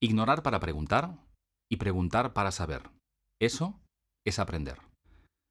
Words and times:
Ignorar 0.00 0.44
para 0.44 0.60
preguntar 0.60 1.18
y 1.68 1.76
preguntar 1.76 2.32
para 2.32 2.52
saber. 2.52 2.82
Eso 3.40 3.80
es 4.24 4.38
aprender. 4.38 4.76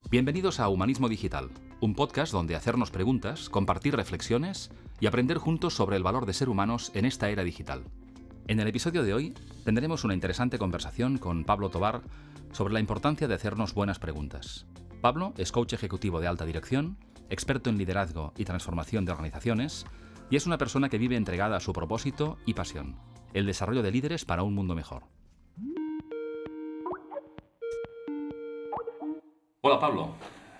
Bienvenidos 0.09 0.61
a 0.61 0.69
Humanismo 0.69 1.09
Digital, 1.09 1.49
un 1.81 1.95
podcast 1.95 2.31
donde 2.31 2.55
hacernos 2.55 2.89
preguntas, 2.89 3.49
compartir 3.49 3.97
reflexiones 3.97 4.71
y 5.01 5.07
aprender 5.07 5.37
juntos 5.37 5.73
sobre 5.73 5.97
el 5.97 6.03
valor 6.03 6.25
de 6.25 6.31
ser 6.31 6.47
humanos 6.47 6.93
en 6.95 7.03
esta 7.03 7.29
era 7.29 7.43
digital. 7.43 7.83
En 8.47 8.61
el 8.61 8.69
episodio 8.69 9.03
de 9.03 9.13
hoy 9.13 9.33
tendremos 9.65 10.05
una 10.05 10.13
interesante 10.13 10.57
conversación 10.57 11.17
con 11.17 11.43
Pablo 11.43 11.69
Tobar 11.69 12.03
sobre 12.53 12.73
la 12.73 12.79
importancia 12.79 13.27
de 13.27 13.35
hacernos 13.35 13.73
buenas 13.73 13.99
preguntas. 13.99 14.65
Pablo 15.01 15.33
es 15.35 15.51
coach 15.51 15.73
ejecutivo 15.73 16.21
de 16.21 16.27
alta 16.27 16.45
dirección, 16.45 16.97
experto 17.29 17.69
en 17.69 17.77
liderazgo 17.77 18.31
y 18.37 18.45
transformación 18.45 19.03
de 19.03 19.11
organizaciones, 19.11 19.85
y 20.29 20.37
es 20.37 20.47
una 20.47 20.57
persona 20.57 20.87
que 20.87 20.99
vive 20.99 21.17
entregada 21.17 21.57
a 21.57 21.61
su 21.61 21.73
propósito 21.73 22.37
y 22.45 22.53
pasión 22.53 22.95
el 23.37 23.45
desarrollo 23.45 23.83
de 23.83 23.91
líderes 23.91 24.25
para 24.25 24.43
un 24.43 24.53
mundo 24.55 24.73
mejor. 24.73 25.03
Hola 29.61 29.79
Pablo, 29.79 30.15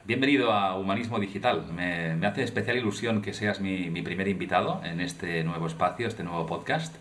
bienvenido 0.06 0.52
a 0.52 0.78
Humanismo 0.78 1.20
Digital. 1.20 1.66
Me, 1.74 2.26
hace 2.26 2.44
especial 2.44 2.78
ilusión 2.78 3.22
que 3.22 3.34
seas 3.34 3.60
mi, 3.60 3.90
primer 4.02 4.28
invitado 4.28 4.82
en 4.84 5.02
este 5.02 5.44
nuevo 5.44 5.66
espacio, 5.66 6.08
este 6.08 6.24
nuevo 6.24 6.46
podcast, 6.46 6.96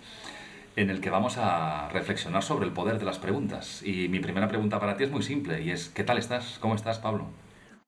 en 0.77 0.89
el 0.89 1.01
que 1.01 1.11
vamos 1.11 1.37
a 1.37 1.89
reflexionar 1.91 2.43
sobre 2.43 2.67
el 2.67 2.73
poder 2.73 2.98
de 2.98 3.05
las 3.05 3.19
preguntas. 3.19 3.83
Y 3.83 4.09
mi 4.09 4.20
primera 4.20 4.48
pregunta 4.48 4.81
para 4.81 4.97
ti 4.97 5.05
es 5.05 5.11
muy 5.11 5.23
simple 5.23 5.62
y 5.62 5.73
es, 5.73 5.89
¿qué 5.91 6.05
tal 6.05 6.17
estás? 6.17 6.59
¿Cómo 6.61 6.75
estás, 6.75 6.98
Pablo? 7.01 7.27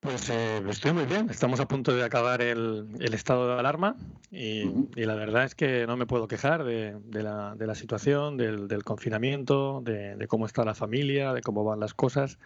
Pues 0.01 0.31
eh, 0.31 0.63
estoy 0.69 0.93
muy 0.93 1.07
bien. 1.07 1.29
Estamos 1.29 1.59
a 1.59 1.67
punto 1.67 1.95
de 1.95 2.05
acabar 2.05 2.41
el, 2.41 2.87
estado 3.01 3.49
de 3.49 3.59
alarma 3.59 3.97
y, 4.31 4.65
la 4.95 5.17
verdad 5.17 5.43
es 5.43 5.57
que 5.57 5.89
no 5.89 5.97
me 5.97 6.07
puedo 6.07 6.29
quejar 6.29 6.63
de, 6.63 7.01
la, 7.11 7.75
situación, 7.75 8.37
del, 8.37 8.85
confinamiento, 8.85 9.81
de, 9.83 10.25
cómo 10.29 10.47
está 10.47 10.65
la 10.65 10.75
familia, 10.75 11.33
de 11.33 11.41
cómo 11.41 11.65
van 11.65 11.81
las 11.81 11.95
cosas 11.95 12.39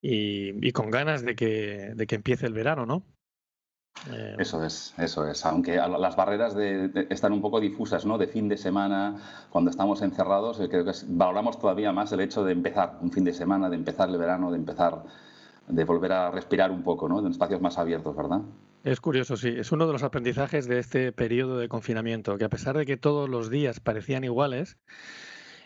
y, 0.00 0.72
con 0.72 0.90
ganas 0.90 1.22
de 1.22 1.36
que, 1.36 1.94
empiece 2.08 2.46
el 2.46 2.54
verano, 2.54 2.86
¿no? 2.86 3.02
Eh, 4.10 4.36
eso 4.38 4.64
es, 4.64 4.94
eso 4.96 5.26
es. 5.26 5.44
Aunque 5.44 5.76
las 5.76 6.16
barreras 6.16 6.56
están 7.10 7.32
un 7.32 7.42
poco 7.42 7.60
difusas, 7.60 8.06
¿no? 8.06 8.16
De 8.16 8.26
fin 8.26 8.48
de 8.48 8.56
semana, 8.56 9.46
cuando 9.50 9.70
estamos 9.70 10.00
encerrados, 10.00 10.58
eh, 10.60 10.68
creo 10.70 10.86
que 10.86 10.92
valoramos 11.08 11.58
todavía 11.58 11.92
más 11.92 12.10
el 12.12 12.20
hecho 12.20 12.42
de 12.42 12.52
empezar 12.52 12.96
un 13.02 13.12
fin 13.12 13.24
de 13.24 13.34
semana, 13.34 13.68
de 13.68 13.76
empezar 13.76 14.08
el 14.08 14.16
verano, 14.16 14.50
de 14.50 14.56
empezar 14.56 15.04
de 15.70 15.84
volver 15.84 16.12
a 16.12 16.30
respirar 16.30 16.70
un 16.70 16.82
poco, 16.82 17.08
¿no? 17.08 17.20
En 17.20 17.26
espacios 17.26 17.60
más 17.60 17.78
abiertos, 17.78 18.16
¿verdad? 18.16 18.40
Es 18.82 19.00
curioso, 19.00 19.36
sí. 19.36 19.48
Es 19.48 19.72
uno 19.72 19.86
de 19.86 19.92
los 19.92 20.02
aprendizajes 20.02 20.66
de 20.66 20.78
este 20.78 21.12
periodo 21.12 21.58
de 21.58 21.68
confinamiento, 21.68 22.38
que 22.38 22.44
a 22.44 22.48
pesar 22.48 22.76
de 22.76 22.86
que 22.86 22.96
todos 22.96 23.28
los 23.28 23.50
días 23.50 23.80
parecían 23.80 24.24
iguales, 24.24 24.78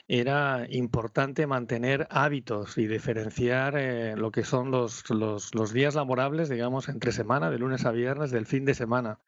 era 0.08 0.66
importante 0.68 1.46
mantener 1.46 2.06
hábitos 2.10 2.76
y 2.76 2.86
diferenciar 2.86 3.76
eh, 3.76 4.16
lo 4.16 4.30
que 4.32 4.44
son 4.44 4.70
los, 4.70 5.08
los, 5.10 5.54
los, 5.54 5.72
días 5.72 5.94
laborables, 5.94 6.48
digamos, 6.48 6.88
entre 6.88 7.12
semana, 7.12 7.50
de 7.50 7.58
lunes 7.58 7.86
a 7.86 7.92
viernes, 7.92 8.30
del 8.30 8.46
fin 8.46 8.64
de 8.64 8.74
semana. 8.74 9.20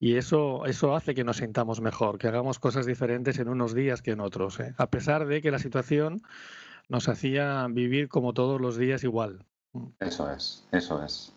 Y 0.00 0.16
eso, 0.16 0.66
eso 0.66 0.96
hace 0.96 1.14
que 1.14 1.22
nos 1.22 1.36
sintamos 1.36 1.80
mejor, 1.80 2.18
que 2.18 2.26
hagamos 2.26 2.58
cosas 2.58 2.86
diferentes 2.86 3.38
en 3.38 3.48
unos 3.48 3.72
días 3.74 4.02
que 4.02 4.10
en 4.10 4.20
otros, 4.20 4.58
¿eh? 4.58 4.74
a 4.76 4.90
pesar 4.90 5.26
de 5.26 5.40
que 5.40 5.52
la 5.52 5.60
situación 5.60 6.22
nos 6.88 7.08
hacía 7.08 7.68
vivir 7.70 8.08
como 8.08 8.34
todos 8.34 8.60
los 8.60 8.76
días 8.76 9.04
igual. 9.04 9.46
Eso 10.00 10.30
es, 10.30 10.66
eso 10.70 11.02
es. 11.02 11.32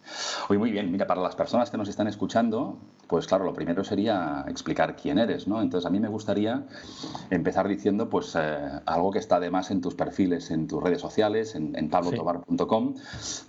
Hoy 0.50 0.58
muy 0.58 0.70
bien, 0.70 0.92
mira, 0.92 1.08
para 1.08 1.22
las 1.22 1.38
personas 1.38 1.70
que 1.72 1.78
nos 1.78 1.88
están 1.88 2.08
escuchando, 2.08 2.78
pues 3.08 3.28
claro, 3.28 3.46
lo 3.46 3.54
primero 3.54 3.82
sería 3.86 4.44
explicar 4.50 4.98
quién 4.98 5.20
eres, 5.20 5.48
¿no? 5.48 5.62
Entonces 5.62 5.86
a 5.86 5.90
mí 5.90 6.02
me 6.02 6.10
gustaría 6.10 6.66
empezar 7.30 7.66
diciendo 7.66 8.10
pues 8.10 8.36
eh, 8.38 8.58
algo 8.86 9.12
que 9.12 9.20
está 9.20 9.38
además 9.38 9.72
en 9.72 9.80
tus 9.80 9.96
perfiles, 9.96 10.52
en 10.52 10.68
tus 10.68 10.84
redes 10.84 11.00
sociales, 11.00 11.56
en, 11.56 11.90
pablotobar.com. 11.90 12.96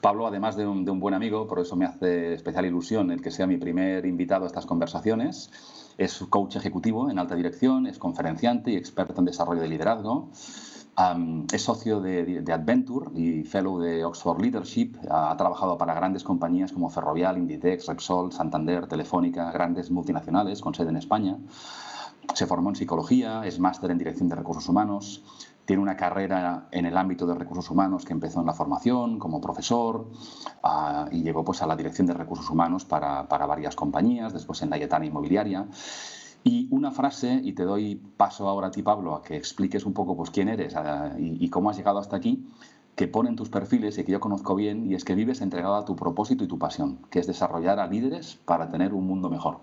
Pablo, 0.01 0.29
además 0.29 0.57
de 0.57 0.69
un, 0.69 0.85
de 0.85 0.93
un 0.93 1.01
buen 1.01 1.15
amigo, 1.15 1.49
por 1.49 1.59
eso 1.59 1.75
me 1.75 1.85
hace 1.85 2.35
especial 2.35 2.65
ilusión 2.67 3.11
el 3.11 3.21
que 3.21 3.33
sea 3.33 3.49
mi 3.49 3.57
primer 3.57 4.07
invitado 4.07 4.45
a 4.45 4.47
estas 4.47 4.67
conversaciones. 4.67 5.51
Es 5.99 6.19
coach 6.31 6.55
ejecutivo 6.55 7.11
en 7.11 7.19
alta 7.19 7.35
dirección, 7.35 7.89
es 7.89 7.99
conferenciante 7.99 8.71
y 8.71 8.77
experto 8.77 9.19
en 9.19 9.25
desarrollo 9.25 9.63
de 9.63 9.69
liderazgo 9.69 10.31
es 11.53 11.63
socio 11.63 12.01
de, 12.01 12.43
Adventure 12.53 13.11
y 13.15 13.45
fellow 13.45 13.79
de 13.79 14.05
Oxford 14.05 14.41
Leadership. 14.41 14.95
Ha, 15.11 15.37
trabajado 15.37 15.77
para 15.77 15.95
grandes 15.95 16.25
compañías 16.25 16.73
como 16.73 16.89
Ferrovial, 16.89 17.37
Inditex, 17.37 17.87
Repsol, 17.87 18.33
Santander, 18.33 18.87
Telefónica, 18.87 19.51
grandes 19.53 19.91
multinacionales 19.91 20.61
con 20.61 20.75
sede 20.75 20.89
en 20.89 20.97
España. 20.97 21.37
Se 22.35 22.47
formó 22.47 22.71
en 22.71 22.77
psicología, 22.77 23.43
es 23.45 23.61
máster 23.61 23.91
en 23.91 23.99
dirección 23.99 24.29
de 24.29 24.37
recursos 24.37 24.69
humanos. 24.69 25.23
Tiene 25.67 25.83
una 25.83 25.97
carrera 25.97 26.69
en 26.71 26.87
el 26.87 26.97
ámbito 26.97 27.27
de 27.27 27.35
recursos 27.35 27.71
humanos 27.71 28.05
que 28.05 28.13
empezó 28.13 28.41
en 28.41 28.47
la 28.47 28.55
formación 28.55 29.19
como 29.19 29.41
profesor 29.41 30.07
ah, 30.63 31.09
y 31.11 31.23
llegó 31.23 31.45
pues, 31.45 31.61
a 31.61 31.67
la 31.67 31.77
dirección 31.77 32.07
de 32.07 32.15
recursos 32.15 32.49
humanos 32.49 32.85
para, 32.85 33.29
para 33.29 33.47
varias 33.47 33.77
compañías, 33.77 34.33
después 34.33 34.63
en 34.63 34.71
la 34.71 34.79
Yetana 34.79 35.05
Inmobiliaria. 35.05 35.67
Y 36.49 36.69
una 36.71 36.93
frase, 36.93 37.41
y 37.43 37.55
te 37.55 37.65
doy 37.65 37.97
paso 37.97 38.49
ahora 38.49 38.69
a 38.69 38.71
ti, 38.71 38.81
Pablo, 38.81 39.17
a 39.17 39.23
que 39.23 39.35
expliques 39.35 39.85
un 39.85 39.93
poco 39.93 40.17
pues, 40.17 40.31
quién 40.31 40.49
eres 40.49 40.77
y, 41.19 41.49
cómo 41.51 41.71
has 41.71 41.77
llegado 41.77 41.99
hasta 41.99 42.15
aquí, 42.15 42.47
que 42.95 43.09
pone 43.09 43.31
en 43.31 43.35
tus 43.35 43.49
perfiles 43.49 43.99
y 43.99 44.05
que 44.05 44.13
yo 44.13 44.21
conozco 44.21 44.55
bien, 44.55 44.89
y 44.89 44.95
es 44.95 45.05
que 45.05 45.17
vives 45.17 45.41
entregado 45.41 45.75
a 45.75 45.85
tu 45.85 45.97
propósito 45.97 46.45
y 46.45 46.47
tu 46.47 46.57
pasión, 46.57 47.01
que 47.11 47.19
es 47.19 47.27
desarrollar 47.27 47.81
a 47.81 47.89
líderes 47.89 48.39
para 48.45 48.71
tener 48.71 48.95
un 48.95 49.09
mundo 49.09 49.29
mejor. 49.29 49.59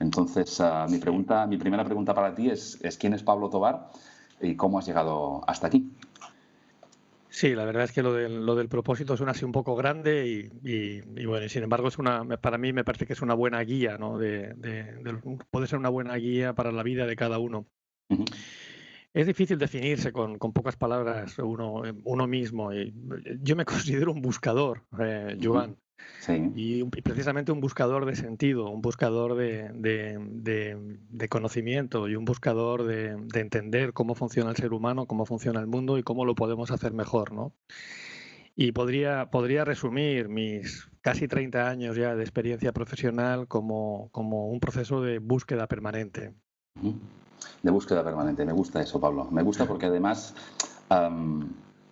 Entonces, 0.00 0.60
ah, 0.60 0.86
mi, 0.90 0.98
pregunta, 0.98 1.46
mi 1.46 1.56
primera 1.56 1.84
pregunta 1.84 2.14
para 2.14 2.34
ti 2.34 2.50
es, 2.50 2.80
es, 2.82 2.98
¿quién 2.98 3.14
es 3.14 3.22
Pablo 3.22 3.48
Tobar 3.48 3.88
y 4.40 4.56
cómo 4.56 4.80
has 4.80 4.86
llegado 4.86 5.42
hasta 5.46 5.68
aquí? 5.68 5.92
Sí, 7.38 7.54
la 7.54 7.64
verdad 7.64 7.84
es 7.84 7.92
que 7.92 8.02
lo 8.02 8.12
del, 8.14 8.44
lo 8.44 8.56
del 8.56 8.68
propósito 8.68 9.16
suena 9.16 9.30
así 9.30 9.44
un 9.44 9.52
poco 9.52 9.76
grande 9.76 10.50
y, 10.60 11.24
bueno, 11.24 11.48
sin 11.48 11.62
embargo 11.62 11.86
es 11.86 11.96
una, 11.96 12.24
para 12.40 12.58
mí 12.58 12.72
me 12.72 12.82
parece 12.82 13.06
que 13.06 13.12
es 13.12 13.22
una 13.22 13.34
buena 13.34 13.60
guía, 13.60 13.96
¿no? 13.96 14.18
De, 14.18 14.56
puede 15.48 15.68
ser 15.68 15.78
una 15.78 15.88
buena 15.88 16.16
guía 16.16 16.56
para 16.56 16.72
la 16.72 16.82
vida 16.82 17.06
de 17.06 17.14
cada 17.14 17.38
uno. 17.38 17.68
Es 19.14 19.28
difícil 19.28 19.56
definirse 19.56 20.10
con, 20.10 20.36
pocas 20.36 20.74
palabras 20.74 21.38
uno, 21.38 21.82
uno 22.02 22.26
mismo. 22.26 22.72
Y 22.72 22.92
yo 23.40 23.54
me 23.54 23.64
considero 23.64 24.10
un 24.10 24.20
buscador, 24.20 24.82
eh, 24.98 25.38
Joan. 25.40 25.76
Y, 26.54 26.84
precisamente 26.84 27.52
un 27.52 27.60
buscador 27.60 28.04
de 28.04 28.16
sentido, 28.16 28.68
un 28.68 28.82
buscador 28.82 29.34
de, 29.34 31.28
conocimiento 31.28 32.08
y 32.08 32.16
un 32.16 32.24
buscador 32.24 32.84
de, 32.84 33.16
entender 33.34 33.92
cómo 33.92 34.14
funciona 34.14 34.50
el 34.50 34.56
ser 34.56 34.72
humano, 34.72 35.06
cómo 35.06 35.26
funciona 35.26 35.60
el 35.60 35.66
mundo 35.66 35.98
y 35.98 36.02
cómo 36.02 36.24
lo 36.24 36.34
podemos 36.34 36.70
hacer 36.70 36.92
mejor, 36.92 37.32
¿no? 37.32 37.52
Y 38.56 38.72
podría, 38.72 39.30
podría 39.30 39.64
resumir 39.64 40.28
mis 40.28 40.88
casi 41.00 41.28
30 41.28 41.68
años 41.68 41.96
ya 41.96 42.16
de 42.16 42.22
experiencia 42.22 42.72
profesional 42.72 43.46
como, 43.46 44.08
como 44.10 44.48
un 44.48 44.58
proceso 44.58 45.00
de 45.00 45.20
búsqueda 45.20 45.68
permanente. 45.68 46.34
De 47.62 47.70
búsqueda 47.70 48.02
permanente, 48.02 48.44
me 48.44 48.52
gusta 48.52 48.82
eso, 48.82 49.00
Pablo. 49.00 49.28
Me 49.30 49.42
gusta 49.42 49.64
porque 49.64 49.86
además 49.86 50.34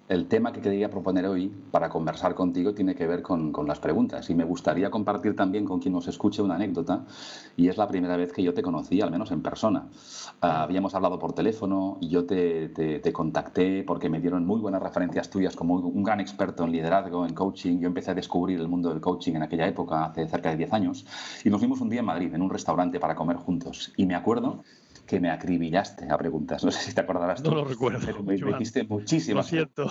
el 0.09 0.29
tema 0.29 0.53
que 0.53 0.61
quería 0.61 0.89
proponer 0.89 1.27
hoy 1.27 1.53
para 1.71 1.89
conversar 1.89 2.35
contigo 2.35 2.75
tiene 2.75 2.95
que 2.95 3.07
ver 3.07 3.23
con, 3.23 3.53
las 3.67 3.81
preguntas 3.81 4.31
y 4.31 4.35
me 4.35 4.45
gustaría 4.45 4.91
compartir 4.91 5.35
también 5.35 5.65
con 5.65 5.81
quien 5.81 5.95
nos 5.95 6.07
escuche 6.07 6.43
una 6.43 6.55
anécdota 6.55 7.05
y 7.57 7.69
es 7.69 7.77
la 7.77 7.89
primera 7.89 8.17
vez 8.17 8.33
que 8.33 8.43
yo 8.43 8.55
te 8.55 8.63
conocí, 8.63 9.01
al 9.01 9.11
menos 9.11 9.33
en 9.33 9.43
persona. 9.43 9.89
Ah, 10.41 10.63
habíamos 10.63 10.95
hablado 10.95 11.19
por 11.19 11.33
teléfono 11.33 11.99
y 12.01 12.09
yo 12.09 12.25
te, 12.25 12.69
te, 12.69 13.13
contacté 13.13 13.83
porque 13.83 14.09
me 14.09 14.21
dieron 14.21 14.47
muy 14.47 14.61
buenas 14.61 14.83
referencias 14.83 15.31
tuyas 15.31 15.57
como 15.57 15.75
un 15.75 16.03
gran 16.05 16.21
experto 16.21 16.65
en 16.65 16.73
liderazgo, 16.73 17.27
en 17.27 17.35
coaching. 17.35 17.81
Yo 17.81 17.89
empecé 17.89 18.13
a 18.13 18.15
descubrir 18.15 18.61
el 18.61 18.69
mundo 18.69 18.91
del 18.91 19.01
coaching 19.01 19.35
en 19.35 19.43
aquella 19.43 19.67
época, 19.67 20.05
hace 20.05 20.29
cerca 20.29 20.51
de 20.51 20.57
10 20.57 20.73
años, 20.73 21.07
y 21.45 21.51
nos 21.51 21.61
vimos 21.61 21.81
un 21.81 21.89
día 21.89 22.01
en 22.01 22.07
Madrid, 22.07 22.33
en 22.35 22.43
un 22.43 22.51
restaurante 22.51 23.01
para 23.01 23.15
comer 23.15 23.37
juntos. 23.37 23.93
Y 23.97 24.07
me 24.07 24.15
acuerdo 24.15 24.63
que 25.07 25.21
me 25.21 25.31
acribillaste 25.31 26.11
a 26.11 26.19
preguntas. 26.19 26.65
No 26.65 26.71
sé 26.71 26.81
si 26.83 26.95
te 26.95 27.01
acordarás 27.01 27.43
tú. 27.43 27.51
No 27.51 27.57
lo 27.57 27.65
recuerdo. 27.65 28.01
Pero 28.05 28.23
me, 28.23 28.35
hiciste 28.35 28.85
muchísimas. 28.85 29.47
Lo 29.47 29.49
siento. 29.49 29.91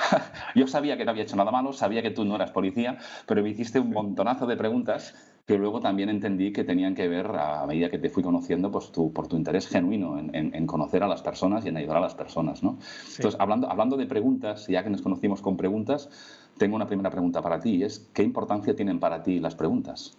Yo 0.54 0.66
sabía 0.66 0.96
que 0.96 1.04
no 1.04 1.10
había 1.10 1.24
hecho 1.24 1.36
nada 1.36 1.50
malo, 1.50 1.72
sabía 1.72 2.02
que 2.02 2.10
tú 2.10 2.24
no 2.24 2.36
eras 2.36 2.50
policía, 2.50 2.98
pero 3.26 3.42
me 3.42 3.50
hiciste 3.50 3.80
un 3.80 3.90
montonazo 3.90 4.46
de 4.46 4.56
preguntas 4.56 5.14
que 5.46 5.58
luego 5.58 5.80
también 5.80 6.08
entendí 6.10 6.52
que 6.52 6.62
tenían 6.62 6.94
que 6.94 7.08
ver, 7.08 7.26
a 7.26 7.66
medida 7.66 7.90
que 7.90 7.98
te 7.98 8.08
fui 8.08 8.22
conociendo, 8.22 8.70
pues 8.70 8.92
tu, 8.92 9.12
por 9.12 9.26
tu 9.26 9.36
interés 9.36 9.66
genuino 9.66 10.16
en, 10.16 10.66
conocer 10.66 11.02
a 11.02 11.08
las 11.08 11.22
personas 11.22 11.64
y 11.64 11.70
en 11.70 11.76
ayudar 11.76 11.96
a 11.96 12.00
las 12.00 12.14
personas. 12.14 12.62
¿no? 12.62 12.78
Entonces, 13.16 13.40
hablando, 13.40 13.68
hablando 13.68 13.96
de 13.96 14.06
preguntas, 14.06 14.68
ya 14.68 14.84
que 14.84 14.90
nos 14.90 15.02
conocimos 15.02 15.42
con 15.42 15.56
preguntas, 15.56 16.08
tengo 16.56 16.76
una 16.76 16.86
primera 16.86 17.10
pregunta 17.10 17.42
para 17.42 17.58
ti, 17.58 17.82
es 17.82 18.10
¿qué 18.14 18.22
importancia 18.22 18.76
tienen 18.76 19.00
para 19.00 19.24
ti 19.24 19.40
las 19.40 19.56
preguntas? 19.56 20.16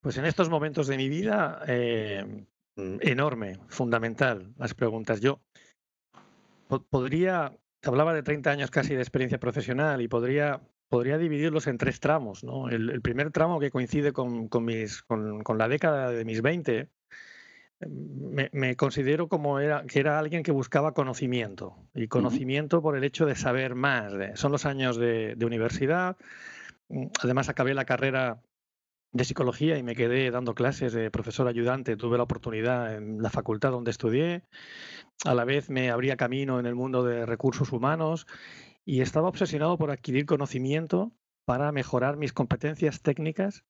Pues 0.00 0.16
en 0.18 0.26
estos 0.26 0.50
momentos 0.50 0.86
de 0.86 0.96
mi 0.96 1.08
vida, 1.08 1.62
eh, 1.66 2.44
enorme, 2.76 3.58
fundamental, 3.68 4.52
las 4.56 4.74
preguntas. 4.74 5.20
Yo 5.20 5.40
podría, 6.80 7.52
hablaba 7.82 8.14
de 8.14 8.22
30 8.22 8.50
años 8.50 8.70
casi 8.70 8.94
de 8.94 9.02
experiencia 9.02 9.38
profesional 9.38 10.00
y 10.00 10.08
podría, 10.08 10.60
podría 10.88 11.18
dividirlos 11.18 11.66
en 11.66 11.78
tres 11.78 12.00
tramos. 12.00 12.44
¿no? 12.44 12.68
El, 12.68 13.00
primer 13.02 13.30
tramo 13.30 13.60
que 13.60 13.70
coincide 13.70 14.12
con, 14.12 14.48
mis, 14.64 15.02
con, 15.02 15.58
la 15.58 15.68
década 15.68 16.10
de 16.10 16.24
mis 16.24 16.42
20, 16.42 16.88
me, 18.52 18.76
considero 18.76 19.28
como 19.28 19.58
era, 19.58 19.84
que 19.86 20.00
era 20.00 20.18
alguien 20.18 20.42
que 20.42 20.52
buscaba 20.52 20.94
conocimiento 20.94 21.76
y 21.94 22.06
conocimiento 22.06 22.80
por 22.80 22.96
el 22.96 23.04
hecho 23.04 23.26
de 23.26 23.34
saber 23.34 23.74
más. 23.74 24.12
son 24.34 24.52
los 24.52 24.66
años 24.66 24.96
de, 24.96 25.36
universidad. 25.44 26.16
Además, 27.22 27.48
acabé 27.48 27.74
la 27.74 27.84
carrera 27.84 28.40
de 29.12 29.24
psicología 29.24 29.76
y 29.78 29.82
me 29.82 29.94
quedé 29.94 30.30
dando 30.30 30.54
clases 30.54 30.92
de 30.92 31.10
profesor 31.10 31.46
ayudante. 31.46 31.96
Tuve 31.96 32.16
la 32.16 32.24
oportunidad 32.24 32.94
en 32.94 33.22
la 33.22 33.30
facultad 33.30 33.70
donde 33.70 33.90
estudié. 33.90 34.42
A 35.24 35.34
la 35.34 35.44
vez 35.44 35.70
me 35.70 35.90
abría 35.90 36.16
camino 36.16 36.58
en 36.58 36.66
el 36.66 36.74
mundo 36.74 37.04
de 37.04 37.26
recursos 37.26 37.72
humanos 37.72 38.26
y 38.84 39.00
estaba 39.00 39.28
obsesionado 39.28 39.76
por 39.76 39.90
adquirir 39.90 40.26
conocimiento 40.26 41.12
para 41.44 41.72
mejorar 41.72 42.16
mis 42.16 42.32
competencias 42.32 43.02
técnicas 43.02 43.64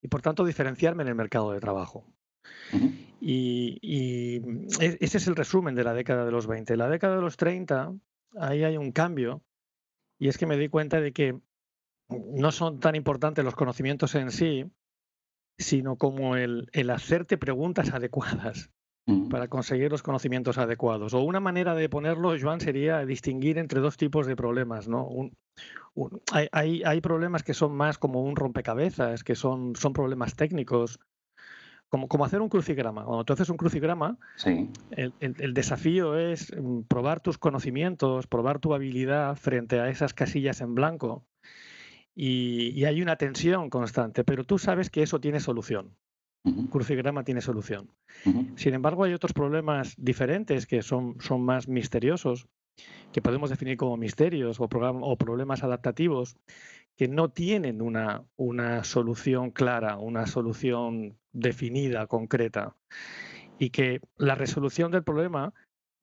y, 0.00 0.08
por 0.08 0.22
tanto, 0.22 0.44
diferenciarme 0.44 1.02
en 1.02 1.08
el 1.08 1.14
mercado 1.14 1.52
de 1.52 1.60
trabajo. 1.60 2.06
Y, 3.20 3.78
e, 3.82 4.96
ese 5.00 5.18
es 5.18 5.26
el 5.26 5.36
resumen 5.36 5.74
de 5.74 5.84
la 5.84 5.94
década 5.94 6.24
de 6.24 6.30
los 6.30 6.46
20. 6.46 6.76
La 6.76 6.88
década 6.88 7.16
de 7.16 7.22
los 7.22 7.36
30, 7.36 7.94
ahí 8.38 8.64
hay 8.64 8.76
un 8.76 8.92
cambio, 8.92 9.42
y 10.18 10.28
es 10.28 10.38
que 10.38 10.46
me 10.46 10.56
di 10.56 10.68
cuenta 10.68 11.00
de 11.00 11.12
que 11.12 11.38
no 12.08 12.52
son 12.52 12.78
tan 12.78 12.94
importantes 12.94 13.44
los 13.44 13.56
conocimientos 13.56 14.14
en 14.14 14.30
sí, 14.30 14.70
sino 15.58 15.96
como 15.96 16.36
el, 16.36 16.68
el 16.72 16.90
hacerte 16.90 17.38
preguntas 17.38 17.92
adecuadas 17.92 18.70
para 19.30 19.46
conseguir 19.46 19.92
los 19.92 20.02
conocimientos 20.02 20.58
adecuados. 20.58 21.14
O 21.14 21.20
una 21.20 21.38
manera 21.38 21.76
de 21.76 21.88
ponerlo, 21.88 22.34
Joan, 22.40 22.60
sería 22.60 23.06
distinguir 23.06 23.56
entre 23.58 23.80
dos 23.80 23.96
tipos 23.96 24.26
de 24.26 24.34
problemas. 24.34 24.88
¿no? 24.88 25.08
hay, 26.32 26.82
hay, 26.84 27.00
problemas 27.00 27.44
que 27.44 27.54
son 27.54 27.72
más 27.76 27.98
como 27.98 28.22
un 28.22 28.34
rompecabezas, 28.34 29.22
que 29.22 29.36
son, 29.36 29.76
son 29.76 29.92
problemas 29.92 30.34
técnicos, 30.34 30.98
como, 31.88 32.08
como, 32.08 32.24
hacer 32.24 32.40
un 32.40 32.48
crucigrama. 32.48 33.04
Cuando 33.04 33.24
tú 33.24 33.32
haces 33.32 33.48
un 33.48 33.56
crucigrama, 33.56 34.18
el, 34.90 35.54
desafío 35.54 36.18
es 36.18 36.52
mm, 36.56 36.82
probar 36.88 37.20
tus 37.20 37.38
conocimientos, 37.38 38.26
probar 38.26 38.58
tu 38.58 38.74
habilidad 38.74 39.36
frente 39.36 39.78
a 39.78 39.88
esas 39.88 40.14
casillas 40.14 40.60
en 40.60 40.74
blanco. 40.74 41.24
Y, 42.18 42.82
hay 42.84 43.02
una 43.02 43.16
tensión 43.16 43.68
constante, 43.68 44.24
pero 44.24 44.44
tú 44.44 44.58
sabes 44.58 44.88
que 44.88 45.02
eso 45.02 45.20
tiene 45.20 45.38
solución. 45.38 45.94
Crucigrama 46.70 47.24
tiene 47.24 47.40
solución. 47.40 47.90
Sin 48.54 48.72
embargo, 48.72 49.04
hay 49.04 49.12
otros 49.12 49.32
problemas 49.32 49.94
diferentes 49.98 50.66
que 50.66 50.80
son, 50.80 51.16
son 51.20 51.42
más 51.42 51.68
misteriosos, 51.68 52.48
que 53.12 53.20
podemos 53.20 53.50
definir 53.50 53.76
como 53.76 53.96
misterios 53.96 54.60
o, 54.60 54.64
o 54.64 55.16
problemas 55.16 55.62
adaptativos, 55.62 56.36
que 56.96 57.08
no 57.08 57.30
tienen 57.30 57.82
una, 57.82 58.24
una 58.36 58.84
solución 58.84 59.50
clara, 59.50 59.98
una 59.98 60.26
solución 60.26 61.18
definida, 61.32 62.06
concreta, 62.06 62.76
y 63.58 63.70
que 63.70 64.00
la 64.16 64.36
resolución 64.36 64.90
del 64.90 65.04
problema 65.04 65.52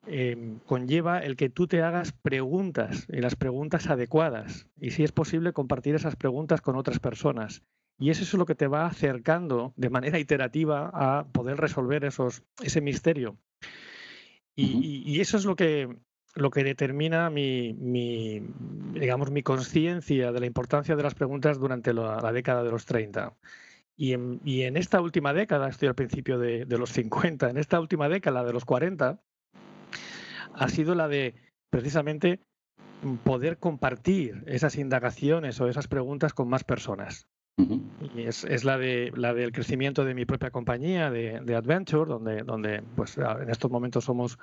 em, 0.08 0.60
conlleva 0.60 1.20
el 1.20 1.36
que 1.36 1.50
tú 1.50 1.68
te 1.68 1.82
hagas 1.82 2.12
preguntas 2.12 3.08
y 3.10 3.22
las 3.22 3.36
preguntas 3.36 3.90
adecuadas, 3.90 4.68
y 4.80 4.92
si 4.92 5.04
es 5.04 5.12
posible 5.12 5.54
compartir 5.54 5.96
esas 5.96 6.16
preguntas 6.16 6.62
con 6.62 6.76
otras 6.76 7.00
personas. 7.00 7.64
Y 8.00 8.10
eso 8.10 8.24
es 8.24 8.34
lo 8.34 8.46
que 8.46 8.56
te 8.56 8.68
va 8.68 8.88
acercando 8.88 9.74
de 9.78 9.90
manera 9.90 10.20
iterativa 10.20 10.90
a 10.94 11.28
poder 11.32 11.58
resolver 11.58 12.06
esos, 12.06 12.44
ese 12.62 12.82
misterio. 12.82 13.38
y, 14.56 15.20
eso 15.20 15.38
es 15.38 15.46
lo 15.46 15.56
que 15.56 15.90
lo 16.36 16.50
que 16.50 16.64
determina 16.64 17.30
mi, 17.30 17.74
digamos, 18.94 19.32
mi 19.32 19.44
conciencia 19.44 20.32
de 20.32 20.40
la 20.40 20.46
importancia 20.46 20.96
de 20.96 21.04
las 21.04 21.14
preguntas 21.14 21.60
durante 21.60 21.94
la, 21.94 22.32
década 22.32 22.64
de 22.64 22.72
los 22.72 22.86
30. 22.86 23.36
Y 23.96 24.14
en, 24.14 24.78
esta 24.78 25.02
última 25.02 25.34
década, 25.34 25.70
estoy 25.70 25.88
al 25.88 25.96
principio 25.96 26.40
de, 26.40 26.66
los 26.66 26.92
50, 26.92 27.50
en 27.50 27.58
esta 27.58 27.80
última 27.80 28.10
década 28.10 28.44
de 28.44 28.54
los 28.54 28.66
40, 28.66 29.22
ha 30.56 30.68
sido 30.70 30.96
la 30.96 31.08
de 31.08 31.36
precisamente 31.70 32.40
poder 33.24 33.58
compartir 33.58 34.44
esas 34.48 34.78
indagaciones 34.78 35.60
o 35.60 35.68
esas 35.68 35.88
preguntas 35.88 36.34
con 36.34 36.48
más 36.48 36.64
personas. 36.64 37.28
Y 38.16 38.22
es, 38.24 38.64
la, 38.64 38.80
de, 38.80 39.12
la 39.16 39.34
del 39.34 39.52
crecimiento 39.52 40.06
de 40.06 40.16
mi 40.16 40.26
propia 40.26 40.50
compañía, 40.50 41.12
de, 41.12 41.40
de 41.44 41.56
Adventure, 41.56 42.10
donde, 42.10 42.42
donde 42.44 42.82
pues, 42.96 43.18
en 43.18 43.50
estos 43.50 43.70
momentos 43.70 44.06
somos 44.06 44.40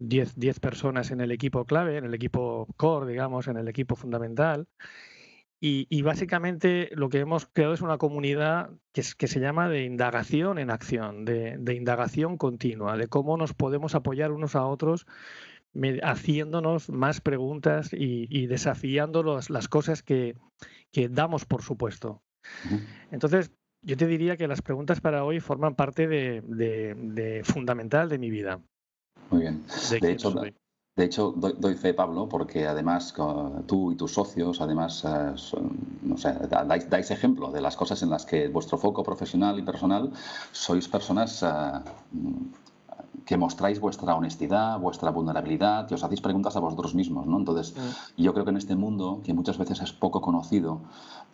10, 0.00 0.60
personas 0.60 1.10
en 1.10 1.20
el 1.20 1.30
equipo 1.30 1.64
clave, 1.64 1.98
en 1.98 2.04
el 2.04 2.14
equipo 2.14 2.66
core, 2.76 3.10
digamos, 3.10 3.48
en 3.48 3.56
el 3.56 3.68
equipo 3.68 3.96
fundamental. 3.96 4.66
Y, 5.60 6.02
básicamente 6.02 6.88
lo 6.92 7.08
que 7.08 7.18
hemos 7.18 7.46
creado 7.46 7.74
es 7.74 7.80
una 7.80 7.98
comunidad 7.98 8.70
que, 8.92 9.02
que 9.16 9.26
se 9.26 9.40
llama 9.40 9.68
de 9.68 9.84
indagación 9.84 10.58
en 10.58 10.70
acción, 10.70 11.24
de, 11.24 11.74
indagación 11.74 12.36
continua, 12.36 12.96
de 12.96 13.08
cómo 13.08 13.36
nos 13.36 13.54
podemos 13.54 13.96
apoyar 13.96 14.30
unos 14.30 14.54
a 14.54 14.64
otros 14.64 15.06
haciéndonos 16.02 16.90
más 16.90 17.20
preguntas 17.20 17.90
y, 17.92 18.46
desafiando 18.46 19.22
las 19.22 19.68
cosas 19.68 20.02
que, 20.02 20.36
damos 21.10 21.44
por 21.44 21.62
supuesto. 21.62 22.22
Entonces, 23.10 23.50
yo 23.82 23.96
te 23.96 24.06
diría 24.06 24.36
que 24.36 24.48
las 24.48 24.62
preguntas 24.62 25.00
para 25.00 25.24
hoy 25.24 25.40
forman 25.40 25.74
parte 25.74 26.06
de 26.06 27.42
fundamental 27.44 28.08
de 28.08 28.18
mi 28.18 28.30
vida. 28.30 28.60
Muy 29.30 29.42
bien. 29.42 29.64
De, 29.90 30.12
hecho, 30.12 30.34
de 30.98 31.04
hecho 31.04 31.32
doy, 31.36 31.74
fe, 31.76 31.94
Pablo, 31.94 32.28
porque 32.28 32.66
además 32.66 33.14
tú 33.66 33.92
y 33.92 33.94
tus 33.94 34.12
socios, 34.14 34.60
además, 34.60 35.04
eh, 35.04 35.32
sé, 36.16 36.34
dais, 36.88 37.10
ejemplo 37.12 37.52
de 37.52 37.60
las 37.60 37.76
cosas 37.76 38.02
en 38.02 38.10
las 38.10 38.26
que 38.26 38.48
vuestro 38.48 38.78
foco 38.78 39.04
profesional 39.04 39.56
y 39.60 39.62
personal 39.62 40.10
sois 40.50 40.88
personas 40.88 41.44
eh, 41.44 41.48
que 43.28 43.36
mostráis 43.36 43.78
vuestra 43.78 44.14
honestidad, 44.14 44.80
vuestra 44.80 45.10
vulnerabilidad, 45.10 45.86
que 45.86 45.94
os 45.94 46.02
hacéis 46.02 46.22
preguntas 46.22 46.56
a 46.56 46.60
vosotros 46.60 46.94
mismos, 46.94 47.26
¿no? 47.26 47.36
Entonces, 47.36 47.74
mm. 47.76 48.22
yo 48.22 48.32
creo 48.32 48.46
que 48.46 48.52
en 48.52 48.56
este 48.56 48.74
mundo, 48.74 49.20
que 49.22 49.34
muchas 49.34 49.58
veces 49.58 49.82
es 49.82 49.92
poco 49.92 50.22
conocido 50.22 50.80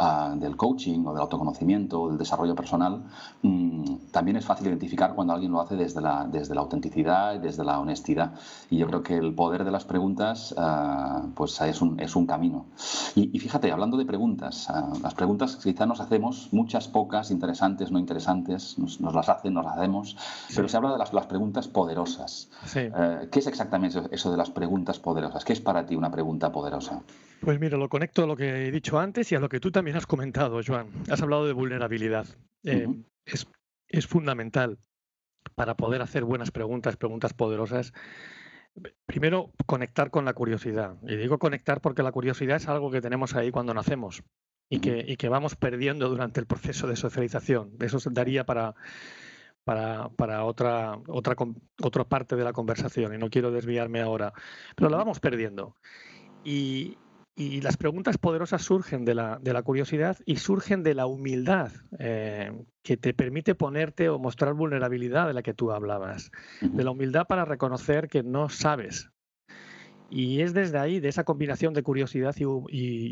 ah, 0.01 0.35
del 0.37 0.57
coaching 0.57 1.07
o 1.07 1.13
del 1.13 1.23
autoconocimiento 1.23 2.03
o 2.03 2.09
del 2.09 2.19
desarrollo 2.19 2.57
personal, 2.57 3.05
mm, 3.43 4.11
también 4.11 4.37
es 4.37 4.45
fácil 4.45 4.67
identificar 4.67 5.15
cuando 5.15 5.35
alguien 5.35 5.53
lo 5.53 5.61
hace 5.61 5.77
desde 5.77 6.01
la, 6.01 6.27
desde 6.27 6.57
la 6.57 6.63
autenticidad 6.63 7.37
y 7.37 7.39
desde 7.39 7.63
la 7.63 7.79
honestidad. 7.79 8.33
Y 8.71 8.79
yo 8.79 8.89
creo 8.89 9.05
que 9.05 9.17
el 9.17 9.33
poder 9.33 9.63
de 9.63 9.71
las 9.71 9.85
preguntas, 9.85 10.53
ah, 10.59 11.23
pues 11.37 11.61
es 11.61 11.81
un, 11.81 12.01
es 12.01 12.17
un 12.17 12.27
camino. 12.27 12.67
Y, 13.15 13.39
fíjate, 13.39 13.71
hablando 13.71 13.97
de 13.97 14.05
preguntas, 14.05 14.69
ah, 14.69 14.93
las 15.01 15.15
preguntas 15.15 15.55
quizá 15.63 15.87
nos 15.87 16.01
hacemos, 16.01 16.49
muchas, 16.51 16.89
pocas, 16.89 17.31
interesantes, 17.31 17.93
no 17.93 18.01
interesantes, 18.01 18.81
nos, 18.81 19.01
las 19.01 19.29
hacen, 19.29 19.55
nos 19.55 19.65
las 19.65 19.77
hacemos, 19.77 20.17
pero 20.57 20.69
se 20.69 20.77
habla 20.77 20.91
de 20.91 20.99
las, 20.99 21.13
las 21.13 21.27
preguntas 21.27 21.69
poderosas. 21.69 21.84
Eh, 22.75 23.29
¿Qué 23.31 23.39
es 23.39 23.47
exactamente 23.47 24.01
eso 24.11 24.31
de 24.31 24.37
las 24.37 24.51
preguntas 24.51 24.99
poderosas? 24.99 25.45
¿Qué 25.45 25.53
es 25.53 25.61
para 25.61 25.85
ti 25.87 25.95
una 25.95 26.11
pregunta 26.11 26.51
poderosa? 26.53 27.03
Pues 27.41 27.61
mira, 27.61 27.77
lo 27.77 27.89
conecto 27.89 28.25
a 28.25 28.27
lo 28.27 28.37
que 28.37 28.67
he 28.67 28.71
dicho 28.71 28.99
antes 28.99 29.31
y 29.33 29.35
a 29.35 29.41
lo 29.41 29.49
que 29.49 29.61
tú 29.61 29.71
también 29.71 29.97
has 29.97 30.07
comentado, 30.07 30.61
Joan. 30.67 30.89
Has 31.11 31.23
hablado 31.23 31.47
de 31.47 31.53
vulnerabilidad. 31.53 32.27
Eh, 32.63 32.89
es, 33.27 33.47
es 33.89 34.07
fundamental 34.07 34.79
para 35.55 35.77
poder 35.77 36.03
hacer 36.03 36.25
buenas 36.25 36.51
preguntas, 36.51 36.97
preguntas 36.97 37.35
poderosas. 37.35 37.93
Primero, 39.07 39.53
conectar 39.67 40.11
con 40.11 40.25
la 40.25 40.33
curiosidad. 40.33 40.97
Y 41.03 41.17
digo 41.17 41.39
conectar 41.39 41.81
porque 41.81 42.03
la 42.03 42.13
curiosidad 42.13 42.57
es 42.57 42.69
algo 42.69 42.91
que 42.91 43.01
tenemos 43.01 43.35
ahí 43.35 43.51
cuando 43.51 43.75
nacemos 43.75 44.25
y 44.69 44.81
que, 44.81 45.05
y 45.07 45.17
que 45.17 45.29
vamos 45.29 45.55
perdiendo 45.57 46.09
durante 46.09 46.41
el 46.41 46.47
proceso 46.47 46.87
de 46.87 46.97
socialización. 46.97 47.73
Eso 47.81 47.99
daría 48.11 48.45
para, 48.45 48.75
para, 49.65 50.09
para 50.11 50.45
otra, 50.45 50.99
otra, 51.09 51.37
otra 51.83 52.05
parte 52.05 52.37
de 52.37 52.45
la 52.45 52.53
conversación 52.53 53.15
y 53.15 53.19
no 53.19 53.31
quiero 53.31 53.51
desviarme 53.51 54.01
ahora, 54.01 54.33
pero 54.77 54.91
la 54.91 54.99
vamos 54.99 55.21
perdiendo. 55.21 55.77
Y, 56.45 56.99
y 57.37 57.61
las 57.63 57.77
preguntas 57.77 58.17
poderosas 58.19 58.63
surgen 58.63 59.05
de 59.05 59.15
la, 59.15 59.39
de 59.41 59.53
la, 59.53 59.63
curiosidad 59.63 60.19
y 60.25 60.37
surgen 60.37 60.85
de 60.85 60.95
la 60.95 61.07
humildad 61.07 61.73
eh, 61.99 62.53
que 62.83 62.97
te 62.97 63.13
permite 63.13 63.57
ponerte 63.57 64.09
o 64.09 64.21
mostrar 64.21 64.55
vulnerabilidad 64.55 65.27
de 65.27 65.33
la 65.33 65.43
que 65.43 65.55
tú 65.55 65.73
hablabas. 65.73 66.31
De 66.61 66.85
la 66.85 66.93
humildad 66.93 67.27
para 67.27 67.45
reconocer 67.45 68.09
que 68.09 68.23
no 68.23 68.49
sabes. 68.51 69.11
Y 70.11 70.43
es 70.43 70.55
desde 70.55 70.79
ahí, 70.79 71.01
de 71.01 71.09
esa 71.09 71.25
combinación 71.25 71.75
de 71.75 71.83
curiosidad 71.83 72.37
y, 72.39 72.45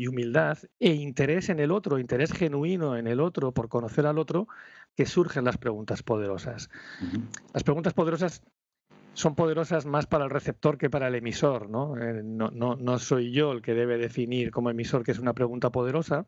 y 0.03 0.07
humildad 0.07 0.59
e 0.79 0.93
interés 0.93 1.49
en 1.49 1.59
el 1.59 1.71
otro, 1.71 1.99
interés 1.99 2.31
genuino 2.31 2.95
en 2.95 3.07
el 3.07 3.19
otro 3.19 3.51
por 3.51 3.67
conocer 3.67 4.05
al 4.05 4.19
otro, 4.19 4.47
que 4.95 5.05
surgen 5.05 5.45
las 5.45 5.57
preguntas 5.57 6.03
poderosas. 6.03 6.69
Las 7.53 7.63
preguntas 7.63 7.93
poderosas 7.93 8.43
son 9.13 9.35
poderosas 9.35 9.85
más 9.85 10.07
para 10.07 10.25
el 10.25 10.29
receptor 10.29 10.77
que 10.77 10.89
para 10.89 11.07
el 11.07 11.15
emisor, 11.15 11.63
eh, 12.01 12.21
¿no? 12.23 12.49
no, 12.51 12.75
no, 12.75 12.99
soy 12.99 13.31
yo 13.31 13.51
el 13.51 13.61
que 13.61 13.73
debe 13.73 13.97
definir 13.97 14.51
como 14.51 14.69
emisor 14.69 15.03
que 15.03 15.11
es 15.11 15.19
una 15.19 15.33
pregunta 15.33 15.71
poderosa, 15.71 16.25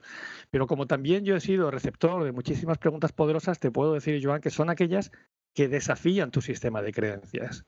pero 0.52 0.68
como 0.68 0.86
también 0.86 1.26
yo 1.26 1.36
he 1.36 1.40
sido 1.40 1.72
receptor 1.72 2.24
de 2.24 2.32
muchísimas 2.32 2.78
preguntas 2.78 3.12
poderosas, 3.12 3.60
te 3.60 3.72
puedo 3.72 3.94
decir, 3.94 4.24
Joan, 4.24 4.42
que 4.42 4.52
son 4.52 4.70
aquellas 4.70 5.12
que 5.56 5.68
desafían 5.68 6.32
tu 6.32 6.42
sistema 6.42 6.82
de 6.82 6.92
creencias, 6.92 7.66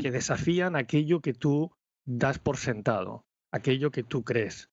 que 0.00 0.10
desafían 0.10 0.76
aquello 0.76 1.20
que 1.20 1.32
tú 1.32 1.72
das 2.04 2.38
por 2.38 2.56
sentado, 2.56 3.24
aquello 3.52 3.90
que 3.90 4.02
tú 4.02 4.24
crees. 4.24 4.68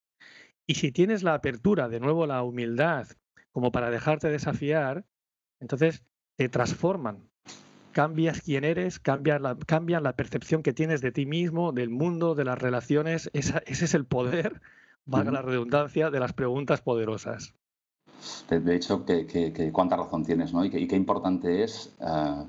Y 0.66 0.76
si 0.76 0.92
tienes 0.92 1.24
la 1.24 1.36
apertura, 1.36 1.88
de 1.88 2.00
nuevo 2.00 2.26
la 2.26 2.44
humildad, 2.44 3.08
como 3.52 3.72
para 3.72 3.90
dejarte 3.90 4.30
desafiar, 4.30 5.06
entonces 5.60 6.04
te 6.36 6.50
transforman, 6.50 7.30
cambias 7.92 8.42
quién 8.42 8.64
eres, 8.64 9.00
cambian 9.00 9.42
la, 9.42 9.56
cambian 9.56 10.04
la 10.04 10.14
percepción 10.14 10.62
que 10.62 10.74
tienes 10.74 11.02
de 11.02 11.12
ti 11.12 11.26
mismo, 11.26 11.72
del 11.72 11.90
mundo, 11.90 12.36
de 12.36 12.46
las 12.46 12.60
relaciones. 12.60 13.30
ese 13.34 13.62
es 13.66 13.94
el 13.94 14.06
poder, 14.06 14.62
valga 15.06 15.32
la 15.32 15.42
redundancia, 15.42 16.12
de 16.12 16.20
las 16.20 16.34
preguntas 16.34 16.82
poderosas. 16.82 17.56
De, 18.50 18.76
hecho, 18.76 19.06
que, 19.06 19.72
cuánta 19.74 19.96
razón 19.96 20.24
tienes, 20.24 20.54
¿no? 20.54 20.66
Y, 20.66 20.88
qué 20.88 20.96
importante 20.96 21.64
es 21.64 21.96
eh, 22.00 22.44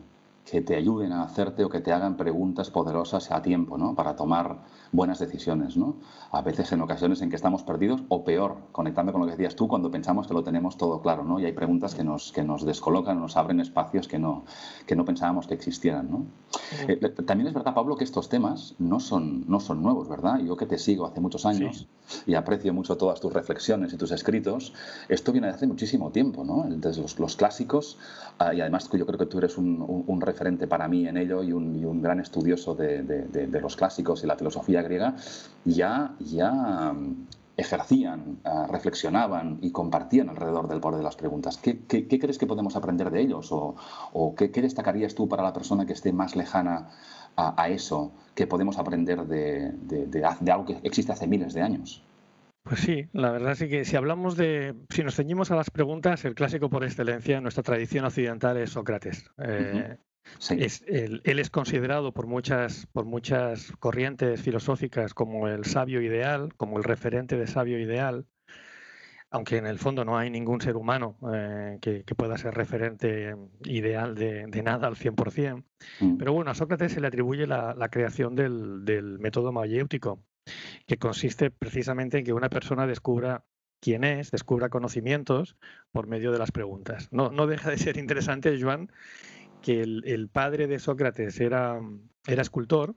que 0.51 0.63
te 0.63 0.77
ayuden 0.77 1.13
a 1.13 1.23
hacerte 1.25 1.65
o 1.65 1.69
que 1.69 1.81
te 1.81 1.93
hagan 1.93 2.17
preguntas 2.17 2.71
poderosas 2.71 3.31
a 3.31 3.43
tiempo, 3.43 3.77
¿no? 3.77 3.95
Para 3.95 4.17
tomar 4.17 4.59
buenas 4.93 5.19
decisiones, 5.19 5.77
¿no? 5.77 5.97
A 6.31 6.43
veces 6.43 6.73
en 6.73 6.81
ocasiones 6.81 7.21
en 7.23 7.31
que 7.31 7.37
estamos 7.37 7.63
perdidos 7.63 8.03
o 8.09 8.25
peor, 8.25 8.57
conectando 8.73 9.13
con 9.13 9.21
lo 9.21 9.27
que 9.27 9.33
decías 9.33 9.57
tú, 9.57 9.69
cuando 9.69 9.91
pensamos 9.91 10.27
que 10.27 10.35
lo 10.35 10.43
tenemos 10.43 10.77
todo 10.77 11.01
claro, 11.01 11.25
¿no? 11.25 11.39
Y 11.41 11.45
hay 11.45 11.53
preguntas 11.53 11.95
que 11.95 12.05
nos, 12.05 12.33
que 12.33 12.43
nos 12.43 12.65
descolocan, 12.65 13.21
nos 13.21 13.37
abren 13.37 13.61
espacios 13.61 14.09
que 14.09 14.19
no, 14.19 14.45
que 14.87 14.97
no 14.97 15.05
pensábamos 15.05 15.47
que 15.47 15.55
existieran, 15.55 16.11
¿no? 16.11 16.27
Eh, 16.89 16.97
también 17.27 17.49
es 17.49 17.55
verdad, 17.55 17.75
Pablo, 17.75 17.97
que 17.97 18.05
estos 18.05 18.29
temas 18.29 18.75
no 18.79 19.01
son, 19.01 19.45
no 19.49 19.61
son 19.61 19.83
nuevos, 19.83 20.09
¿verdad? 20.09 20.39
Yo 20.41 20.57
que 20.57 20.67
te 20.67 20.79
sigo 20.79 21.07
hace 21.07 21.21
muchos 21.21 21.45
años 21.47 21.87
y 22.27 22.35
aprecio 22.35 22.73
mucho 22.73 22.97
todas 22.97 23.21
tus 23.21 23.33
reflexiones 23.33 23.93
y 23.93 23.97
tus 23.97 24.11
escritos, 24.11 24.73
esto 25.09 25.33
viene 25.33 25.49
de 25.49 25.55
hace 25.55 25.67
muchísimo 25.67 26.11
tiempo, 26.11 26.45
¿no? 26.45 26.65
Desde 26.69 27.03
los, 27.03 27.19
los 27.19 27.37
clásicos, 27.37 27.99
ah, 28.39 28.55
y 28.55 28.61
además 28.61 28.89
yo 28.91 29.07
creo 29.07 29.19
que 29.19 29.27
tú 29.27 29.39
eres 29.39 29.59
un, 29.59 30.05
un, 30.07 30.21
referente 30.21 30.67
para 30.67 30.89
mí 30.89 31.07
en 31.07 31.17
ello 31.17 31.43
y 31.43 31.53
un, 31.53 31.77
y 31.77 31.85
un 31.85 32.03
gran 32.03 32.21
estudioso 32.21 32.75
de, 32.75 33.03
de, 33.03 33.47
de 33.47 33.61
los 33.61 33.77
clásicos 33.77 34.25
y 34.25 34.27
la 34.27 34.37
filosofía 34.37 34.78
griega 34.83 35.17
ya, 35.65 36.15
ya 36.21 36.53
mm, 36.93 37.27
ejercían, 37.59 38.39
ah, 38.45 38.69
reflexionaban 38.71 39.59
y 39.61 39.73
compartían 39.73 40.29
alrededor 40.29 40.69
del 40.69 40.81
poder 40.81 40.99
de 40.99 41.05
las 41.05 41.17
preguntas. 41.17 41.59
¿Qué, 41.59 41.79
crees 41.87 42.39
que 42.39 42.47
podemos 42.47 42.77
aprender 42.77 43.11
de 43.11 43.21
ellos? 43.21 43.49
¿O, 43.51 44.35
qué, 44.37 44.49
destacarías 44.49 45.15
tú 45.15 45.29
para 45.29 45.43
la 45.43 45.53
persona 45.53 45.85
que 45.85 45.93
esté 45.93 46.13
más 46.13 46.37
lejana 46.37 46.91
a, 47.37 47.69
eso 47.69 48.13
que 48.35 48.47
podemos 48.47 48.79
aprender 48.79 49.27
de, 49.27 49.73
de, 49.73 50.25
algo 50.25 50.67
que 50.67 50.79
existe 50.83 51.13
hace 51.13 51.27
miles 51.27 51.53
de 51.53 51.63
años? 51.63 52.03
Pues 52.63 52.81
sí, 52.81 53.07
la 53.13 53.31
verdad 53.31 53.53
es 53.53 53.69
que 53.69 53.85
si 53.85 53.97
hablamos 53.97 54.37
de, 54.37 54.75
si 54.91 55.03
nos 55.03 55.17
ceñimos 55.17 55.51
a 55.51 55.57
las 55.57 55.71
preguntas, 55.71 56.25
el 56.25 56.35
clásico 56.35 56.69
por 56.69 56.85
excelencia 56.85 57.39
en 57.39 57.43
nuestra 57.43 57.63
tradición 57.63 58.05
occidental 58.05 58.57
es 58.57 58.71
Sócrates. 58.71 59.31
Eh, 59.39 59.97
es, 60.51 60.85
él, 60.87 61.23
es 61.25 61.51
considerado 61.51 62.13
por 62.13 62.27
muchas, 62.27 62.87
por 62.93 63.05
muchas 63.05 63.73
corrientes 63.79 64.41
filosóficas 64.43 65.15
como 65.15 65.49
el 65.49 65.65
sabio 65.65 66.01
ideal, 66.01 66.55
como 66.57 66.79
el 66.79 66.85
referente 66.85 67.37
de 67.37 67.47
sabio 67.47 67.79
ideal, 67.79 68.27
aunque 69.31 69.59
en 69.59 69.67
el 69.67 69.79
fondo 69.79 70.05
no 70.05 70.17
hay 70.17 70.31
ningún 70.31 70.61
ser 70.61 70.77
humano 70.77 71.17
eh, 71.35 71.79
que, 71.81 72.03
pueda 72.15 72.39
ser 72.39 72.55
referente 72.55 73.37
ideal 73.65 74.15
de, 74.15 74.47
nada 74.63 74.89
al 74.89 74.97
100%. 74.97 75.65
Mm. 76.01 76.17
Pero 76.17 76.33
bueno, 76.33 76.51
a 76.51 76.55
Sócrates 76.55 76.93
se 76.93 77.01
le 77.01 77.09
atribuye 77.09 77.47
la, 77.47 77.89
creación 77.91 78.35
del, 78.35 79.19
método 79.21 79.53
mayéutico, 79.53 80.23
que 80.87 80.97
consiste 80.97 81.51
precisamente 81.51 82.19
en 82.19 82.25
que 82.25 82.33
una 82.33 82.49
persona 82.49 82.87
descubra 82.87 83.45
quién 83.81 84.03
es, 84.03 84.31
descubra 84.31 84.71
conocimientos 84.71 85.57
por 85.93 86.07
medio 86.07 86.33
de 86.33 86.39
las 86.39 86.51
preguntas. 86.51 87.09
No, 87.13 87.31
no 87.31 87.47
deja 87.47 87.71
de 87.71 87.79
ser 87.79 87.97
interesante, 87.99 88.59
Joan, 88.61 88.91
que 89.63 89.83
el, 89.83 90.29
padre 90.29 90.67
de 90.67 90.79
Sócrates 90.79 91.41
era, 91.41 91.81
era 92.27 92.43
escultor 92.43 92.95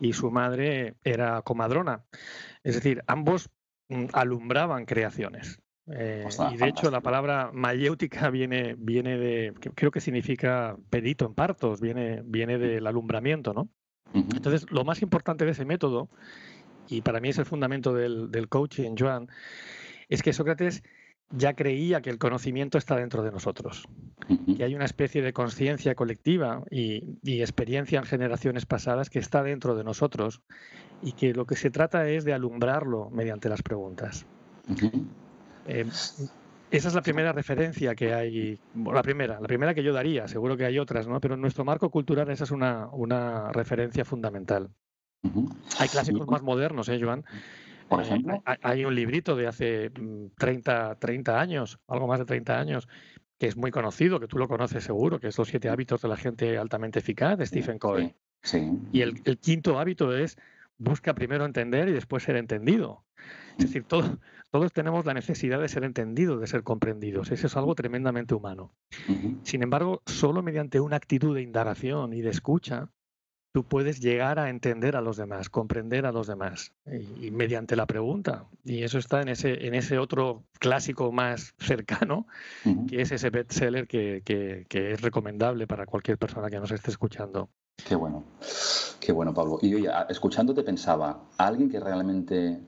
y 0.00 0.12
su 0.12 0.30
madre 0.30 0.96
era 1.04 1.42
comadrona. 1.42 2.04
Es 2.62 2.74
decir, 2.74 3.02
ambos 3.06 3.50
mm, 3.88 4.06
alumbraban 4.12 4.84
creaciones. 4.84 5.60
Eh, 5.90 6.28
y 6.52 6.56
de 6.58 6.68
hecho 6.68 6.90
la 6.90 7.00
palabra 7.00 7.50
mayéutica 7.52 8.28
viene, 8.30 8.74
viene 8.78 9.16
de, 9.16 9.54
creo 9.74 9.90
que 9.90 10.00
significa 10.00 10.76
perito 10.90 11.24
en 11.24 11.34
partos, 11.34 11.80
viene, 11.80 12.22
viene 12.24 12.58
del 12.58 12.86
alumbramiento, 12.86 13.54
¿no? 13.54 13.70
Entonces, 14.14 14.70
lo 14.70 14.84
más 14.84 15.02
importante 15.02 15.44
de 15.44 15.50
ese 15.50 15.66
método, 15.66 16.08
y 16.88 17.02
para 17.02 17.20
mí 17.20 17.28
es 17.28 17.38
el 17.38 17.44
fundamento 17.44 17.92
del, 17.92 18.30
del 18.30 18.48
coaching, 18.48 18.94
Joan, 18.98 19.28
es 20.08 20.22
que 20.22 20.32
Sócrates 20.32 20.82
ya 21.30 21.54
creía 21.54 22.00
que 22.00 22.10
el 22.10 22.18
conocimiento 22.18 22.78
está 22.78 22.96
dentro 22.96 23.22
de 23.22 23.30
nosotros, 23.30 23.86
que 24.56 24.64
hay 24.64 24.74
una 24.74 24.86
especie 24.86 25.20
de 25.22 25.32
conciencia 25.32 25.94
colectiva 25.94 26.62
y, 26.70 27.18
experiencia 27.24 27.98
en 27.98 28.04
generaciones 28.04 28.66
pasadas 28.66 29.10
que 29.10 29.18
está 29.18 29.42
dentro 29.42 29.74
de 29.76 29.84
nosotros 29.84 30.42
y 31.02 31.12
que 31.12 31.34
lo 31.34 31.46
que 31.46 31.56
se 31.56 31.70
trata 31.70 32.08
es 32.08 32.24
de 32.24 32.32
alumbrarlo 32.32 33.10
mediante 33.10 33.48
las 33.48 33.62
preguntas. 33.62 34.26
Eh, 35.66 35.86
esa 36.70 36.88
es 36.88 36.94
la 36.94 37.02
primera 37.02 37.32
referencia 37.32 37.94
que 37.94 38.14
hay, 38.14 38.58
la 38.74 39.02
primera, 39.02 39.40
la 39.40 39.46
primera 39.46 39.74
que 39.74 39.82
yo 39.82 39.92
daría, 39.92 40.28
seguro 40.28 40.56
que 40.56 40.64
hay 40.64 40.78
otras, 40.78 41.06
¿no? 41.06 41.20
pero 41.20 41.34
en 41.34 41.40
nuestro 41.40 41.64
marco 41.64 41.90
cultural 41.90 42.30
esa 42.30 42.44
es 42.44 42.50
una, 42.50 42.88
una 42.92 43.52
referencia 43.52 44.04
fundamental. 44.04 44.70
Hay 45.78 45.88
clásicos 45.88 46.28
más 46.28 46.42
modernos, 46.42 46.88
¿eh, 46.88 47.00
Joan? 47.02 47.24
Por 47.88 48.02
ejemplo. 48.02 48.42
Hay 48.62 48.84
un 48.84 48.94
librito 48.94 49.36
de 49.36 49.46
hace 49.46 49.90
30, 50.36 50.94
mm, 50.94 50.98
30 50.98 51.40
años, 51.40 51.78
algo 51.88 52.06
más 52.06 52.18
de 52.18 52.24
30 52.24 52.58
años, 52.58 52.88
que 53.38 53.46
es 53.46 53.56
muy 53.56 53.70
conocido, 53.70 54.20
que 54.20 54.26
tú 54.26 54.38
lo 54.38 54.48
conoces 54.48 54.84
seguro, 54.84 55.20
que 55.20 55.28
es 55.28 55.38
Los 55.38 55.48
siete 55.48 55.68
hábitos 55.68 56.02
de 56.02 56.08
la 56.08 56.16
gente 56.16 56.58
altamente 56.58 56.98
eficaz 56.98 57.38
de 57.38 57.46
Stephen 57.46 57.78
Covey. 57.78 58.14
Sí, 58.42 58.70
Y 58.92 59.00
el, 59.02 59.22
quinto 59.38 59.78
hábito 59.78 60.16
es 60.16 60.36
busca 60.76 61.14
primero 61.14 61.44
entender 61.44 61.88
y 61.88 61.92
después 61.92 62.22
ser 62.22 62.36
entendido. 62.36 63.04
Es 63.58 63.66
decir, 63.66 63.84
todo, 63.84 64.18
todos 64.50 64.72
tenemos 64.72 65.04
la 65.04 65.14
necesidad 65.14 65.60
de 65.60 65.68
ser 65.68 65.84
entendidos, 65.84 66.40
de 66.40 66.46
ser 66.46 66.62
comprendidos. 66.62 67.30
Eso 67.30 67.46
es 67.48 67.56
algo 67.56 67.74
tremendamente 67.74 68.34
humano. 68.34 68.72
Sin 69.42 69.62
embargo, 69.62 70.02
solo 70.06 70.42
mediante 70.42 70.80
una 70.80 70.96
actitud 70.96 71.34
de 71.34 71.42
indagación 71.42 72.12
y 72.12 72.20
de 72.20 72.30
escucha 72.30 72.90
tú 73.52 73.64
puedes 73.64 74.00
llegar 74.00 74.38
a 74.38 74.50
entender 74.50 74.96
a 74.96 75.00
los 75.00 75.16
demás, 75.16 75.48
comprender 75.48 76.06
a 76.06 76.12
los 76.12 76.26
demás, 76.26 76.72
y, 77.20 77.30
mediante 77.30 77.76
la 77.76 77.86
pregunta. 77.86 78.46
Y 78.64 78.82
eso 78.82 78.98
está 78.98 79.22
en 79.22 79.28
ese, 79.28 79.66
en 79.66 79.74
ese 79.74 79.98
otro 79.98 80.44
clásico 80.58 81.12
más 81.12 81.54
cercano, 81.58 82.26
que 82.88 83.02
es 83.02 83.12
ese 83.12 83.30
bestseller 83.30 83.86
que, 83.86 84.22
que, 84.24 84.92
es 84.92 85.00
recomendable 85.00 85.66
para 85.66 85.86
cualquier 85.86 86.18
persona 86.18 86.50
que 86.50 86.60
nos 86.60 86.70
esté 86.70 86.90
escuchando. 86.90 87.48
Qué 87.86 87.94
bueno, 87.94 88.24
qué 89.00 89.12
bueno, 89.12 89.32
Pablo. 89.32 89.58
Y 89.62 89.74
oye, 89.74 89.90
escuchándote 90.08 90.62
pensaba, 90.62 91.24
alguien 91.38 91.70
que 91.70 91.80
realmente 91.80 92.60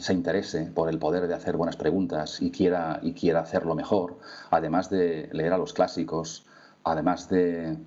se 0.00 0.12
interese 0.12 0.72
por 0.74 0.88
el 0.88 0.98
poder 0.98 1.28
de 1.28 1.34
hacer 1.34 1.56
buenas 1.56 1.76
preguntas 1.76 2.42
y 2.42 2.50
quiera, 2.50 2.98
y 3.00 3.12
quiera 3.12 3.40
hacerlo 3.40 3.76
mejor, 3.76 4.18
además 4.50 4.90
de 4.90 5.28
leer 5.32 5.52
a 5.52 5.58
los 5.58 5.72
clásicos, 5.72 6.46
además 6.82 7.28
de 7.28 7.78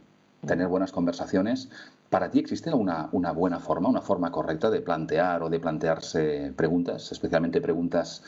tener 0.46 0.68
buenas 0.68 0.92
conversaciones. 0.92 1.70
¿Para 2.10 2.30
ti 2.30 2.40
existe 2.40 2.74
una, 2.74 3.10
una, 3.12 3.32
buena 3.32 3.60
forma, 3.60 3.90
una 3.90 4.02
forma 4.02 4.32
correcta 4.32 4.70
de 4.70 4.82
plantear 4.82 5.44
o 5.44 5.50
de 5.50 5.60
plantearse 5.60 6.54
preguntas, 6.56 7.12
especialmente 7.12 7.62
preguntas 7.62 8.24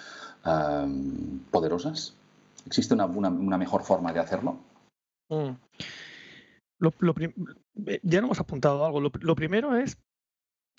poderosas? 1.52 2.16
¿Existe 2.66 2.94
una, 2.94 3.06
una, 3.06 3.58
mejor 3.58 3.84
forma 3.84 4.12
de 4.14 4.20
hacerlo? 4.20 4.58
Mm. 5.30 5.52
ya 8.04 8.22
no 8.22 8.28
hemos 8.28 8.40
apuntado 8.40 8.86
algo. 8.86 9.02
Lo, 9.02 9.36
primero 9.36 9.76
es 9.76 9.98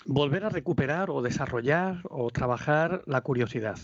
volver 0.05 0.45
a 0.45 0.49
recuperar 0.49 1.09
o 1.09 1.21
desarrollar 1.21 2.01
o 2.09 2.29
trabajar 2.29 3.03
la 3.05 3.21
curiosidad, 3.21 3.77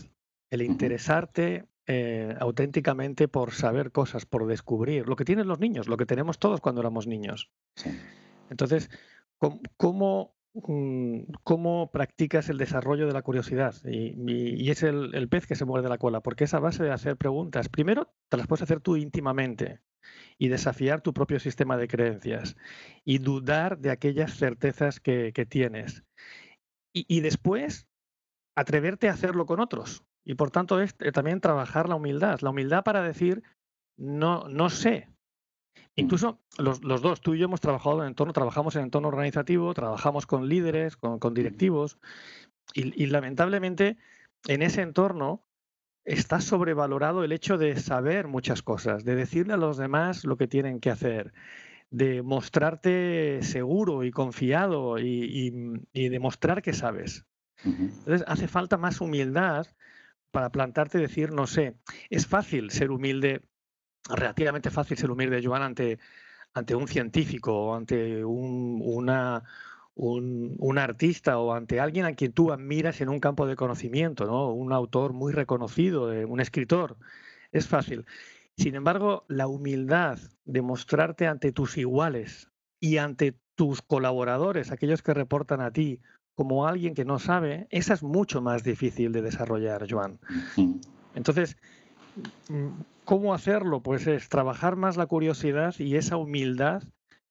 el 0.50 0.62
interesarte 0.62 1.66
eh, 1.86 2.34
auténticamente 2.40 3.28
por 3.28 3.52
saber 3.52 3.92
cosas, 3.92 4.26
por 4.26 4.48
descubrir, 4.48 5.06
lo 5.08 5.18
que 5.18 5.26
tienen 5.26 5.48
los 5.48 5.60
niños, 5.60 5.90
lo 5.90 5.98
que 5.98 6.06
tenemos 6.06 6.40
todos 6.40 6.62
cuando 6.62 6.80
éramos 6.80 7.08
niños. 7.08 7.52
Entonces, 8.50 8.90
¿cómo, 9.76 10.34
mm, 10.54 11.24
¿cómo, 11.44 11.92
practicas 11.92 12.48
el 12.48 12.58
desarrollo 12.58 13.06
de 13.06 13.12
la 13.12 13.22
curiosidad? 13.22 13.76
Y, 13.84 14.70
es 14.70 14.82
el, 14.84 15.28
pez 15.28 15.46
que 15.46 15.56
se 15.56 15.66
muerde 15.66 15.90
la 15.90 15.98
cola, 15.98 16.22
porque 16.22 16.46
esa 16.46 16.60
base 16.60 16.84
de 16.84 16.92
hacer 16.92 17.18
preguntas, 17.18 17.68
primero 17.68 18.14
te 18.30 18.38
las 18.38 18.48
puedes 18.48 18.64
hacer 18.64 18.80
tú 18.80 18.96
íntimamente 18.96 19.82
y 20.38 20.48
desafiar 20.48 21.02
tu 21.02 21.14
propio 21.14 21.40
sistema 21.40 21.76
de 21.76 21.90
creencias 21.90 22.56
y 23.04 23.18
dudar 23.18 23.80
de 23.80 23.92
aquellas 23.92 24.38
certezas 24.38 25.02
que, 25.02 25.34
tienes. 25.50 26.06
y 26.94 27.20
después, 27.22 27.88
atreverte 28.56 29.10
a 29.10 29.14
hacerlo 29.14 29.46
con 29.46 29.60
otros. 29.60 30.06
Y 30.26 30.36
por 30.36 30.52
tanto 30.52 30.80
es 30.80 30.96
eh, 31.00 31.12
también 31.12 31.42
trabajar 31.42 31.90
la 31.90 31.96
humildad, 31.96 32.40
la 32.42 32.52
humildad 32.52 32.84
para 32.84 33.02
decir, 33.02 33.44
no, 33.98 34.48
no 34.48 34.70
sé. 34.70 35.10
Incluso 35.96 36.40
los, 36.58 36.82
dos, 36.82 37.22
tú 37.22 37.36
y 37.36 37.40
yo 37.40 37.46
hemos 37.46 37.62
trabajado 37.62 38.02
en 38.02 38.08
entorno, 38.08 38.34
trabajamos 38.34 38.76
en 38.76 38.84
entorno 38.84 39.10
organizativo, 39.10 39.74
trabajamos 39.74 40.26
con 40.26 40.50
líderes, 40.50 40.98
con, 40.98 41.34
directivos, 41.34 42.00
y, 42.74 43.06
lamentablemente 43.08 43.98
en 44.48 44.64
ese 44.64 44.82
entorno 44.82 45.44
está 46.04 46.42
sobrevalorado 46.42 47.24
el 47.24 47.32
hecho 47.32 47.58
de 47.58 47.76
saber 47.76 48.28
muchas 48.28 48.64
cosas, 48.64 49.06
de 49.06 49.16
decirle 49.16 49.54
a 49.54 49.58
los 49.58 49.78
demás 49.78 50.26
lo 50.26 50.38
que 50.38 50.48
tienen 50.48 50.80
que 50.80 50.90
hacer, 50.90 51.34
de 51.92 52.24
mostrarte 52.24 53.40
seguro 53.44 54.04
y 54.04 54.12
confiado 54.12 54.98
y, 54.98 55.54
y 55.94 56.10
demostrar 56.10 56.64
que 56.64 56.74
sabes. 56.74 57.26
Entonces 57.64 58.24
hace 58.28 58.48
falta 58.48 58.78
más 58.78 59.00
humildad 59.00 59.68
para 60.34 60.50
plantarte 60.50 60.98
y 60.98 61.02
decir, 61.02 61.32
no 61.32 61.46
sé, 61.46 61.76
es 62.10 62.26
fácil 62.26 62.72
ser 62.72 62.90
humilde, 62.90 63.44
relativamente 64.10 64.72
fácil 64.72 64.98
ser 64.98 65.12
humilde, 65.12 65.44
Joan, 65.46 65.62
ante, 65.62 66.00
ante 66.56 66.74
un 66.74 66.88
científico 66.88 67.54
o 67.54 67.76
ante 67.76 68.26
un, 68.26 68.82
una, 68.84 69.44
un, 69.94 70.78
artista 70.80 71.38
o 71.38 71.54
ante 71.54 71.80
alguien 71.80 72.06
a 72.06 72.14
quien 72.14 72.34
tú 72.34 72.52
admiras 72.52 73.00
en 73.00 73.10
un 73.10 73.20
campo 73.20 73.46
de 73.46 73.56
conocimiento, 73.56 74.26
¿no? 74.26 74.52
un 74.52 74.74
autor 74.74 75.14
muy 75.14 75.32
reconocido, 75.34 76.12
eh, 76.12 76.26
un 76.26 76.42
escritor. 76.42 76.98
Es 77.52 77.68
fácil. 77.68 78.08
Sin 78.58 78.74
embargo, 78.74 79.26
la 79.28 79.46
humildad 79.46 80.18
de 80.46 80.64
mostrarte 80.64 81.28
ante 81.28 81.52
tus 81.52 81.78
iguales 81.78 82.50
y 82.80 82.98
ante 82.98 83.38
tus 83.54 83.84
colaboradores, 83.84 84.72
aquellos 84.72 85.04
que 85.04 85.14
reportan 85.14 85.62
a 85.62 85.70
ti, 85.70 86.02
como 86.36 86.68
alguien 86.68 86.96
que 86.96 87.06
no 87.06 87.20
sabe, 87.20 87.68
esa 87.70 87.94
es 87.94 88.04
mucho 88.04 88.42
más 88.42 88.64
difícil 88.64 89.12
de 89.12 89.22
desarrollar, 89.22 89.86
Joan. 89.90 90.20
Entonces, 91.14 91.58
mm, 92.50 92.82
¿cómo 93.06 93.34
hacerlo? 93.34 93.82
Pues 93.82 94.08
es 94.08 94.30
trabajar 94.30 94.76
más 94.76 94.98
la 94.98 95.06
curiosidad 95.06 95.76
y 95.78 95.96
esa 95.96 96.18
humildad 96.18 96.84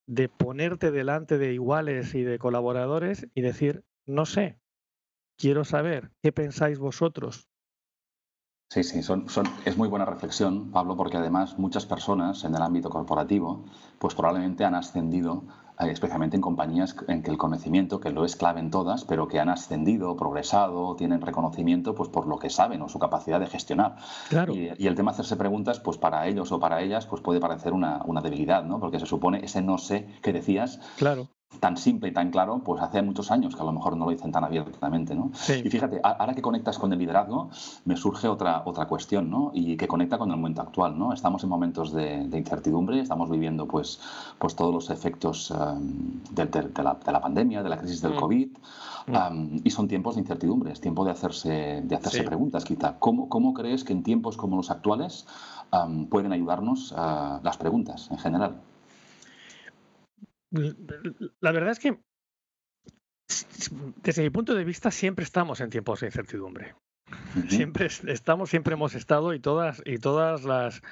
de 0.06 0.28
ponerte 0.28 0.90
delante 0.90 1.38
de 1.38 1.52
iguales 1.52 2.14
y 2.14 2.22
de 2.22 2.38
colaboradores 2.38 3.26
y 3.34 3.40
decir, 3.40 3.84
no 4.06 4.26
sé, 4.26 4.58
quiero 5.36 5.64
saber 5.64 6.10
qué 6.22 6.32
pensáis 6.32 6.78
vosotros. 6.78 7.48
Sí, 8.70 8.84
sí, 8.84 9.02
son, 9.02 9.28
son, 9.28 9.46
es 9.66 9.76
muy 9.76 9.88
buena 9.88 10.06
reflexión, 10.06 10.70
Pablo, 10.70 10.96
porque 10.96 11.18
además 11.18 11.58
muchas 11.58 11.84
personas 11.84 12.44
en 12.44 12.54
el 12.54 12.62
ámbito 12.62 12.88
corporativo, 12.88 13.64
pues 13.98 14.14
probablemente 14.14 14.64
han 14.64 14.74
ascendido 14.74 15.44
especialmente 15.78 16.36
en 16.36 16.42
compañías 16.42 16.94
en 17.08 17.22
que 17.22 17.30
el 17.30 17.38
conocimiento, 17.38 18.00
que 18.00 18.10
lo 18.10 18.24
es 18.24 18.36
clave 18.36 18.60
en 18.60 18.70
todas, 18.70 19.04
pero 19.04 19.28
que 19.28 19.40
han 19.40 19.48
ascendido, 19.48 20.16
progresado, 20.16 20.94
tienen 20.96 21.20
reconocimiento 21.20 21.94
pues 21.94 22.08
por 22.08 22.26
lo 22.26 22.38
que 22.38 22.50
saben 22.50 22.82
o 22.82 22.88
su 22.88 22.98
capacidad 22.98 23.40
de 23.40 23.46
gestionar. 23.46 23.96
Claro. 24.28 24.54
Y, 24.54 24.86
el 24.86 24.94
tema 24.94 25.12
de 25.12 25.16
hacerse 25.16 25.36
preguntas, 25.36 25.80
pues 25.80 25.98
para 25.98 26.26
ellos 26.26 26.52
o 26.52 26.60
para 26.60 26.82
ellas, 26.82 27.06
pues 27.06 27.22
puede 27.22 27.40
parecer 27.40 27.72
una, 27.72 28.02
una 28.04 28.20
debilidad, 28.20 28.64
¿no? 28.64 28.78
Porque 28.78 29.00
se 29.00 29.06
supone 29.06 29.44
ese 29.44 29.62
no 29.62 29.78
sé 29.78 30.06
que 30.22 30.32
decías, 30.32 30.80
claro 30.96 31.28
tan 31.60 31.76
simple 31.76 32.08
y 32.08 32.12
tan 32.12 32.30
claro, 32.30 32.60
pues 32.64 32.82
hace 32.82 33.02
muchos 33.02 33.30
años 33.30 33.54
que 33.54 33.62
a 33.62 33.64
lo 33.64 33.72
mejor 33.72 33.96
no 33.96 34.06
lo 34.06 34.10
dicen 34.10 34.32
tan 34.32 34.44
abiertamente, 34.44 35.14
¿no? 35.14 35.30
Y 35.48 35.68
fíjate, 35.70 36.00
ahora 36.02 36.34
que 36.34 36.42
conectas 36.42 36.78
con 36.78 36.92
el 36.92 36.98
liderazgo, 36.98 37.50
me 37.84 37.96
surge 37.96 38.28
otra, 38.28 38.62
otra 38.64 38.86
cuestión, 38.86 39.30
¿no? 39.30 39.50
Y 39.54 39.76
que 39.76 39.86
conecta 39.86 40.18
con 40.18 40.30
el 40.30 40.36
momento 40.36 40.62
actual, 40.62 40.98
¿no? 40.98 41.12
Estamos 41.12 41.42
en 41.44 41.50
momentos 41.50 41.92
de, 41.92 42.28
incertidumbre, 42.32 43.00
estamos 43.00 43.30
viviendo, 43.30 43.66
pues, 43.66 44.00
pues 44.38 44.56
todos 44.56 44.74
los 44.74 44.90
efectos 44.90 45.50
um, 45.50 46.20
de, 46.30 46.44
la, 46.82 46.94
de, 46.94 47.12
la, 47.12 47.20
pandemia, 47.20 47.62
de 47.62 47.68
la 47.68 47.78
crisis 47.78 48.02
del 48.02 48.14
mm. 48.14 48.16
COVID. 48.16 48.48
Um, 49.08 49.60
y 49.64 49.70
son 49.70 49.88
tiempos 49.88 50.14
de 50.14 50.20
incertidumbre, 50.20 50.72
es 50.72 50.80
tiempo 50.80 51.04
de 51.04 51.10
hacerse, 51.10 51.82
de 51.84 51.96
hacerse 51.96 52.22
preguntas, 52.22 52.64
quizá. 52.64 52.98
¿Cómo, 53.00 53.28
¿Cómo 53.28 53.52
crees 53.52 53.82
que 53.82 53.92
en 53.92 54.04
tiempos 54.04 54.36
como 54.36 54.56
los 54.56 54.70
actuales 54.70 55.26
um, 55.72 56.06
pueden 56.06 56.32
ayudarnos 56.32 56.92
uh, 56.92 57.40
las 57.42 57.56
preguntas 57.56 58.08
en 58.12 58.18
general? 58.18 58.60
La 61.40 61.52
verdad 61.52 61.70
es 61.70 61.78
que 61.78 61.98
desde 64.02 64.22
mi 64.22 64.30
punto 64.30 64.54
de 64.54 64.64
vista 64.64 64.90
siempre 64.90 65.24
estamos 65.24 65.60
en 65.60 65.70
tiempos 65.70 66.00
de 66.00 66.06
incertidumbre. 66.06 66.74
Siempre 67.48 67.86
estamos, 67.86 68.50
siempre 68.50 68.74
hemos 68.74 68.94
estado 68.94 69.34
y 69.34 69.40
todas 69.40 69.82
y 69.84 69.98
todas 69.98 70.44
las 70.44 70.82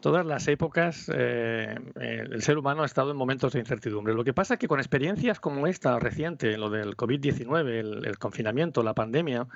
todas 0.00 0.26
las 0.26 0.46
épocas 0.46 1.10
eh, 1.12 1.74
eh, 2.00 2.26
el 2.30 2.42
ser 2.42 2.58
humano 2.58 2.82
ha 2.82 2.86
estado 2.86 3.10
en 3.10 3.16
momentos 3.16 3.52
de 3.52 3.60
incertidumbre. 3.60 4.14
Lo 4.14 4.24
que 4.24 4.34
pasa 4.34 4.54
es 4.54 4.60
que 4.60 4.68
con 4.68 4.78
experiencias 4.78 5.40
como 5.40 5.66
esta 5.66 5.98
reciente, 5.98 6.56
lo 6.58 6.70
del 6.70 6.96
COVID-19, 6.96 8.04
el, 8.06 8.18
confinamiento, 8.18 8.82
la 8.82 8.94
pandemia, 8.94 9.48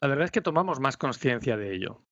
la 0.00 0.08
verdad 0.08 0.26
es 0.26 0.30
que 0.30 0.42
tomamos 0.42 0.80
más 0.80 0.96
conciencia 0.96 1.56
de 1.56 1.74
ello. 1.74 2.02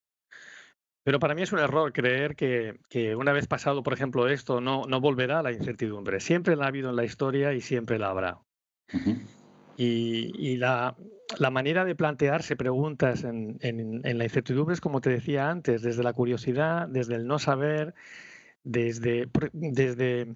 Pero 1.05 1.19
para 1.19 1.35
mí 1.35 1.43
es 1.43 1.51
un 1.51 1.59
error 1.59 1.93
creer 1.93 2.35
que, 2.35 3.15
una 3.15 3.31
vez 3.31 3.45
pasado, 3.45 3.83
por 3.83 3.93
ejemplo, 3.93 4.27
esto, 4.27 4.59
no, 4.59 4.85
no 4.87 4.99
volverá 4.99 5.37
a 5.37 5.43
la 5.43 5.51
incertidumbre. 5.51 6.19
Siempre 6.19 6.55
la 6.55 6.65
ha 6.65 6.69
habido 6.69 6.89
en 6.89 6.95
la 6.95 7.05
historia 7.05 7.53
y 7.53 7.61
siempre 7.61 7.99
la 7.99 8.09
habrá. 8.09 8.39
Y, 9.77 10.57
la, 10.57 10.95
manera 11.51 11.85
de 11.85 11.93
plantearse 11.93 12.55
preguntas 12.55 13.23
en, 13.23 13.59
la 14.01 14.23
incertidumbre 14.23 14.73
es, 14.73 14.81
como 14.81 14.99
te 14.99 15.11
decía 15.11 15.51
antes, 15.51 15.83
desde 15.83 16.01
la 16.01 16.13
curiosidad, 16.13 16.87
desde 16.87 17.13
el 17.13 17.27
no 17.27 17.37
saber, 17.37 17.93
desde, 18.63 19.29
desde, 19.53 20.35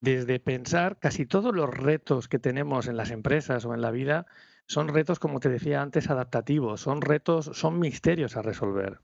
desde 0.00 0.40
pensar 0.40 0.98
casi 0.98 1.26
todos 1.26 1.54
los 1.54 1.68
retos 1.68 2.28
que 2.28 2.38
tenemos 2.38 2.88
en 2.88 2.96
las 2.96 3.10
empresas 3.10 3.66
o 3.66 3.74
en 3.74 3.82
la 3.82 3.90
vida 3.90 4.24
son 4.66 4.88
retos, 4.88 5.18
como 5.18 5.40
te 5.40 5.50
decía 5.50 5.82
antes, 5.82 6.08
adaptativos, 6.08 6.80
son 6.80 7.02
retos, 7.02 7.50
son 7.52 7.78
misterios 7.78 8.38
a 8.38 8.42
resolver. 8.42 9.00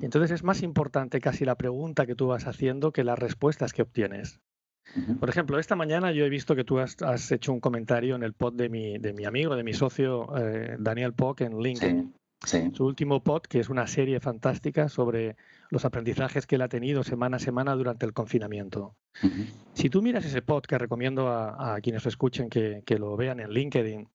Entonces 0.00 0.30
es 0.30 0.42
más 0.44 0.62
importante 0.62 1.20
casi 1.20 1.44
la 1.44 1.56
pregunta 1.56 2.06
que 2.06 2.14
tú 2.14 2.28
vas 2.28 2.46
haciendo 2.46 2.92
que 2.92 3.04
las 3.04 3.18
respuestas 3.18 3.72
que 3.72 3.82
obtienes. 3.82 4.40
Por 5.20 5.28
ejemplo, 5.28 5.58
esta 5.58 5.76
mañana 5.76 6.12
yo 6.12 6.24
he 6.24 6.28
visto 6.28 6.54
que 6.54 6.64
tú 6.64 6.78
has, 6.78 7.32
hecho 7.32 7.52
un 7.52 7.60
comentario 7.60 8.16
en 8.16 8.22
el 8.22 8.34
pod 8.34 8.54
de 8.54 8.68
mi, 8.68 8.98
de 8.98 9.12
mi 9.12 9.24
amigo, 9.24 9.56
de 9.56 9.62
mi 9.62 9.72
socio 9.72 10.36
eh, 10.36 10.76
Daniel 10.78 11.14
Pock 11.14 11.42
en 11.42 11.58
LinkedIn. 11.58 12.14
Su 12.72 12.84
último 12.84 13.22
pod, 13.22 13.42
que 13.42 13.60
es 13.60 13.68
una 13.68 13.86
serie 13.86 14.18
fantástica 14.18 14.88
sobre 14.88 15.36
los 15.70 15.84
aprendizajes 15.84 16.46
que 16.46 16.56
él 16.56 16.62
ha 16.62 16.68
tenido 16.68 17.04
semana 17.04 17.36
a 17.36 17.40
semana 17.40 17.74
durante 17.76 18.04
el 18.04 18.12
confinamiento. 18.12 18.96
Si 19.74 19.88
tú 19.88 20.02
miras 20.02 20.24
ese 20.24 20.42
pod, 20.42 20.64
que 20.64 20.76
recomiendo 20.76 21.28
a, 21.28 21.78
quienes 21.80 22.04
lo 22.04 22.08
escuchen 22.08 22.50
que, 22.50 22.82
que, 22.84 22.98
lo 22.98 23.16
vean 23.16 23.38
en 23.38 23.50
LinkedIn, 23.50 24.08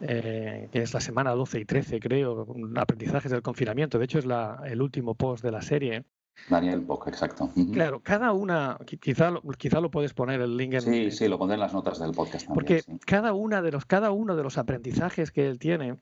eh, 0.00 0.68
que 0.72 0.82
es 0.82 0.94
la 0.94 1.00
semana 1.00 1.32
12 1.32 1.60
y 1.60 1.64
13, 1.64 2.00
creo, 2.00 2.46
aprendizajes 2.76 3.30
del 3.30 3.42
confinamiento. 3.42 3.98
De 3.98 4.04
hecho, 4.04 4.18
es 4.18 4.26
la, 4.26 4.62
el 4.64 4.80
último 4.80 5.14
post 5.14 5.44
de 5.44 5.50
la 5.50 5.62
serie. 5.62 6.04
Daniel 6.48 6.80
Bock, 6.80 7.08
exacto. 7.08 7.50
Claro, 7.72 8.00
cada 8.02 8.32
una, 8.32 8.78
quizá, 9.00 9.32
quizá 9.58 9.80
lo 9.80 9.90
puedes 9.90 10.14
poner 10.14 10.40
el 10.40 10.56
link 10.56 10.74
en. 10.74 10.80
Sí, 10.80 11.10
sí, 11.10 11.28
lo 11.28 11.38
pondré 11.38 11.54
en 11.54 11.60
las 11.60 11.74
notas 11.74 11.98
del 11.98 12.12
podcast. 12.12 12.46
También, 12.46 12.54
porque 12.54 12.98
cada, 13.04 13.34
una 13.34 13.60
de 13.60 13.72
los, 13.72 13.84
cada 13.84 14.10
uno 14.10 14.36
de 14.36 14.42
los 14.42 14.56
aprendizajes 14.56 15.32
que 15.32 15.46
él 15.46 15.58
tiene, 15.58 15.98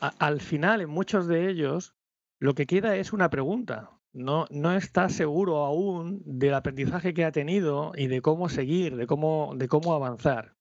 al 0.00 0.40
final, 0.40 0.80
en 0.80 0.90
muchos 0.90 1.26
de 1.26 1.48
ellos, 1.48 1.94
lo 2.38 2.54
que 2.54 2.66
queda 2.66 2.96
es 2.96 3.12
una 3.12 3.30
pregunta. 3.30 3.90
No, 4.12 4.46
no 4.50 4.72
está 4.72 5.08
seguro 5.08 5.64
aún 5.64 6.22
del 6.24 6.54
aprendizaje 6.54 7.14
que 7.14 7.24
ha 7.24 7.32
tenido 7.32 7.92
y 7.94 8.06
de 8.06 8.20
cómo 8.22 8.48
seguir, 8.48 8.96
de 8.96 9.06
cómo, 9.06 9.52
de 9.56 9.68
cómo 9.68 9.94
avanzar. 9.94 10.57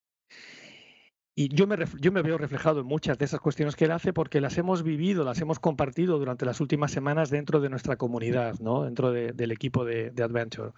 Y 1.40 1.50
yo 1.50 1.68
me, 1.68 1.78
yo 2.02 2.12
me 2.12 2.24
veo 2.24 2.40
reflejado 2.40 2.80
en 2.80 2.88
muchas 2.88 3.20
de 3.20 3.26
esas 3.26 3.40
cuestiones 3.40 3.76
que 3.76 3.86
él 3.86 3.92
hace 3.92 4.12
porque 4.12 4.42
las 4.42 4.58
hemos 4.58 4.82
vivido, 4.82 5.24
las 5.24 5.40
hemos 5.40 5.60
compartido 5.60 6.18
durante 6.18 6.48
las 6.48 6.60
últimas 6.62 6.92
semanas 6.92 7.30
dentro 7.30 7.60
de 7.62 7.70
nuestra 7.70 7.96
comunidad, 7.96 8.58
¿no? 8.60 8.86
dentro 8.86 9.12
del 9.12 9.52
equipo 9.52 9.86
de, 9.86 10.12
Adventure. 10.20 10.72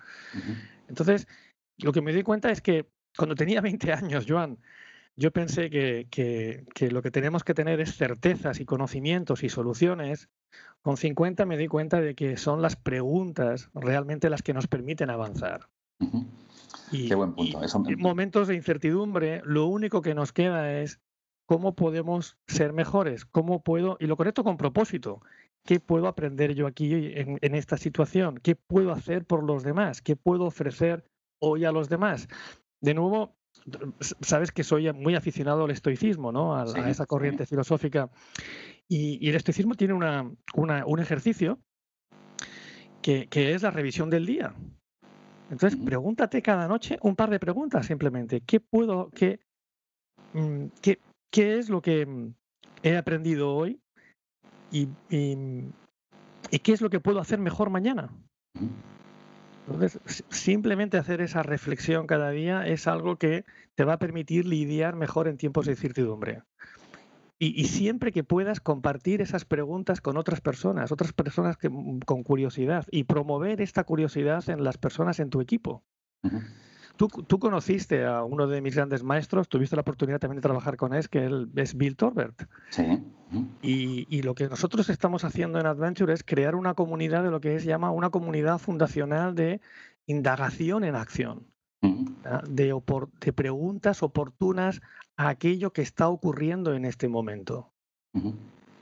Entonces, 0.90 1.30
lo 1.78 1.94
que 1.94 2.02
me 2.02 2.12
di 2.12 2.24
cuenta 2.24 2.52
es 2.52 2.60
que 2.60 2.90
cuando 3.16 3.36
tenía 3.36 3.62
20 3.62 3.94
años, 3.94 4.26
Joan, 4.28 4.58
yo 5.16 5.32
pensé 5.32 5.70
que, 5.70 6.08
que, 6.12 6.66
que, 6.76 6.92
lo 6.92 7.02
que 7.02 7.12
tenemos 7.12 7.46
que 7.46 7.54
tener 7.54 7.80
es 7.80 7.96
certezas 7.96 8.60
y 8.60 8.66
conocimientos 8.66 9.44
y 9.44 9.50
soluciones. 9.50 10.28
Con 10.82 10.98
50 10.98 11.46
me 11.46 11.56
di 11.56 11.68
cuenta 11.68 12.02
de 12.02 12.16
que 12.16 12.36
son 12.36 12.62
las 12.62 12.76
preguntas 12.76 13.70
realmente 13.74 14.30
las 14.30 14.42
que 14.42 14.54
nos 14.54 14.68
permiten 14.68 15.10
avanzar. 15.10 15.70
Y, 16.92 17.08
Qué 17.08 17.16
buen 17.16 17.34
punto. 17.34 17.62
en 17.88 18.00
momentos 18.00 18.48
de 18.48 18.56
incertidumbre, 18.56 19.42
lo 19.46 19.68
único 19.68 20.02
que 20.02 20.16
nos 20.16 20.34
queda 20.34 20.80
es 20.82 21.00
cómo 21.46 21.76
podemos 21.76 22.38
ser 22.48 22.74
mejores, 22.74 23.26
cómo 23.26 23.62
puedo, 23.64 23.98
y 24.00 24.08
lo 24.08 24.18
conecto 24.18 24.44
con 24.44 24.58
propósito, 24.58 25.22
¿qué 25.66 25.80
puedo 25.80 26.08
aprender 26.08 26.54
yo 26.54 26.68
aquí 26.68 26.94
en, 26.94 27.38
en 27.42 27.56
esta 27.56 27.78
situación? 27.78 28.40
¿Qué 28.42 28.56
puedo 28.56 28.92
hacer 28.92 29.26
por 29.26 29.44
los 29.44 29.64
demás? 29.64 30.02
¿Qué 30.02 30.16
puedo 30.16 30.46
ofrecer 30.46 31.04
hoy 31.40 31.66
a 31.66 31.72
los 31.72 31.90
demás? 31.90 32.28
De 32.82 32.94
nuevo, 32.94 33.36
sabes 34.22 34.52
que 34.52 34.64
soy 34.64 34.92
muy 34.94 35.16
aficionado 35.16 35.66
al 35.66 35.72
estoicismo, 35.72 36.32
¿no? 36.32 36.56
A, 36.56 36.90
esa 36.90 37.06
corriente 37.06 37.46
filosófica. 37.46 38.10
Y, 38.88 39.28
el 39.30 39.36
estoicismo 39.36 39.76
tiene 39.76 39.94
una, 39.94 40.32
un 40.56 41.00
ejercicio 41.00 41.60
que, 43.02 43.28
que, 43.28 43.54
es 43.54 43.64
la 43.64 43.72
revisión 43.72 44.10
del 44.10 44.26
día. 44.26 44.56
Entonces, 45.50 45.80
pregúntate 45.84 46.42
cada 46.42 46.68
noche 46.68 46.98
un 47.02 47.16
par 47.16 47.30
de 47.30 47.40
preguntas 47.40 47.86
simplemente. 47.86 48.42
¿Qué 48.42 48.60
puedo, 48.60 49.10
qué, 49.12 49.40
mm, 50.34 50.66
qué, 50.82 51.00
qué 51.32 51.58
es 51.58 51.70
lo 51.70 51.82
que 51.82 52.06
mm, 52.06 52.34
he 52.84 52.98
aprendido 52.98 53.56
hoy 53.56 53.80
y, 54.72 54.88
y, 55.10 55.72
qué 56.64 56.72
es 56.72 56.82
lo 56.82 56.90
que 56.90 57.00
puedo 57.00 57.20
hacer 57.20 57.40
mejor 57.40 57.70
mañana? 57.70 58.10
Entonces, 59.68 60.24
simplemente 60.30 60.98
hacer 60.98 61.22
esa 61.22 61.44
reflexión 61.44 62.08
cada 62.08 62.32
día 62.32 62.66
es 62.66 62.88
algo 62.88 63.18
que 63.18 63.46
te 63.76 63.84
va 63.84 63.94
a 63.94 64.00
permitir 64.00 64.46
lidiar 64.46 64.96
mejor 64.96 65.28
en 65.28 65.38
tiempos 65.38 65.66
de 65.66 65.74
incertidumbre. 65.74 66.44
Y, 67.42 67.64
siempre 67.66 68.12
que 68.12 68.26
puedas 68.26 68.60
compartir 68.60 69.22
esas 69.22 69.46
preguntas 69.46 70.02
con 70.02 70.18
otras 70.18 70.42
personas, 70.42 70.92
otras 70.92 71.14
personas 71.14 71.56
que, 71.56 71.70
mm, 71.70 72.00
con 72.00 72.24
curiosidad 72.24 72.86
y 72.92 73.06
promover 73.06 73.62
esta 73.62 73.86
curiosidad 73.86 74.50
en 74.50 74.66
las 74.66 74.78
personas 74.78 75.22
en 75.22 75.30
tu 75.30 75.40
equipo. 75.40 75.82
tú, 76.98 77.08
tú, 77.08 77.40
conociste 77.40 78.06
a 78.06 78.26
uno 78.26 78.46
de 78.48 78.60
mis 78.60 78.76
grandes 78.76 79.04
maestros, 79.04 79.48
tuviste 79.48 79.78
la 79.78 79.84
oportunidad 79.84 80.20
también 80.20 80.40
de 80.40 80.42
trabajar 80.42 80.76
con 80.76 80.94
él, 80.94 81.08
que 81.08 81.24
él 81.24 81.50
es 81.56 81.78
Bill 81.78 81.96
Torbert. 81.96 82.44
Sí. 82.72 83.02
Y, 83.62 84.06
y, 84.10 84.22
lo 84.22 84.36
que 84.36 84.50
nosotros 84.50 84.90
estamos 84.90 85.24
haciendo 85.24 85.62
en 85.62 85.66
Adventure 85.66 86.12
es 86.12 86.24
crear 86.24 86.56
una 86.56 86.74
comunidad 86.74 87.24
de 87.24 87.32
lo 87.32 87.40
que 87.40 87.56
es 87.56 87.64
llama 87.64 87.92
una 87.92 88.10
comunidad 88.10 88.58
fundacional 88.58 89.34
de 89.34 89.62
indagación 90.08 90.84
en 90.84 90.96
acción, 90.96 91.46
de, 91.82 92.76
de, 93.22 93.34
preguntas 93.34 94.04
oportunas 94.04 94.82
a 95.20 95.28
aquello 95.28 95.74
que 95.74 95.82
está 95.82 96.08
ocurriendo 96.08 96.74
en 96.74 96.86
este 96.86 97.10
momento. 97.10 97.74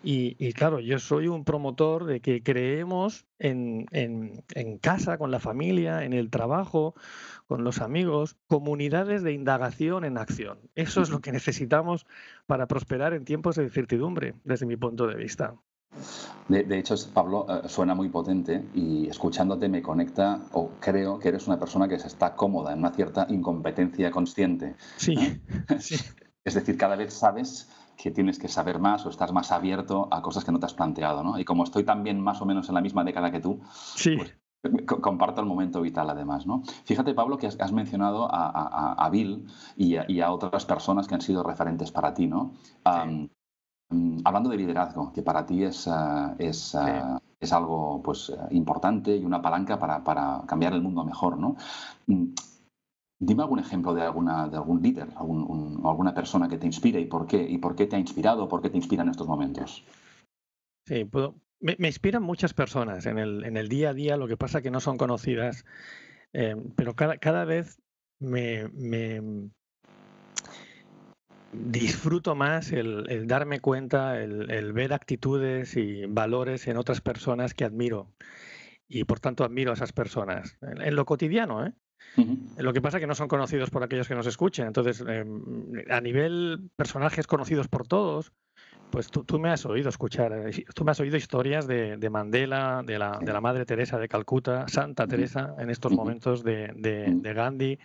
Y, 0.03 0.53
claro, 0.53 0.79
yo 0.79 0.99
soy 0.99 1.27
un 1.27 1.43
promotor 1.43 2.05
de 2.05 2.21
que 2.21 2.43
creemos 2.43 3.25
en, 3.39 3.87
casa, 4.79 5.17
con 5.17 5.31
la 5.31 5.39
familia, 5.39 6.03
en 6.03 6.13
el 6.13 6.29
trabajo, 6.29 6.93
con 7.47 7.63
los 7.63 7.81
amigos, 7.81 8.37
comunidades 8.45 9.23
de 9.23 9.33
indagación 9.33 10.05
en 10.05 10.19
acción. 10.19 10.59
Eso 10.75 11.01
es 11.01 11.09
lo 11.09 11.21
que 11.21 11.31
necesitamos 11.31 12.05
para 12.45 12.67
prosperar 12.67 13.15
en 13.15 13.25
tiempos 13.25 13.55
de 13.55 13.63
incertidumbre, 13.63 14.35
desde 14.43 14.67
mi 14.67 14.77
punto 14.77 15.07
de 15.07 15.15
vista. 15.15 15.55
De, 16.47 16.77
hecho, 16.77 16.93
Pablo, 17.13 17.47
eh, 17.49 17.67
suena 17.67 17.95
muy 17.95 18.09
potente 18.09 18.63
y 18.75 19.09
escuchándote 19.09 19.67
me 19.67 19.81
conecta 19.81 20.39
o 20.51 20.69
creo 20.79 21.17
que 21.17 21.29
eres 21.29 21.47
una 21.47 21.59
persona 21.59 21.87
que 21.87 21.97
se 21.97 22.07
está 22.07 22.35
cómoda 22.35 22.73
en 22.73 22.79
una 22.79 22.91
cierta 22.91 23.25
incompetencia 23.27 24.11
consciente. 24.11 24.75
Sí, 24.97 25.15
sí. 25.79 25.97
Es 26.47 26.53
decir, 26.53 26.77
cada 26.77 26.95
vez 26.95 27.13
sabes 27.13 27.69
que 27.97 28.09
tienes 28.09 28.39
que 28.39 28.47
saber 28.47 28.79
más 28.79 29.05
o 29.05 29.09
estás 29.09 29.33
más 29.33 29.51
abierto 29.51 30.07
a 30.11 30.21
cosas 30.21 30.45
que 30.45 30.51
no 30.53 30.59
te 30.59 30.65
has 30.65 30.73
planteado, 30.73 31.21
¿no? 31.21 31.37
Y 31.37 31.43
como 31.43 31.65
estoy 31.65 31.83
también 31.83 32.21
más 32.21 32.41
o 32.41 32.45
menos 32.45 32.69
en 32.69 32.75
la 32.75 32.79
misma 32.79 33.03
década 33.03 33.31
que 33.31 33.41
tú, 33.41 33.59
sí. 33.95 34.15
Pues, 34.15 34.33
comparto 35.01 35.41
el 35.41 35.47
momento 35.47 35.81
vital 35.81 36.09
además, 36.09 36.47
¿no? 36.47 36.63
Fíjate, 36.85 37.13
Pablo, 37.13 37.37
que 37.37 37.47
has, 37.47 37.71
mencionado 37.73 38.29
a, 38.31 39.09
Bill 39.11 39.45
y 39.75 40.19
a, 40.21 40.31
otras 40.31 40.65
personas 40.65 41.05
que 41.05 41.15
han 41.15 41.21
sido 41.21 41.43
referentes 41.43 41.91
para 41.91 42.13
ti, 42.13 42.27
¿no? 42.27 42.53
Mm, 43.89 44.19
hablando 44.23 44.49
de 44.49 44.57
liderazgo, 44.57 45.11
que 45.11 45.23
para 45.23 45.45
ti 45.45 45.63
es, 45.63 45.85
eh, 45.87 45.91
es, 46.39 46.75
eh, 46.75 47.01
es 47.41 47.51
algo 47.51 48.01
pues, 48.01 48.31
importante 48.51 49.17
y 49.17 49.25
una 49.25 49.41
palanca 49.41 49.77
para, 49.77 50.01
para 50.01 50.43
cambiar 50.45 50.73
el 50.73 50.81
mundo 50.81 51.03
mejor, 51.03 51.37
¿no? 51.37 51.57
Dime 53.19 53.43
algún 53.43 53.59
ejemplo 53.59 53.93
de, 53.93 54.03
alguna, 54.03 54.47
de 54.47 54.57
algún 54.57 54.81
líder, 54.81 55.07
o 55.17 55.89
alguna 55.89 56.13
persona 56.13 56.47
que 56.47 56.57
te 56.57 56.67
inspire 56.67 56.99
y 56.99 57.05
por 57.05 57.25
qué, 57.25 57.41
y 57.41 57.57
por 57.57 57.75
qué 57.75 57.87
te 57.87 57.95
ha 57.95 57.99
inspirado, 57.99 58.47
por 58.47 58.61
qué 58.61 58.69
te 58.69 58.77
inspira 58.77 59.03
en 59.03 59.09
estos 59.09 59.27
momentos. 59.27 59.83
Sí, 60.85 61.03
puedo, 61.05 61.35
me, 61.59 61.75
inspiran 61.79 62.23
muchas 62.23 62.53
personas 62.53 63.05
en 63.05 63.17
el, 63.17 63.43
en 63.43 63.57
el, 63.57 63.69
día 63.69 63.89
a 63.89 63.93
día, 63.93 64.17
lo 64.17 64.27
que 64.27 64.37
pasa 64.37 64.61
que 64.61 64.71
no 64.71 64.79
son 64.79 64.97
conocidas, 64.97 65.65
eh, 66.33 66.55
pero 66.75 66.95
cada, 66.95 67.17
cada 67.17 67.45
vez 67.45 67.81
me, 68.19 68.67
me, 68.69 69.49
disfruto 71.51 72.35
más 72.35 72.71
el, 72.71 73.25
darme 73.27 73.59
cuenta, 73.59 74.21
el, 74.21 74.51
el, 74.51 74.73
ver 74.73 74.93
actitudes 74.93 75.75
y 75.75 76.05
valores 76.05 76.67
en 76.67 76.77
otras 76.77 77.01
personas 77.01 77.53
que 77.53 77.65
admiro. 77.65 78.13
Y 78.87 79.03
por 79.03 79.19
tanto 79.19 79.43
admiro 79.43 79.71
a 79.71 79.73
esas 79.73 79.91
personas. 79.91 80.57
En, 80.61 80.95
lo 80.95 81.05
cotidiano, 81.05 81.65
¿eh? 81.65 81.73
Lo 82.57 82.73
que 82.73 82.81
pasa 82.81 82.97
es 82.97 83.01
que 83.01 83.07
no 83.07 83.15
son 83.15 83.27
conocidos 83.27 83.69
por 83.69 83.83
aquellos 83.83 84.07
que 84.07 84.15
nos 84.15 84.25
escuchen. 84.25 84.67
Entonces, 84.67 85.03
em, 85.07 85.83
a 85.89 86.01
nivel 86.01 86.69
personajes 86.75 87.27
conocidos 87.27 87.67
por 87.67 87.87
todos, 87.87 88.31
pues 88.89 89.09
tú, 89.09 89.39
me 89.39 89.49
has 89.49 89.65
oído 89.65 89.89
escuchar, 89.89 90.31
eh, 90.33 90.65
tú 90.73 90.85
me 90.85 90.91
has 90.91 90.99
oído 90.99 91.17
historias 91.17 91.67
de, 91.67 92.09
Mandela, 92.09 92.83
de 92.85 92.97
la, 92.97 93.19
de 93.21 93.33
la, 93.33 93.41
Madre 93.41 93.65
Teresa 93.65 93.97
de 93.99 94.07
Calcuta, 94.07 94.65
Santa 94.67 95.07
Teresa, 95.07 95.55
en 95.59 95.69
estos 95.69 95.91
momentos 95.91 96.43
de, 96.43 96.71
de, 96.75 97.33
Gandhi. 97.33 97.77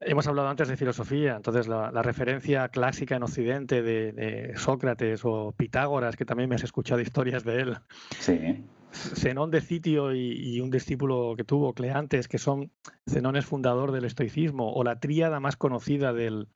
Hemos 0.00 0.26
hablado 0.26 0.48
antes 0.48 0.68
de 0.68 0.76
filosofía, 0.76 1.36
entonces 1.36 1.68
la, 1.68 1.90
la 1.92 2.02
referencia 2.02 2.68
clásica 2.68 3.16
en 3.16 3.24
Occidente 3.24 3.82
de, 3.82 4.52
Sócrates 4.56 5.22
o 5.24 5.52
Pitágoras, 5.56 6.16
que 6.16 6.24
también 6.24 6.48
me 6.48 6.54
has 6.54 6.64
escuchado 6.64 7.00
historias 7.00 7.44
de 7.44 7.60
él. 7.60 7.78
Sí. 8.18 8.64
Zenón 8.92 9.50
de 9.50 9.60
Sitio 9.60 10.14
y, 10.14 10.60
un 10.60 10.70
discípulo 10.70 11.34
que 11.36 11.44
tuvo, 11.44 11.72
Cleantes, 11.72 12.28
que 12.28 12.38
son 12.38 12.70
Zenón 13.08 13.36
es 13.36 13.46
fundador 13.46 13.92
del 13.92 14.04
estoicismo, 14.04 14.72
o 14.72 14.84
la 14.84 15.00
tríada 15.00 15.40
más 15.40 15.56
conocida 15.56 16.12
del, 16.12 16.48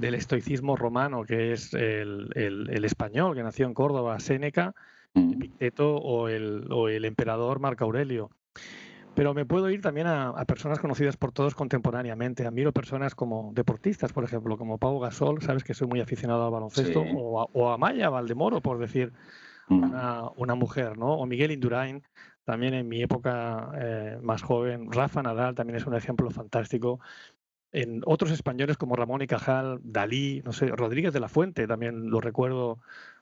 estoicismo 0.00 0.76
romano, 0.76 1.24
que 1.24 1.52
es 1.52 1.74
el, 1.74 2.30
español, 2.84 3.34
que 3.34 3.42
nació 3.42 3.66
en 3.66 3.74
Córdoba, 3.74 4.18
Séneca, 4.20 4.74
Epicteto 5.14 5.96
o 5.96 6.28
el, 6.28 7.04
emperador 7.04 7.60
Marco 7.60 7.84
Aurelio. 7.84 8.30
Pero 9.14 9.34
me 9.34 9.44
puedo 9.44 9.68
ir 9.68 9.80
también 9.80 10.06
a, 10.06 10.32
personas 10.44 10.78
conocidas 10.78 11.16
por 11.16 11.32
todos 11.32 11.54
contemporáneamente. 11.54 12.46
Admiro 12.46 12.72
personas 12.72 13.16
como 13.16 13.50
deportistas, 13.52 14.12
por 14.12 14.22
ejemplo, 14.22 14.56
como 14.56 14.78
Pau 14.78 15.00
Gasol, 15.00 15.42
sabes 15.42 15.64
que 15.64 15.74
soy 15.74 15.88
muy 15.88 16.00
aficionado 16.00 16.44
al 16.44 16.52
baloncesto, 16.52 17.00
o, 17.00 17.40
a, 17.40 17.46
o 17.52 17.70
a 17.70 17.78
Maya 17.78 18.10
Valdemoro, 18.10 18.60
por 18.60 18.78
decir 18.78 19.12
una, 19.70 20.54
mujer, 20.54 20.98
¿no? 20.98 21.14
O 21.14 21.26
Miguel 21.26 21.50
Indurain, 21.50 22.02
también 22.44 22.74
en 22.74 22.88
mi 22.88 23.02
época 23.02 23.70
eh, 23.76 24.18
más 24.22 24.42
joven. 24.42 24.90
Rafa 24.90 25.22
Nadal 25.22 25.54
también 25.54 25.76
es 25.76 25.86
un 25.86 25.94
ejemplo 25.94 26.30
fantástico. 26.30 27.00
En 27.72 28.02
otros 28.06 28.30
españoles 28.30 28.78
como 28.78 28.96
Ramón 28.96 29.22
y 29.22 29.26
Cajal, 29.26 29.80
Dalí, 29.82 30.40
no 30.44 30.52
sé, 30.52 30.68
Rodríguez 30.68 31.12
de 31.12 31.20
la 31.20 31.28
Fuente, 31.28 31.66
también 31.66 32.10
lo 32.10 32.20
recuerdo, 32.20 32.78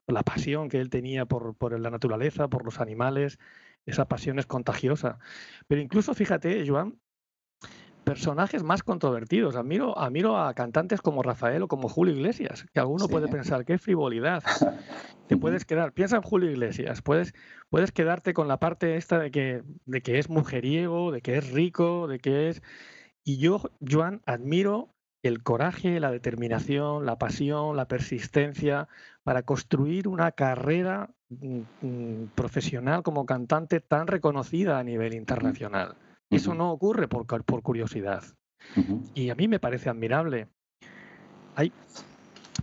la 0.06 0.22
pasión 0.22 0.68
que 0.68 0.80
él 0.80 0.88
tenía 0.90 1.26
por, 1.26 1.56
por 1.56 1.78
la 1.78 1.90
naturaleza, 1.90 2.48
por 2.48 2.64
los 2.64 2.80
animales, 2.80 3.38
esa 3.86 4.06
pasión 4.06 4.38
es 4.38 4.46
contagiosa. 4.46 5.18
Pero 5.66 5.80
incluso, 5.80 6.14
fíjate, 6.14 6.64
Joan, 6.66 6.98
personajes 8.06 8.62
más 8.62 8.84
controvertidos. 8.84 9.56
Admiro, 9.56 9.98
admiro 9.98 10.38
a 10.38 10.54
cantantes 10.54 11.02
como 11.02 11.24
Rafael 11.24 11.64
o 11.64 11.68
como 11.68 11.88
Julio 11.88 12.14
Iglesias, 12.14 12.64
que 12.72 12.78
alguno 12.78 13.08
puede 13.08 13.26
pensar, 13.26 13.64
qué 13.64 13.78
frivolidad. 13.78 14.44
Te 15.26 15.36
puedes 15.36 15.64
quedar, 15.64 15.92
piensa 15.92 16.14
en 16.14 16.22
Julio 16.22 16.48
Iglesias, 16.48 17.02
puedes, 17.02 17.34
puedes 17.68 17.90
quedarte 17.90 18.32
con 18.32 18.46
la 18.46 18.60
parte 18.60 18.94
esta 18.94 19.18
de 19.18 19.32
que, 19.32 19.64
de 19.86 20.02
que 20.02 20.20
es 20.20 20.30
mujeriego, 20.30 21.10
de 21.10 21.20
que 21.20 21.36
es 21.36 21.50
rico, 21.50 22.06
de 22.06 22.20
que 22.20 22.48
es... 22.48 22.62
Y 23.24 23.38
yo, 23.38 23.60
Joan, 23.80 24.22
admiro 24.24 24.94
el 25.24 25.42
coraje, 25.42 25.98
la 25.98 26.12
determinación, 26.12 27.06
la 27.06 27.18
pasión, 27.18 27.76
la 27.76 27.88
persistencia 27.88 28.86
para 29.24 29.42
construir 29.42 30.06
una 30.06 30.30
carrera 30.30 31.10
mm, 31.30 31.60
mm, 31.82 32.26
profesional 32.36 33.02
como 33.02 33.26
cantante 33.26 33.80
tan 33.80 34.06
reconocida 34.06 34.78
a 34.78 34.84
nivel 34.84 35.12
internacional. 35.12 35.96
Eso 36.30 36.54
no 36.54 36.72
ocurre 36.72 37.08
por, 37.08 37.26
por 37.26 37.62
curiosidad. 37.62 38.24
Y 39.14 39.30
a 39.30 39.34
mí 39.34 39.48
me 39.48 39.60
parece 39.60 39.88
admirable. 39.88 40.48
Hay, 41.54 41.72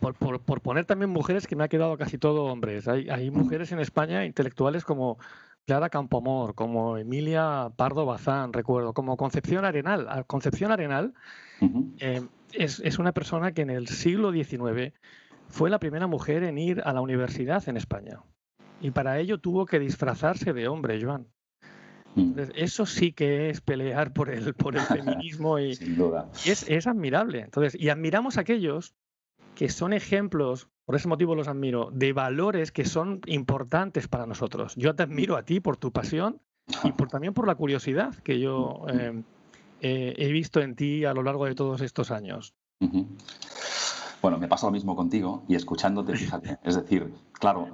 por, 0.01 0.15
por, 0.15 0.61
poner 0.61 0.85
también 0.85 1.09
mujeres 1.09 1.47
que 1.47 1.55
me 1.55 1.63
ha 1.63 1.69
quedado 1.69 1.97
casi 1.97 2.17
todo 2.17 2.45
hombres. 2.45 2.87
Hay, 2.87 3.09
hay 3.09 3.31
mujeres 3.31 3.71
en 3.71 3.79
España 3.79 4.25
intelectuales 4.25 4.83
como 4.83 5.17
Clara 5.65 5.89
Campomor, 5.89 6.55
como 6.55 6.97
Emilia 6.97 7.71
Pardo 7.75 8.05
Bazán, 8.05 8.51
recuerdo, 8.51 8.93
como 8.93 9.15
Concepción 9.15 9.65
Arenal. 9.65 10.25
Concepción 10.27 10.71
Arenal 10.71 11.13
eh, 11.99 12.21
es, 12.51 12.81
es, 12.81 12.99
una 12.99 13.13
persona 13.13 13.53
que 13.53 13.61
en 13.61 13.69
el 13.69 13.87
siglo 13.87 14.33
XIX 14.33 14.93
fue 15.47 15.69
la 15.69 15.79
primera 15.79 16.07
mujer 16.07 16.43
en 16.43 16.57
ir 16.57 16.81
a 16.83 16.91
la 16.91 17.01
universidad 17.01 17.67
en 17.69 17.77
España. 17.77 18.19
Y 18.81 18.91
para 18.91 19.19
ello 19.19 19.39
tuvo 19.39 19.65
que 19.65 19.79
disfrazarse 19.79 20.51
de 20.51 20.67
hombre, 20.67 21.01
Joan. 21.01 21.27
Mm. 22.15 22.33
eso 22.55 22.85
sí 22.85 23.11
que 23.11 23.49
es 23.49 23.61
pelear 23.61 24.13
por 24.13 24.29
el, 24.29 24.53
por 24.53 24.75
el 24.75 24.81
feminismo 25.21 25.59
y, 25.59 25.71
es, 26.45 26.87
admirable. 26.87 27.41
Entonces, 27.41 27.79
y 27.79 27.89
admiramos 27.89 28.37
a 28.37 28.41
aquellos 28.41 28.93
que 29.55 29.69
son 29.69 29.93
ejemplos, 29.93 30.67
por 30.85 30.95
ese 30.95 31.07
motivo 31.07 31.35
los 31.35 31.47
admiro, 31.47 31.89
de 31.91 32.13
valores 32.13 32.71
que 32.71 32.85
son 32.85 33.21
importantes 33.25 34.07
para 34.07 34.25
nosotros. 34.25 34.75
Yo 34.75 34.95
te 34.95 35.03
admiro 35.03 35.37
a 35.37 35.43
ti 35.43 35.59
por 35.59 35.77
tu 35.77 35.91
pasión 35.91 36.39
y 36.83 36.91
por, 36.91 37.09
también 37.09 37.33
por 37.33 37.47
la 37.47 37.55
curiosidad 37.55 38.15
que 38.15 38.39
yo 38.39 38.85
eh, 38.89 39.21
eh, 39.81 40.13
he 40.17 40.31
visto 40.31 40.61
en 40.61 40.75
ti 40.75 41.05
a 41.05 41.13
lo 41.13 41.23
largo 41.23 41.45
de 41.45 41.55
todos 41.55 41.81
estos 41.81 42.11
años. 42.11 42.53
Bueno, 44.21 44.37
me 44.37 44.47
pasa 44.47 44.67
lo 44.67 44.71
mismo 44.71 44.95
contigo 44.95 45.43
y 45.47 45.55
escuchándote, 45.55 46.15
fíjate. 46.15 46.57
Es 46.63 46.75
decir, 46.75 47.13
claro, 47.33 47.67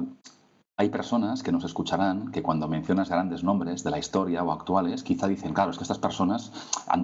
hay 0.80 0.88
personas 0.88 1.44
que 1.44 1.52
nos 1.52 1.66
escucharán 1.66 2.32
que 2.32 2.42
cuando 2.42 2.70
mencionas 2.70 3.10
grandes 3.10 3.44
nombres 3.44 3.84
de 3.84 3.92
la 3.92 4.00
historia 4.00 4.42
o 4.46 4.52
actuales, 4.54 5.04
quizá 5.04 5.28
dicen, 5.28 5.54
claro, 5.54 5.72
es 5.72 5.78
que 5.78 5.84
estas 5.84 6.00
personas 6.00 6.54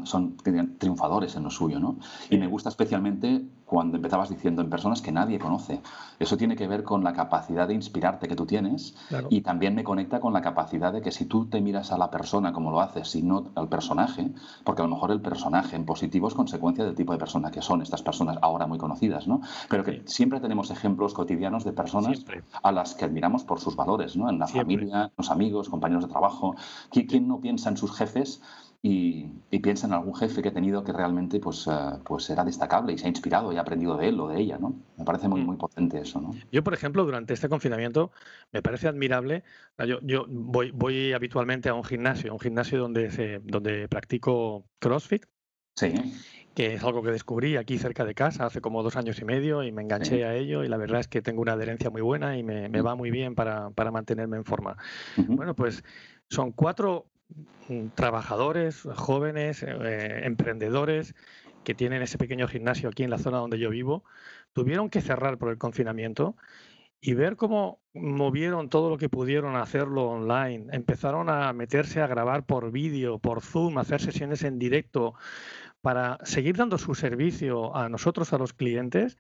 son 0.06 0.38
triunfadores 0.80 1.36
en 1.36 1.44
lo 1.44 1.52
suyo, 1.52 1.78
¿no? 1.78 1.98
Y 2.30 2.38
me 2.38 2.48
gusta 2.48 2.70
especialmente 2.70 3.46
cuando 3.66 3.98
empezabas 3.98 4.30
diciendo 4.30 4.62
en 4.62 4.70
personas 4.70 5.02
que 5.02 5.12
nadie 5.12 5.40
conoce. 5.40 5.82
Eso 6.20 6.38
tiene 6.38 6.56
que 6.56 6.68
ver 6.68 6.84
con 6.84 7.04
la 7.04 7.14
capacidad 7.14 7.68
de 7.68 7.74
inspirarte 7.74 8.28
que 8.28 8.36
tú 8.36 8.46
tienes 8.46 8.96
y 9.30 9.42
también 9.42 9.76
me 9.76 9.84
conecta 9.84 10.20
con 10.20 10.34
la 10.34 10.42
capacidad 10.42 10.94
de 10.94 11.02
que 11.02 11.12
si 11.12 11.26
tú 11.26 11.48
te 11.48 11.62
miras 11.62 11.92
a 11.92 11.98
la 11.98 12.12
persona 12.12 12.54
como 12.54 12.72
lo 12.72 12.80
haces 12.80 13.16
y 13.16 13.24
no 13.24 13.52
al 13.56 13.68
personaje, 13.68 14.32
porque 14.64 14.82
a 14.82 14.86
lo 14.86 14.92
mejor 14.92 15.12
el 15.12 15.22
personaje 15.22 15.76
en 15.76 15.86
positivo 15.86 16.28
es 16.28 16.34
consecuencia 16.34 16.86
del 16.86 16.96
tipo 16.96 17.12
de 17.14 17.20
persona 17.20 17.52
que 17.52 17.62
son 17.62 17.82
estas 17.82 18.02
personas 18.02 18.38
ahora 18.42 18.68
muy 18.68 18.78
conocidas, 18.78 19.28
¿no? 19.28 19.42
Pero 19.70 19.84
que 19.84 20.04
siempre 20.06 20.40
tenemos 20.40 20.72
ejemplos 20.72 21.14
cotidianos 21.14 21.64
de 21.64 21.74
personas 21.74 22.24
a 22.62 22.72
las 22.72 22.94
que 22.94 23.06
admiramos 23.06 23.44
por 23.44 23.60
sus 23.60 23.76
valores, 23.76 24.16
¿no? 24.16 24.30
En 24.30 24.40
la 24.40 24.48
familia, 24.48 25.12
los 25.18 25.32
amigos, 25.32 25.70
compañeros 25.70 26.06
de 26.06 26.12
trabajo. 26.12 26.56
¿Quién 26.92 27.28
no 27.28 27.40
piensa 27.40 27.70
en 27.70 27.78
sus 27.78 27.96
jefes 27.96 28.42
y, 28.88 29.60
piensa 29.64 29.88
en 29.88 29.94
algún 29.94 30.14
jefe 30.14 30.44
que 30.44 30.50
he 30.50 30.52
tenido 30.52 30.84
que 30.84 30.92
realmente 30.92 31.40
pues, 31.40 31.66
eh, 31.66 31.72
pues 32.04 32.30
era 32.30 32.44
destacable 32.44 32.94
y 32.94 32.98
se 33.00 33.06
ha 33.06 33.10
inspirado 33.10 33.52
y 33.52 33.58
ha 33.58 33.62
aprendido 33.62 33.98
de 33.98 34.10
él 34.10 34.20
o 34.20 34.28
de 34.28 34.40
ella, 34.40 34.60
¿no? 34.60 34.76
Me 34.98 35.06
parece 35.06 35.28
muy, 35.28 35.42
mm. 35.42 35.46
muy 35.46 35.56
potente 35.56 36.00
eso, 36.00 36.22
¿no? 36.22 36.36
Yo, 36.52 36.64
por 36.64 36.74
ejemplo, 36.74 37.04
durante 37.04 37.34
este 37.34 37.50
confinamiento 37.50 38.12
me 38.52 38.62
parece 38.62 38.88
admirable, 38.88 39.44
yo, 39.88 40.00
yo 40.04 40.26
voy, 40.28 40.70
voy 40.72 41.14
habitualmente 41.14 41.70
a 41.70 41.74
un 41.74 41.84
gimnasio, 41.84 42.32
un 42.32 42.40
gimnasio 42.40 42.78
donde, 42.78 43.10
se, 43.10 43.40
donde 43.40 43.88
practico 43.88 44.66
CrossFit. 44.80 45.26
Sí 45.78 45.94
que 46.56 46.74
es 46.74 46.84
algo 46.86 47.04
que 47.04 47.12
descubrí 47.12 47.58
aquí 47.58 47.78
cerca 47.78 48.06
de 48.06 48.16
casa 48.16 48.46
hace 48.46 48.62
como 48.62 48.82
dos 48.82 48.96
años 48.96 49.20
y 49.20 49.26
medio 49.26 49.62
y 49.62 49.74
me 49.74 49.82
enganché 49.82 50.24
a 50.24 50.36
ello 50.36 50.64
y 50.64 50.70
la 50.70 50.78
verdad 50.78 51.02
es 51.02 51.10
que 51.10 51.22
tengo 51.22 51.42
una 51.42 51.52
adherencia 51.52 51.90
muy 51.90 52.02
buena 52.02 52.38
y 52.38 52.44
me, 52.44 52.70
me 52.70 52.82
va 52.82 52.96
muy 52.96 53.12
bien 53.12 53.36
para, 53.36 53.72
para, 53.72 53.92
mantenerme 53.92 54.38
en 54.38 54.46
forma. 54.46 54.78
Bueno, 55.18 55.54
pues 55.54 55.84
son 56.30 56.54
cuatro 56.54 57.08
mm, 57.08 57.15
trabajadores, 57.96 58.84
jóvenes, 58.96 59.64
eh, 59.64 60.22
emprendedores 60.24 61.16
que 61.64 61.74
tienen 61.74 62.02
ese 62.02 62.18
pequeño 62.18 62.48
gimnasio 62.48 62.90
aquí 62.90 63.04
en 63.04 63.10
la 63.10 63.18
zona 63.18 63.40
donde 63.40 63.60
yo 63.60 63.70
vivo, 63.70 64.04
tuvieron 64.54 64.90
que 64.90 65.02
cerrar 65.02 65.38
por 65.38 65.50
el 65.50 65.58
confinamiento 65.58 66.36
y 67.02 67.14
ver 67.14 67.36
cómo 67.36 67.80
movieron 67.94 68.70
todo 68.70 68.90
lo 68.90 68.98
que 68.98 69.10
pudieron 69.10 69.56
hacerlo 69.56 70.10
online, 70.10 70.68
empezaron 70.72 71.30
a 71.30 71.52
meterse 71.54 72.02
a 72.02 72.08
grabar 72.08 72.46
por 72.46 72.72
vídeo, 72.72 73.20
por 73.20 73.42
Zoom, 73.42 73.78
hacer 73.78 74.02
sesiones 74.02 74.44
en 74.44 74.58
directo, 74.58 75.14
para 75.82 76.18
seguir 76.24 76.56
dando 76.58 76.80
su 76.80 76.96
servicio 76.96 77.76
a 77.76 77.90
nosotros, 77.90 78.34
a 78.34 78.40
los 78.40 78.54
clientes, 78.54 79.18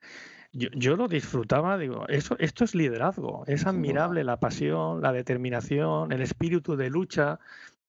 yo, 0.52 0.96
lo 0.96 1.08
disfrutaba, 1.08 1.78
digo, 1.78 2.08
eso, 2.08 2.38
esto 2.39 2.63
es 2.63 2.74
liderazgo, 2.76 3.44
es 3.46 3.68
admirable 3.68 4.24
la 4.24 4.39
pasión, 4.39 5.02
la 5.02 5.12
determinación, 5.12 6.13
el 6.13 6.22
espíritu 6.22 6.78
de 6.78 6.89
lucha, 6.89 7.39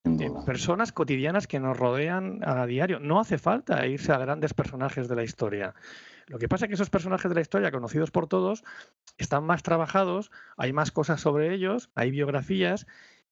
de 0.07 0.31
personas 0.45 0.93
cotidianas 0.93 1.49
que 1.49 1.59
nos 1.59 1.77
rodean 1.77 2.41
a 2.45 2.65
diario. 2.67 3.01
No 3.01 3.19
hace 3.19 3.39
falta 3.39 3.85
irse 3.87 4.13
a 4.13 4.19
grandes 4.19 4.55
personajes 4.55 5.09
de 5.09 5.17
la 5.17 5.25
historia. 5.25 5.75
Lo 6.29 6.39
que 6.39 6.49
pasa 6.49 6.65
es 6.65 6.69
que 6.69 6.75
esos 6.75 6.91
personajes 6.91 7.29
de 7.29 7.35
la 7.35 7.41
historia, 7.41 7.73
conocidos 7.73 8.13
por 8.13 8.29
todos, 8.29 8.63
están 9.19 9.45
más 9.45 9.65
trabajados, 9.65 10.31
hay 10.57 10.73
más 10.73 10.93
cosas 10.93 11.21
sobre 11.21 11.53
ellos, 11.53 11.91
hay 11.97 12.13
biografías 12.13 12.87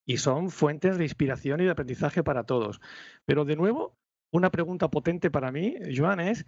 y 0.05 0.17
son 0.17 0.51
fuentes 0.51 0.99
de 0.99 1.05
inspiración 1.05 1.61
y 1.61 1.65
de 1.65 1.71
aprendizaje 1.71 2.25
para 2.25 2.45
todos. 2.45 2.81
Pero 3.25 3.45
de 3.45 3.57
nuevo, 3.57 3.97
una 4.33 4.51
pregunta 4.51 4.89
potente 4.89 5.31
para 5.31 5.53
mí, 5.53 5.77
Joan, 5.97 6.19
es 6.19 6.45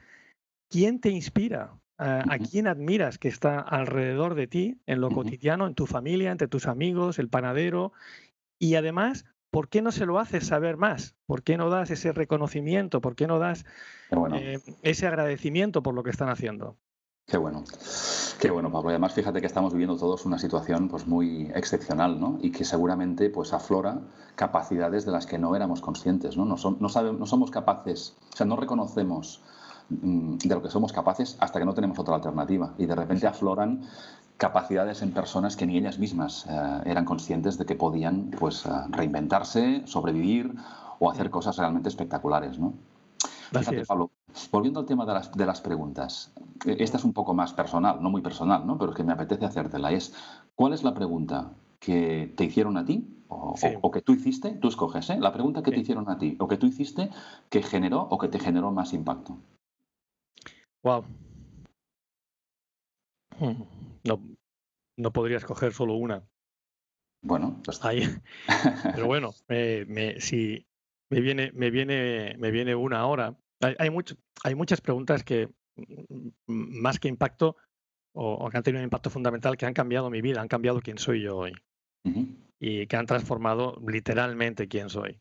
¿quién 0.68 1.00
te 1.00 1.10
inspira? 1.10 1.78
¿A 1.98 2.38
quién 2.38 2.66
admiras 2.66 3.18
que 3.18 3.28
está 3.28 3.58
alrededor 3.58 4.34
de 4.34 4.46
ti, 4.46 4.80
en 4.84 5.00
lo 5.00 5.10
cotidiano, 5.10 5.66
en 5.66 5.74
tu 5.74 5.86
familia, 5.86 6.30
entre 6.30 6.48
tus 6.48 6.66
amigos, 6.66 7.18
el 7.18 7.30
panadero? 7.30 7.92
Y 8.58 8.74
además, 8.74 9.24
¿por 9.50 9.68
qué 9.68 9.82
no 9.82 9.92
se 9.92 10.06
lo 10.06 10.18
haces 10.18 10.46
saber 10.46 10.76
más? 10.76 11.14
¿Por 11.26 11.42
qué 11.42 11.56
no 11.56 11.70
das 11.70 11.90
ese 11.90 12.12
reconocimiento? 12.12 13.00
¿Por 13.00 13.16
qué 13.16 13.26
no 13.26 13.38
das 13.38 13.64
eh, 14.34 14.60
ese 14.82 15.06
agradecimiento 15.06 15.82
por 15.82 15.94
lo 15.94 16.02
que 16.02 16.10
están 16.10 16.28
haciendo? 16.28 16.76
Qué 17.26 17.36
bueno. 17.38 17.64
Qué 18.38 18.50
bueno, 18.50 18.70
Pablo. 18.70 18.90
además, 18.90 19.14
fíjate 19.14 19.40
que 19.40 19.46
estamos 19.46 19.72
viviendo 19.72 19.96
todos 19.96 20.26
una 20.26 20.38
situación 20.38 20.88
pues, 20.88 21.06
muy 21.06 21.50
excepcional, 21.54 22.20
¿no? 22.20 22.38
Y 22.40 22.52
que 22.52 22.64
seguramente 22.64 23.30
pues, 23.30 23.52
aflora 23.52 24.00
capacidades 24.36 25.06
de 25.06 25.12
las 25.12 25.26
que 25.26 25.38
no 25.38 25.56
éramos 25.56 25.80
conscientes, 25.80 26.36
¿no? 26.36 26.44
No, 26.44 26.56
sabemos, 26.56 27.18
no 27.18 27.26
somos 27.26 27.50
capaces, 27.50 28.14
o 28.32 28.36
sea, 28.36 28.46
no 28.46 28.56
reconocemos 28.56 29.42
mm, 29.88 30.36
de 30.36 30.54
lo 30.54 30.62
que 30.62 30.68
somos 30.68 30.92
capaces 30.92 31.36
hasta 31.40 31.58
que 31.58 31.64
no 31.64 31.74
tenemos 31.74 31.98
otra 31.98 32.14
alternativa. 32.14 32.74
Y 32.78 32.86
de 32.86 32.94
repente 32.94 33.26
afloran 33.26 33.82
capacidades 34.36 35.02
en 35.02 35.12
personas 35.12 35.56
que 35.56 35.66
ni 35.66 35.78
ellas 35.78 35.98
mismas 35.98 36.46
eh, 36.48 36.80
eran 36.84 37.04
conscientes 37.04 37.58
de 37.58 37.64
que 37.64 37.74
podían 37.74 38.30
pues, 38.38 38.66
eh, 38.66 38.70
reinventarse, 38.90 39.82
sobrevivir 39.86 40.54
o 40.98 41.10
hacer 41.10 41.30
cosas 41.30 41.56
realmente 41.56 41.88
espectaculares, 41.88 42.58
¿no? 42.58 42.74
Fíjate, 43.50 43.86
Pablo, 43.86 44.10
volviendo 44.50 44.80
al 44.80 44.86
tema 44.86 45.06
de 45.06 45.14
las, 45.14 45.32
de 45.32 45.46
las 45.46 45.60
preguntas, 45.60 46.32
e, 46.64 46.76
esta 46.80 46.96
es 46.96 47.04
un 47.04 47.12
poco 47.12 47.32
más 47.32 47.52
personal, 47.52 48.02
no 48.02 48.10
muy 48.10 48.20
personal, 48.20 48.66
¿no? 48.66 48.76
pero 48.76 48.90
es 48.90 48.96
que 48.96 49.04
me 49.04 49.12
apetece 49.12 49.44
hacértela. 49.44 49.92
Es, 49.92 50.14
¿cuál 50.54 50.72
es 50.72 50.82
la 50.82 50.94
pregunta 50.94 51.52
que 51.78 52.32
te 52.36 52.44
hicieron 52.44 52.76
a 52.76 52.84
ti 52.84 53.06
o, 53.28 53.90
que 53.90 54.02
tú 54.02 54.12
hiciste? 54.12 54.50
Tú 54.50 54.68
escoges, 54.68 55.10
¿eh? 55.10 55.18
La 55.18 55.32
pregunta 55.32 55.62
que 55.62 55.70
te 55.70 55.80
hicieron 55.80 56.08
a 56.08 56.18
ti 56.18 56.36
o 56.38 56.48
que 56.48 56.56
tú 56.56 56.66
hiciste 56.66 57.10
que 57.48 57.62
generó 57.62 58.02
o 58.02 58.18
que 58.18 58.28
te 58.28 58.38
generó 58.38 58.70
más 58.70 58.92
impacto. 58.92 59.38
Wow. 60.82 61.04
No, 64.04 64.22
no 64.96 65.12
podría 65.12 65.38
escoger 65.38 65.72
solo 65.72 65.94
una. 65.94 66.24
Bueno, 67.22 67.60
pues... 67.64 67.84
Ahí. 67.84 68.02
Pero 68.94 69.06
bueno, 69.06 69.34
me, 69.48 70.20
si 70.20 70.64
me 71.10 71.20
viene, 71.20 71.50
me 71.52 71.70
viene, 71.70 72.36
me 72.38 72.52
viene 72.52 72.76
una 72.76 73.00
ahora. 73.00 73.36
Hay, 73.60 73.74
hay, 73.78 73.90
hay 74.44 74.54
muchas 74.54 74.80
preguntas 74.80 75.24
que, 75.24 75.48
mm, 75.76 76.28
más 76.46 77.00
que 77.00 77.08
impacto, 77.08 77.56
o, 78.12 78.48
que 78.48 78.56
han 78.56 78.62
tenido 78.62 78.80
un 78.80 78.84
impacto 78.84 79.10
fundamental, 79.10 79.56
que 79.56 79.66
han 79.66 79.74
cambiado 79.74 80.08
mi 80.08 80.22
vida, 80.22 80.40
han 80.40 80.48
cambiado 80.48 80.80
quién 80.80 80.98
soy 80.98 81.22
yo 81.22 81.36
hoy. 81.36 81.52
Y 82.60 82.86
que 82.86 82.96
han 82.96 83.06
transformado 83.06 83.82
literalmente 83.86 84.68
quién 84.68 84.88
soy. 84.88 85.20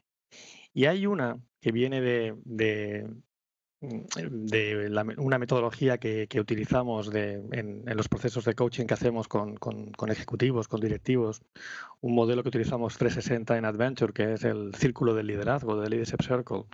Y 0.73 0.85
hay 0.85 1.07
una 1.07 1.39
que 1.59 1.71
viene 1.71 1.99
de, 2.01 2.35
de 2.45 3.09
una 5.17 5.37
metodología 5.37 5.97
que, 5.97 6.27
utilizamos 6.39 7.13
en, 7.13 7.83
los 7.85 8.07
procesos 8.07 8.45
de 8.45 8.53
coaching 8.53 8.85
que 8.85 8.93
hacemos 8.93 9.27
con, 9.27 9.57
ejecutivos, 10.09 10.67
con 10.67 10.79
directivos, 10.81 11.41
un 12.01 12.15
modelo 12.15 12.43
que 12.43 12.49
utilizamos 12.49 12.97
360 12.97 13.57
en 13.57 13.65
Adventure, 13.65 14.13
que 14.13 14.33
es 14.33 14.43
el 14.43 14.73
círculo 14.75 15.13
del 15.13 15.27
liderazgo, 15.27 15.79
del 15.79 15.91
Leadership 15.91 16.21
Circle. 16.21 16.65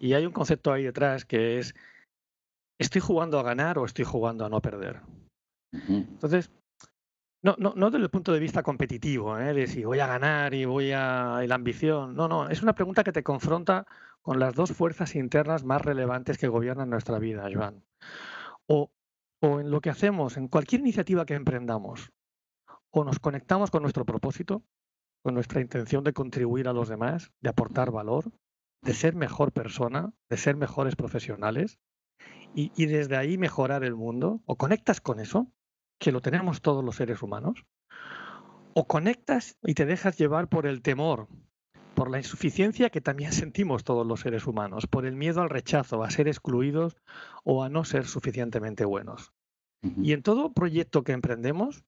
Y 0.00 0.12
hay 0.14 0.26
un 0.26 0.32
concepto 0.32 0.72
ahí 0.72 0.84
detrás 0.84 1.24
que 1.24 1.58
es, 1.58 1.74
¿estoy 2.78 3.00
jugando 3.00 3.38
a 3.38 3.42
ganar 3.42 3.78
o 3.78 3.84
estoy 3.84 4.04
jugando 4.04 4.44
a 4.44 4.48
no 4.48 4.60
perder? 4.60 5.00
Entonces, 5.72 6.50
no, 7.42 7.54
no, 7.58 7.72
no 7.76 7.90
desde 7.90 8.04
el 8.04 8.10
punto 8.10 8.32
de 8.32 8.40
vista 8.40 8.64
competitivo, 8.64 9.38
¿eh? 9.38 9.54
de 9.54 9.66
si 9.68 9.84
voy 9.84 10.00
a 10.00 10.08
ganar 10.08 10.54
y 10.54 10.64
voy 10.64 10.90
a 10.90 11.40
la 11.46 11.54
ambición. 11.54 12.16
No, 12.16 12.26
no, 12.26 12.48
es 12.48 12.62
una 12.62 12.74
pregunta 12.74 13.04
que 13.04 13.12
te 13.12 13.22
confronta 13.22 13.86
con 14.22 14.38
las 14.38 14.54
dos 14.54 14.72
fuerzas 14.72 15.14
internas 15.14 15.64
más 15.64 15.82
relevantes 15.82 16.38
que 16.38 16.48
gobiernan 16.48 16.90
nuestra 16.90 17.18
vida, 17.18 17.48
Joan. 17.52 17.84
O, 18.66 18.90
o 19.40 19.60
en 19.60 19.70
lo 19.70 19.80
que 19.80 19.90
hacemos, 19.90 20.36
en 20.36 20.48
cualquier 20.48 20.80
iniciativa 20.80 21.26
que 21.26 21.34
emprendamos, 21.34 22.12
o 22.90 23.04
nos 23.04 23.18
conectamos 23.18 23.70
con 23.70 23.82
nuestro 23.82 24.04
propósito, 24.04 24.62
con 25.22 25.34
nuestra 25.34 25.60
intención 25.60 26.04
de 26.04 26.12
contribuir 26.12 26.68
a 26.68 26.72
los 26.72 26.88
demás, 26.88 27.32
de 27.40 27.50
aportar 27.50 27.90
valor, 27.90 28.32
de 28.82 28.94
ser 28.94 29.14
mejor 29.14 29.52
persona, 29.52 30.12
de 30.28 30.36
ser 30.36 30.56
mejores 30.56 30.96
profesionales, 30.96 31.78
y, 32.54 32.72
y 32.76 32.86
desde 32.86 33.16
ahí 33.16 33.38
mejorar 33.38 33.84
el 33.84 33.94
mundo, 33.94 34.42
o 34.46 34.56
conectas 34.56 35.00
con 35.00 35.20
eso, 35.20 35.50
que 35.98 36.12
lo 36.12 36.20
tenemos 36.20 36.62
todos 36.62 36.84
los 36.84 36.96
seres 36.96 37.22
humanos, 37.22 37.64
o 38.74 38.86
conectas 38.86 39.58
y 39.62 39.74
te 39.74 39.86
dejas 39.86 40.16
llevar 40.18 40.48
por 40.48 40.66
el 40.66 40.82
temor, 40.82 41.28
por 41.98 42.12
la 42.12 42.18
insuficiencia 42.18 42.90
que 42.90 43.00
también 43.00 43.32
sentimos 43.32 43.82
todos 43.82 44.06
los 44.06 44.20
seres 44.20 44.46
humanos, 44.46 44.86
por 44.86 45.04
el 45.04 45.16
miedo 45.16 45.42
al 45.42 45.50
rechazo, 45.50 46.04
a 46.04 46.10
ser 46.10 46.28
excluidos 46.28 46.96
o 47.42 47.64
a 47.64 47.68
no 47.68 47.84
ser 47.84 48.06
suficientemente 48.06 48.84
buenos. 48.84 49.32
Y 49.82 50.12
en 50.12 50.22
todo 50.22 50.52
proyecto 50.52 51.02
que 51.02 51.10
emprendemos, 51.10 51.84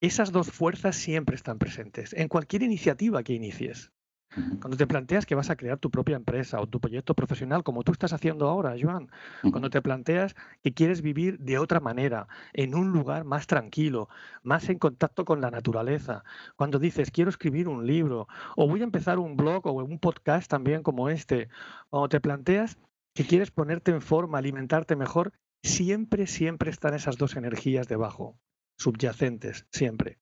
esas 0.00 0.30
dos 0.30 0.52
fuerzas 0.52 0.94
siempre 0.94 1.34
están 1.34 1.58
presentes, 1.58 2.12
en 2.12 2.28
cualquier 2.28 2.62
iniciativa 2.62 3.24
que 3.24 3.32
inicies. 3.32 3.90
Cuando 4.32 4.76
te 4.76 4.86
planteas 4.86 5.26
que 5.26 5.34
vas 5.34 5.50
a 5.50 5.56
crear 5.56 5.78
tu 5.78 5.90
propia 5.90 6.14
empresa 6.14 6.60
o 6.60 6.66
tu 6.68 6.80
proyecto 6.80 7.14
profesional, 7.14 7.64
como 7.64 7.82
tú 7.82 7.90
estás 7.90 8.12
haciendo 8.12 8.48
ahora, 8.48 8.76
Joan, 8.80 9.10
cuando 9.42 9.70
te 9.70 9.82
planteas 9.82 10.36
que 10.62 10.72
quieres 10.72 11.02
vivir 11.02 11.38
de 11.40 11.58
otra 11.58 11.80
manera, 11.80 12.28
en 12.52 12.76
un 12.76 12.92
lugar 12.92 13.24
más 13.24 13.48
tranquilo, 13.48 14.08
más 14.42 14.68
en 14.68 14.78
contacto 14.78 15.24
con 15.24 15.40
la 15.40 15.50
naturaleza, 15.50 16.22
cuando 16.54 16.78
dices 16.78 17.10
quiero 17.10 17.30
escribir 17.30 17.66
un 17.66 17.86
libro 17.86 18.28
o 18.56 18.68
voy 18.68 18.82
a 18.82 18.84
empezar 18.84 19.18
un 19.18 19.36
blog 19.36 19.66
o 19.66 19.72
un 19.72 19.98
podcast 19.98 20.48
también 20.48 20.82
como 20.84 21.08
este, 21.08 21.48
cuando 21.88 22.08
te 22.08 22.20
planteas 22.20 22.78
que 23.14 23.24
quieres 23.24 23.50
ponerte 23.50 23.90
en 23.90 24.00
forma, 24.00 24.38
alimentarte 24.38 24.94
mejor, 24.94 25.32
siempre, 25.62 26.28
siempre 26.28 26.70
están 26.70 26.94
esas 26.94 27.16
dos 27.16 27.34
energías 27.34 27.88
debajo, 27.88 28.38
subyacentes, 28.78 29.66
siempre. 29.72 30.18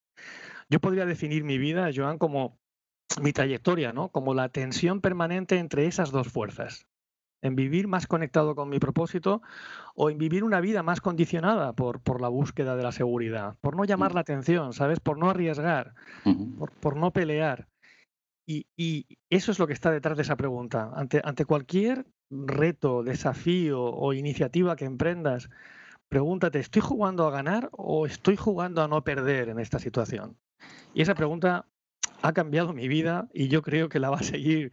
Yo 0.67 0.79
podría 0.79 1.05
definir 1.05 1.43
mi 1.43 1.57
vida, 1.57 1.89
Joan, 1.95 2.17
como 2.17 2.59
mi 3.21 3.33
trayectoria, 3.33 3.93
¿no? 3.93 4.09
Como 4.09 4.33
la 4.33 4.49
tensión 4.49 5.01
permanente 5.01 5.57
entre 5.57 5.87
esas 5.87 6.11
dos 6.11 6.27
fuerzas. 6.27 6.85
En 7.41 7.55
vivir 7.55 7.87
más 7.87 8.05
conectado 8.05 8.53
con 8.53 8.69
mi 8.69 8.79
propósito 8.79 9.41
o 9.95 10.09
en 10.09 10.17
vivir 10.17 10.43
una 10.43 10.59
vida 10.59 10.83
más 10.83 10.99
condicionada 10.99 11.73
por, 11.73 12.01
por 12.01 12.21
la 12.21 12.27
búsqueda 12.27 12.75
de 12.75 12.83
la 12.83 12.91
seguridad, 12.91 13.55
por 13.61 13.77
no 13.77 13.85
llamar 13.85 14.13
la 14.13 14.21
atención, 14.21 14.73
¿sabes? 14.73 14.99
Por 14.99 15.17
no 15.17 15.29
arriesgar, 15.29 15.95
por, 16.81 16.97
no 16.97 17.11
pelear. 17.11 17.67
Y, 18.45 18.67
y, 18.75 19.05
eso 19.29 19.51
es 19.51 19.59
lo 19.59 19.67
que 19.67 19.73
está 19.73 19.89
detrás 19.91 20.17
de 20.17 20.23
esa 20.23 20.35
pregunta. 20.35 20.91
Ante, 20.95 21.21
ante 21.23 21.45
cualquier 21.45 22.05
reto, 22.29 23.03
desafío 23.03 23.83
o 23.83 24.13
iniciativa 24.13 24.75
que 24.75 24.85
emprendas, 24.85 25.49
pregúntate, 26.09 26.59
¿estoy 26.59 26.81
jugando 26.81 27.25
a 27.25 27.31
ganar 27.31 27.69
o 27.71 28.05
estoy 28.05 28.35
jugando 28.35 28.83
a 28.83 28.87
no 28.87 29.03
perder 29.03 29.47
en 29.49 29.59
esta 29.59 29.79
situación? 29.79 30.37
Y 30.93 31.03
esa 31.03 31.15
pregunta 31.15 31.67
ha 32.21 32.33
cambiado 32.33 32.73
mi 32.73 32.87
vida 32.87 33.27
y 33.33 33.47
yo 33.47 33.61
creo 33.61 33.89
que 33.89 33.99
la 33.99 34.09
va 34.09 34.17
a 34.17 34.23
seguir 34.23 34.71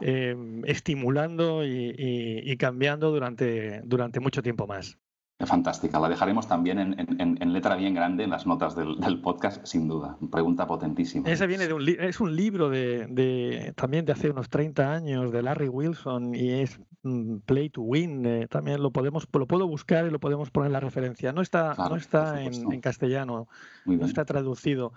em, 0.00 0.64
estimulando 0.64 1.64
y, 1.64 2.56
cambiando 2.58 3.10
durante, 3.10 3.80
durante 3.84 4.20
mucho 4.20 4.42
tiempo 4.42 4.66
más. 4.66 4.98
Fantástica. 5.44 6.00
La 6.00 6.08
dejaremos 6.08 6.48
también 6.48 6.78
en, 6.78 7.52
letra 7.52 7.76
bien 7.76 7.94
grande 7.94 8.24
en 8.24 8.30
las 8.30 8.46
notas 8.46 8.74
del, 8.74 9.20
podcast, 9.20 9.66
sin 9.66 9.86
duda. 9.86 10.16
Pregunta 10.32 10.66
potentísima. 10.66 11.28
Ese 11.28 11.46
viene 11.46 11.68
de 11.68 11.74
un 11.74 11.86
es 11.86 12.20
un 12.20 12.34
libro 12.34 12.70
de, 12.70 13.74
también 13.76 14.06
de 14.06 14.12
hace 14.12 14.30
unos 14.30 14.48
30 14.48 14.90
años 14.94 15.30
de 15.30 15.42
Larry 15.42 15.68
Wilson 15.68 16.34
y 16.34 16.52
es 16.52 16.80
mm, 17.02 17.40
Play 17.44 17.68
to 17.68 17.82
Win. 17.82 18.24
Eh, 18.24 18.46
también 18.48 18.82
lo 18.82 18.92
podemos 18.92 19.28
lo 19.30 19.46
puedo 19.46 19.68
buscar 19.68 20.06
y 20.06 20.10
lo 20.10 20.20
podemos 20.20 20.50
poner 20.50 20.68
en 20.68 20.72
la 20.72 20.80
referencia. 20.80 21.34
No 21.34 21.42
está 21.42 21.74
no 21.76 21.96
está 21.96 22.42
en, 22.42 22.80
castellano, 22.80 23.46
no 23.84 24.06
está 24.06 24.24
traducido. 24.24 24.94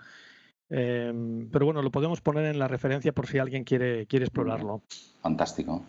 Em, 0.70 1.48
pero 1.50 1.66
bueno, 1.66 1.82
lo 1.82 1.90
podemos 1.90 2.20
poner 2.20 2.46
en 2.46 2.58
la 2.58 2.68
referencia 2.68 3.12
por 3.12 3.26
si 3.26 3.38
alguien 3.38 3.64
quiere 3.64 4.06
quiere 4.06 4.24
explorarlo. 4.24 4.82
Fantástico. 5.20 5.82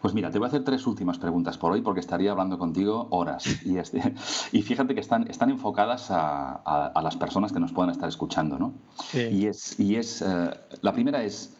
Pues 0.00 0.14
mira, 0.14 0.30
te 0.30 0.38
voy 0.38 0.46
a 0.46 0.48
hacer 0.48 0.64
tres 0.64 0.86
últimas 0.86 1.18
preguntas 1.18 1.58
por 1.58 1.72
hoy 1.72 1.82
porque 1.82 2.00
estaría 2.00 2.30
hablando 2.30 2.58
contigo 2.58 3.08
horas. 3.10 3.44
Y, 3.64 3.76
este, 3.76 4.14
y 4.52 4.62
fíjate 4.62 4.94
que 4.94 5.00
están, 5.00 5.28
están 5.28 5.50
enfocadas 5.50 6.06
a, 6.10 6.92
las 7.02 7.16
personas 7.16 7.52
que 7.52 7.60
nos 7.60 7.72
puedan 7.72 7.90
estar 7.90 8.08
escuchando. 8.08 8.58
¿no? 8.58 8.72
Y 9.12 9.46
es, 9.46 9.78
y 9.78 9.96
es 9.96 10.22
eh, 10.22 10.50
la 10.80 10.92
primera 10.92 11.22
es, 11.22 11.54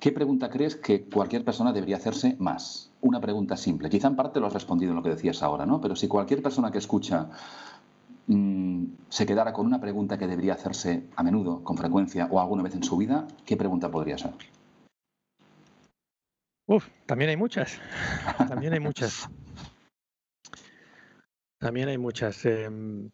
¿qué 0.00 0.10
pregunta 0.10 0.50
crees 0.50 0.74
que 0.74 1.04
cualquier 1.04 1.44
persona 1.44 1.72
debería 1.72 1.96
hacerse 1.96 2.36
más? 2.40 2.90
Una 3.00 3.20
pregunta 3.20 3.56
simple. 3.56 3.88
Quizá 3.88 4.08
en 4.08 4.16
parte 4.16 4.40
lo 4.40 4.48
has 4.48 4.52
respondido 4.52 4.90
en 4.90 4.96
lo 4.96 5.02
que 5.04 5.10
decías 5.10 5.42
ahora, 5.44 5.64
¿no? 5.64 5.80
Pero 5.80 5.94
si 5.94 6.08
cualquier 6.08 6.42
persona 6.42 6.72
que 6.72 6.78
escucha 6.78 7.30
mm, 8.28 8.84
se 9.08 9.26
quedara 9.26 9.52
con 9.52 9.66
una 9.66 9.80
pregunta 9.80 10.16
que 10.18 10.26
debería 10.26 10.54
hacerse 10.54 11.08
a 11.16 11.22
menudo, 11.22 11.64
con 11.64 11.76
frecuencia 11.76 12.28
o 12.30 12.40
alguna 12.40 12.62
vez 12.62 12.74
en 12.74 12.84
su 12.84 12.96
vida, 12.96 13.26
¿qué 13.44 13.56
pregunta 13.56 13.90
podría 13.90 14.16
ser? 14.16 14.34
Uf, 16.66 16.86
también 17.06 17.30
hay 17.30 17.36
muchas. 17.36 17.80
También 18.48 18.74
hay 18.74 18.80
muchas. 18.80 19.26
También 21.58 21.88
hay 21.88 21.96
muchas. 21.96 22.44
Em, 22.44 23.10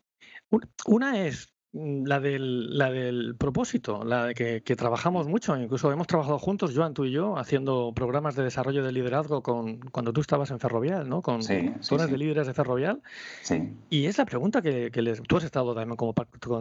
una 0.87 1.25
es, 1.25 1.54
la 1.75 2.21
del, 2.21 2.79
la 2.79 2.91
del 2.91 3.35
propósito, 3.37 4.05
la 4.05 4.27
de 4.27 4.63
que, 4.63 4.77
trabajamos 4.77 5.27
mucho, 5.27 5.57
incluso 5.57 5.91
hemos 5.91 6.07
trabajado 6.07 6.39
juntos, 6.39 6.73
Joan, 6.75 6.95
tú 6.95 7.05
y 7.05 7.11
yo, 7.11 7.37
haciendo 7.37 7.93
programas 7.95 8.37
de 8.37 8.45
desarrollo 8.45 8.85
de 8.85 8.93
liderazgo 8.93 9.43
con, 9.43 9.81
cuando 9.91 10.13
tú 10.13 10.21
estabas 10.21 10.53
en 10.53 10.61
Ferrovial, 10.61 11.09
¿no? 11.09 11.21
Con 11.21 11.43
zonas 11.43 12.11
de 12.11 12.17
líderes 12.17 12.47
de 12.47 12.55
Ferrovial. 12.55 13.03
Sí. 13.43 13.77
Y 13.91 14.07
es 14.07 14.19
la 14.19 14.25
pregunta 14.25 14.63
que, 14.63 14.91
les, 14.95 15.21
tú 15.23 15.37
has 15.37 15.45
estado 15.45 15.75
también 15.75 15.97
como, 15.97 16.15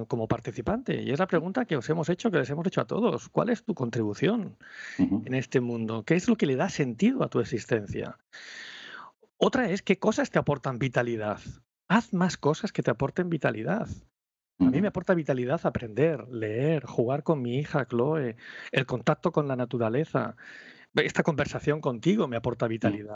como 0.07 0.27
participante, 0.27 1.03
y 1.03 1.11
es 1.11 1.19
la 1.19 1.27
pregunta 1.27 1.65
que 1.65 1.77
os 1.77 1.87
hemos 1.89 2.09
hecho, 2.09 2.31
que 2.31 2.39
les 2.39 2.49
hemos 2.49 2.65
hecho 2.65 2.81
a 2.81 2.85
todos. 2.85 3.29
¿Cuál 3.29 3.49
es 3.49 3.63
tu 3.63 3.75
contribución 3.75 4.57
en 4.97 5.33
este 5.35 5.61
mundo? 5.61 6.03
¿Qué 6.03 6.15
es 6.15 6.27
lo 6.27 6.37
que 6.37 6.47
le 6.47 6.55
da 6.55 6.69
sentido 6.69 7.23
a 7.23 7.29
tu 7.29 7.39
existencia? 7.39 8.17
Otra 9.37 9.69
es 9.69 9.83
qué 9.83 9.99
cosas 9.99 10.31
te 10.31 10.39
aportan 10.39 10.79
vitalidad. 10.79 11.39
Haz 11.87 12.13
más 12.13 12.37
cosas 12.37 12.71
que 12.71 12.81
te 12.81 12.89
aporten 12.89 13.29
vitalidad. 13.29 13.87
A 14.59 14.65
mí 14.65 14.81
me 14.81 14.87
aporta 14.87 15.13
vitalidad 15.13 15.61
aprender, 15.65 16.27
leer, 16.29 16.85
jugar 16.85 17.23
con 17.23 17.41
mi 17.41 17.57
hija 17.57 17.85
Chloe, 17.85 18.35
el 18.71 18.85
contacto 18.85 19.31
con 19.31 19.47
la 19.47 19.55
naturaleza. 19.55 20.35
Esta 20.95 21.23
conversación 21.23 21.81
contigo 21.81 22.27
me 22.27 22.37
aporta 22.37 22.67
vitalidad. 22.67 23.15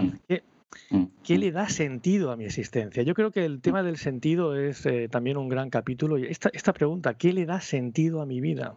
¿Qué, 1.23 1.37
le 1.37 1.51
da 1.51 1.69
sentido 1.69 2.31
a 2.31 2.37
mi 2.37 2.45
existencia? 2.45 3.03
Yo 3.03 3.13
creo 3.13 3.31
que 3.31 3.45
el 3.45 3.61
tema 3.61 3.83
del 3.83 3.97
sentido 3.97 4.55
es 4.55 4.85
eh, 4.85 5.07
también 5.09 5.37
un 5.37 5.47
gran 5.47 5.69
capítulo. 5.69 6.17
Esta, 6.17 6.49
esta 6.53 6.73
pregunta, 6.73 7.13
¿qué 7.15 7.33
le 7.33 7.45
da 7.45 7.61
sentido 7.61 8.21
a 8.21 8.25
mi 8.25 8.41
vida? 8.41 8.75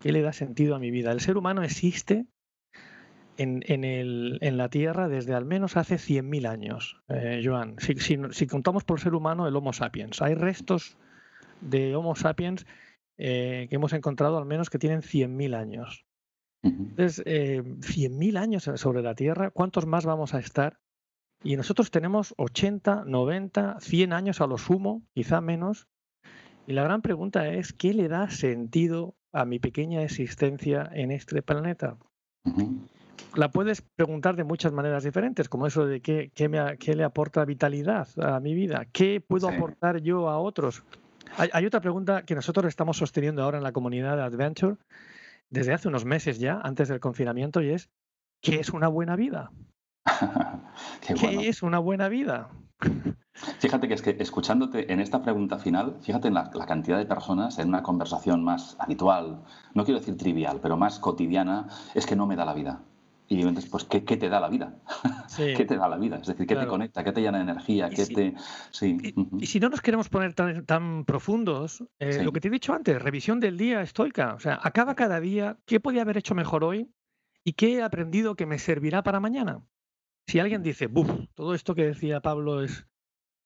¿Qué 0.00 0.12
le 0.12 0.22
da 0.22 0.32
sentido 0.32 0.74
a 0.74 0.78
mi 0.78 0.90
vida? 0.90 1.12
El 1.12 1.20
ser 1.20 1.36
humano 1.36 1.62
existe 1.62 2.26
en, 3.36 3.62
el, 3.84 4.38
en, 4.40 4.56
la 4.56 4.68
Tierra 4.68 5.08
desde 5.08 5.34
al 5.34 5.44
menos 5.44 5.76
hace 5.76 5.96
100.000 5.96 6.48
años, 6.48 7.00
eh, 7.08 7.40
Joan. 7.44 7.76
Si, 7.78 7.94
si, 7.96 8.46
contamos 8.46 8.84
por 8.84 9.00
ser 9.00 9.14
humano 9.14 9.46
el 9.46 9.56
Homo 9.56 9.72
sapiens, 9.72 10.20
hay 10.22 10.34
restos 10.34 10.96
de 11.62 11.96
Homo 11.96 12.14
sapiens 12.14 12.66
eh, 13.16 13.66
que 13.68 13.76
hemos 13.76 13.92
encontrado 13.92 14.38
al 14.38 14.46
menos 14.46 14.70
que 14.70 14.78
tienen 14.78 15.00
100.000 15.00 15.54
años. 15.56 16.04
Entonces, 16.62 17.22
eh, 17.26 17.62
100.000 17.62 18.36
años 18.36 18.70
sobre 18.76 19.02
la 19.02 19.14
Tierra, 19.14 19.50
¿cuántos 19.50 19.86
más 19.86 20.06
vamos 20.06 20.34
a 20.34 20.38
estar? 20.38 20.78
Y 21.42 21.56
nosotros 21.56 21.90
tenemos 21.90 22.34
80, 22.36 23.04
90, 23.04 23.80
100 23.80 24.12
años 24.12 24.40
a 24.40 24.46
lo 24.46 24.58
sumo, 24.58 25.02
quizá 25.12 25.40
menos. 25.40 25.88
Y 26.66 26.72
la 26.72 26.84
gran 26.84 27.02
pregunta 27.02 27.48
es, 27.48 27.72
¿qué 27.72 27.92
le 27.94 28.08
da 28.08 28.30
sentido 28.30 29.16
a 29.32 29.44
mi 29.44 29.58
pequeña 29.58 30.02
existencia 30.02 30.88
en 30.92 31.10
este 31.10 31.42
planeta? 31.42 31.98
La 33.34 33.50
puedes 33.50 33.82
preguntar 33.82 34.36
de 34.36 34.44
muchas 34.44 34.72
maneras 34.72 35.02
diferentes, 35.02 35.48
como 35.48 35.66
eso 35.66 35.86
de 35.86 36.00
qué, 36.00 36.30
qué, 36.34 36.48
me, 36.48 36.78
qué 36.78 36.94
le 36.94 37.02
aporta 37.02 37.44
vitalidad 37.44 38.06
a 38.20 38.38
mi 38.38 38.54
vida, 38.54 38.86
qué 38.92 39.20
puedo 39.20 39.48
aportar 39.48 40.00
yo 40.00 40.28
a 40.28 40.38
otros. 40.38 40.84
Hay, 41.38 41.66
otra 41.66 41.80
pregunta 41.80 42.24
que 42.24 42.34
nosotros 42.34 42.66
estamos 42.66 42.98
sosteniendo 42.98 43.42
ahora 43.42 43.58
en 43.58 43.64
la 43.64 43.72
comunidad 43.72 44.16
de 44.16 44.22
Adventure 44.22 44.76
desde 45.48 45.72
hace 45.72 45.88
unos 45.88 46.04
meses 46.04 46.38
ya, 46.38 46.60
antes 46.62 46.88
del 46.88 47.00
confinamiento, 47.00 47.62
y 47.62 47.70
es, 47.70 47.90
¿qué 48.40 48.60
es 48.60 48.70
una 48.70 48.88
buena 48.88 49.16
vida? 49.16 49.50
Qué, 51.20 51.48
es 51.48 51.62
una 51.62 51.78
buena 51.78 52.08
vida? 52.08 52.48
Fíjate 53.60 53.88
que 53.88 53.94
es 53.94 54.02
que 54.02 54.16
escuchándote 54.18 54.92
en 54.92 55.00
esta 55.00 55.22
pregunta 55.22 55.58
final, 55.58 55.96
fíjate 56.02 56.28
en 56.28 56.34
la, 56.34 56.50
cantidad 56.50 56.98
de 56.98 57.06
personas 57.06 57.58
en 57.58 57.68
una 57.68 57.82
conversación 57.82 58.44
más 58.44 58.76
habitual, 58.78 59.42
no 59.74 59.84
quiero 59.84 60.00
decir 60.00 60.16
trivial, 60.16 60.60
pero 60.60 60.76
más 60.76 60.98
cotidiana, 60.98 61.68
es 61.94 62.04
que 62.04 62.14
no 62.14 62.26
me 62.26 62.36
da 62.36 62.44
la 62.44 62.52
vida. 62.52 62.82
Y 63.28 63.40
entonces, 63.40 63.70
pues, 63.70 63.84
¿qué, 63.84 64.00
te 64.00 64.28
da 64.28 64.40
la 64.40 64.48
vida? 64.48 64.76
¿Qué 65.36 65.64
te 65.64 65.76
da 65.76 65.88
la 65.88 65.96
vida? 65.96 66.16
Es 66.16 66.26
decir, 66.26 66.46
¿qué 66.46 66.54
te 66.54 66.66
conecta? 66.66 67.02
¿Qué 67.02 67.12
te 67.12 67.22
llena 67.22 67.38
de 67.38 67.44
energía? 67.44 67.88
¿Qué 67.88 68.02
y 68.02 68.14
te... 68.14 68.34
Sí. 68.70 68.98
Y, 69.38 69.46
si 69.46 69.58
no 69.58 69.70
nos 69.70 69.80
queremos 69.80 70.08
poner 70.08 70.34
tan, 70.34 70.66
tan 70.66 71.04
profundos, 71.04 71.82
eh, 71.98 72.22
lo 72.22 72.32
que 72.32 72.40
te 72.40 72.48
he 72.48 72.50
dicho 72.50 72.74
antes, 72.74 73.00
revisión 73.00 73.40
del 73.40 73.56
día 73.56 73.80
estoica. 73.80 74.34
O 74.34 74.40
sea, 74.40 74.60
acaba 74.62 74.94
cada 74.94 75.18
día, 75.20 75.58
¿qué 75.64 75.80
podía 75.80 76.02
haber 76.02 76.18
hecho 76.18 76.34
mejor 76.34 76.64
hoy? 76.64 76.92
¿Y 77.44 77.54
qué 77.54 77.76
he 77.76 77.82
aprendido 77.82 78.36
que 78.36 78.46
me 78.46 78.58
servirá 78.58 79.02
para 79.02 79.18
mañana? 79.18 79.64
Si 80.26 80.38
alguien 80.38 80.62
dice, 80.62 80.86
buf, 80.86 81.10
todo 81.34 81.54
esto 81.54 81.74
que 81.74 81.86
decía 81.86 82.20
Pablo 82.20 82.62
es, 82.62 82.86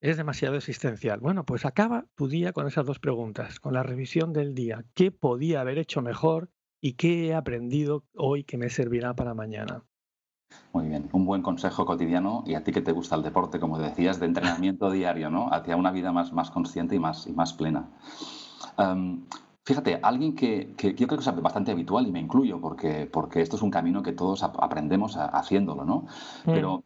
es 0.00 0.16
demasiado 0.16 0.56
existencial. 0.56 1.20
Bueno, 1.20 1.44
pues 1.44 1.64
acaba 1.64 2.06
tu 2.14 2.28
día 2.28 2.52
con 2.52 2.66
esas 2.66 2.84
dos 2.84 2.98
preguntas, 2.98 3.60
con 3.60 3.72
la 3.72 3.82
revisión 3.82 4.32
del 4.32 4.54
día. 4.54 4.84
¿Qué 4.94 5.10
podía 5.10 5.60
haber 5.60 5.78
hecho 5.78 6.02
mejor 6.02 6.50
y 6.86 6.92
qué 6.92 7.26
he 7.26 7.34
aprendido 7.34 8.04
hoy 8.14 8.44
que 8.44 8.58
me 8.58 8.70
servirá 8.70 9.16
para 9.16 9.34
mañana. 9.34 9.82
Muy 10.72 10.86
bien, 10.86 11.08
un 11.10 11.26
buen 11.26 11.42
consejo 11.42 11.84
cotidiano 11.84 12.44
y 12.46 12.54
a 12.54 12.62
ti 12.62 12.70
que 12.70 12.80
te 12.80 12.92
gusta 12.92 13.16
el 13.16 13.24
deporte, 13.24 13.58
como 13.58 13.76
decías, 13.76 14.20
de 14.20 14.26
entrenamiento 14.26 14.88
diario, 14.92 15.28
¿no? 15.28 15.48
Hacia 15.50 15.74
una 15.74 15.90
vida 15.90 16.12
más, 16.12 16.32
más 16.32 16.52
consciente 16.52 16.94
y 16.94 17.00
más, 17.00 17.26
y 17.26 17.32
más 17.32 17.54
plena. 17.54 17.88
fíjate, 19.64 19.98
alguien 20.00 20.36
que, 20.36 20.74
que, 20.76 20.94
yo 20.94 21.08
creo 21.08 21.18
que 21.18 21.28
es 21.28 21.42
bastante 21.42 21.72
habitual 21.72 22.06
y 22.06 22.12
me 22.12 22.20
incluyo 22.20 22.60
porque, 22.60 23.06
porque 23.12 23.42
esto 23.42 23.56
es 23.56 23.62
un 23.62 23.72
camino 23.72 24.04
que 24.04 24.12
todos 24.12 24.44
aprendemos 24.44 25.16
haciéndolo, 25.16 25.84
¿no? 25.84 26.06
Mm. 26.44 26.52
Pero 26.52 26.84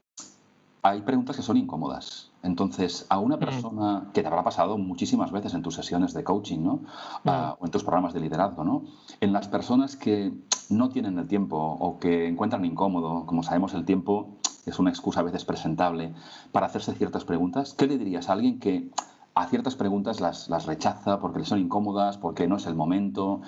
hay 0.80 1.02
preguntas 1.02 1.36
que 1.36 1.42
son 1.42 1.58
incómodas. 1.58 2.29
Entonces, 2.42 3.06
a 3.10 3.18
una 3.18 3.36
mm. 3.36 3.40
persona 3.40 4.10
que 4.14 4.22
te 4.22 4.28
habrá 4.28 4.42
pasado 4.42 4.78
muchísimas 4.78 5.30
veces 5.30 5.54
en 5.54 5.62
tus 5.62 5.74
sesiones 5.74 6.14
de 6.14 6.24
coaching, 6.24 6.60
¿no? 6.60 6.80
Ah, 7.24 7.56
mm. 7.58 7.62
o 7.62 7.66
en 7.66 7.70
tus 7.70 7.82
programas 7.82 8.14
de 8.14 8.20
liderazgo, 8.20 8.64
¿no? 8.64 8.84
En 9.20 9.32
las 9.32 9.48
personas 9.48 9.96
que 9.96 10.32
no 10.70 10.88
tienen 10.88 11.18
el 11.18 11.26
tiempo 11.26 11.56
o 11.56 11.98
que 11.98 12.26
encuentran 12.26 12.64
incómodo, 12.64 13.26
como 13.26 13.42
sabemos, 13.42 13.74
el 13.74 13.84
tiempo 13.84 14.38
es 14.66 14.78
una 14.78 14.90
excusa 14.90 15.20
a 15.20 15.24
veces 15.24 15.44
presentable 15.44 16.14
para 16.52 16.66
hacerse 16.66 16.94
ciertas 16.94 17.24
preguntas, 17.24 17.74
¿qué 17.74 17.86
le 17.86 17.98
dirías 17.98 18.28
a 18.28 18.34
alguien 18.34 18.58
que 18.58 18.90
a 19.34 19.46
ciertas 19.46 19.74
preguntas 19.74 20.20
las, 20.20 20.48
las 20.48 20.66
rechaza 20.66 21.18
porque 21.20 21.40
le 21.40 21.44
son 21.44 21.60
incómodas, 21.60 22.18
porque 22.18 22.46
no 22.46 22.56
es 22.56 22.66
el 22.66 22.74
momento? 22.74 23.40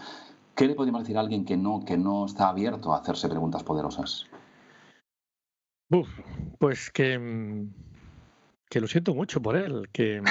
¿Qué 0.54 0.66
le 0.66 0.74
podríamos 0.74 1.02
decir 1.02 1.16
a 1.16 1.20
alguien 1.20 1.44
que 1.44 1.56
no, 1.56 1.84
que 1.84 1.96
no 1.96 2.26
está 2.26 2.48
abierto 2.48 2.92
a 2.92 2.98
hacerse 2.98 3.28
preguntas 3.28 3.62
poderosas? 3.62 4.26
pues 6.58 6.90
que, 6.90 7.18
mm, 7.18 7.70
que 8.72 8.80
lo 8.80 8.88
siento 8.88 9.14
mucho 9.14 9.42
por 9.42 9.54
él, 9.56 9.90
que, 9.92 10.22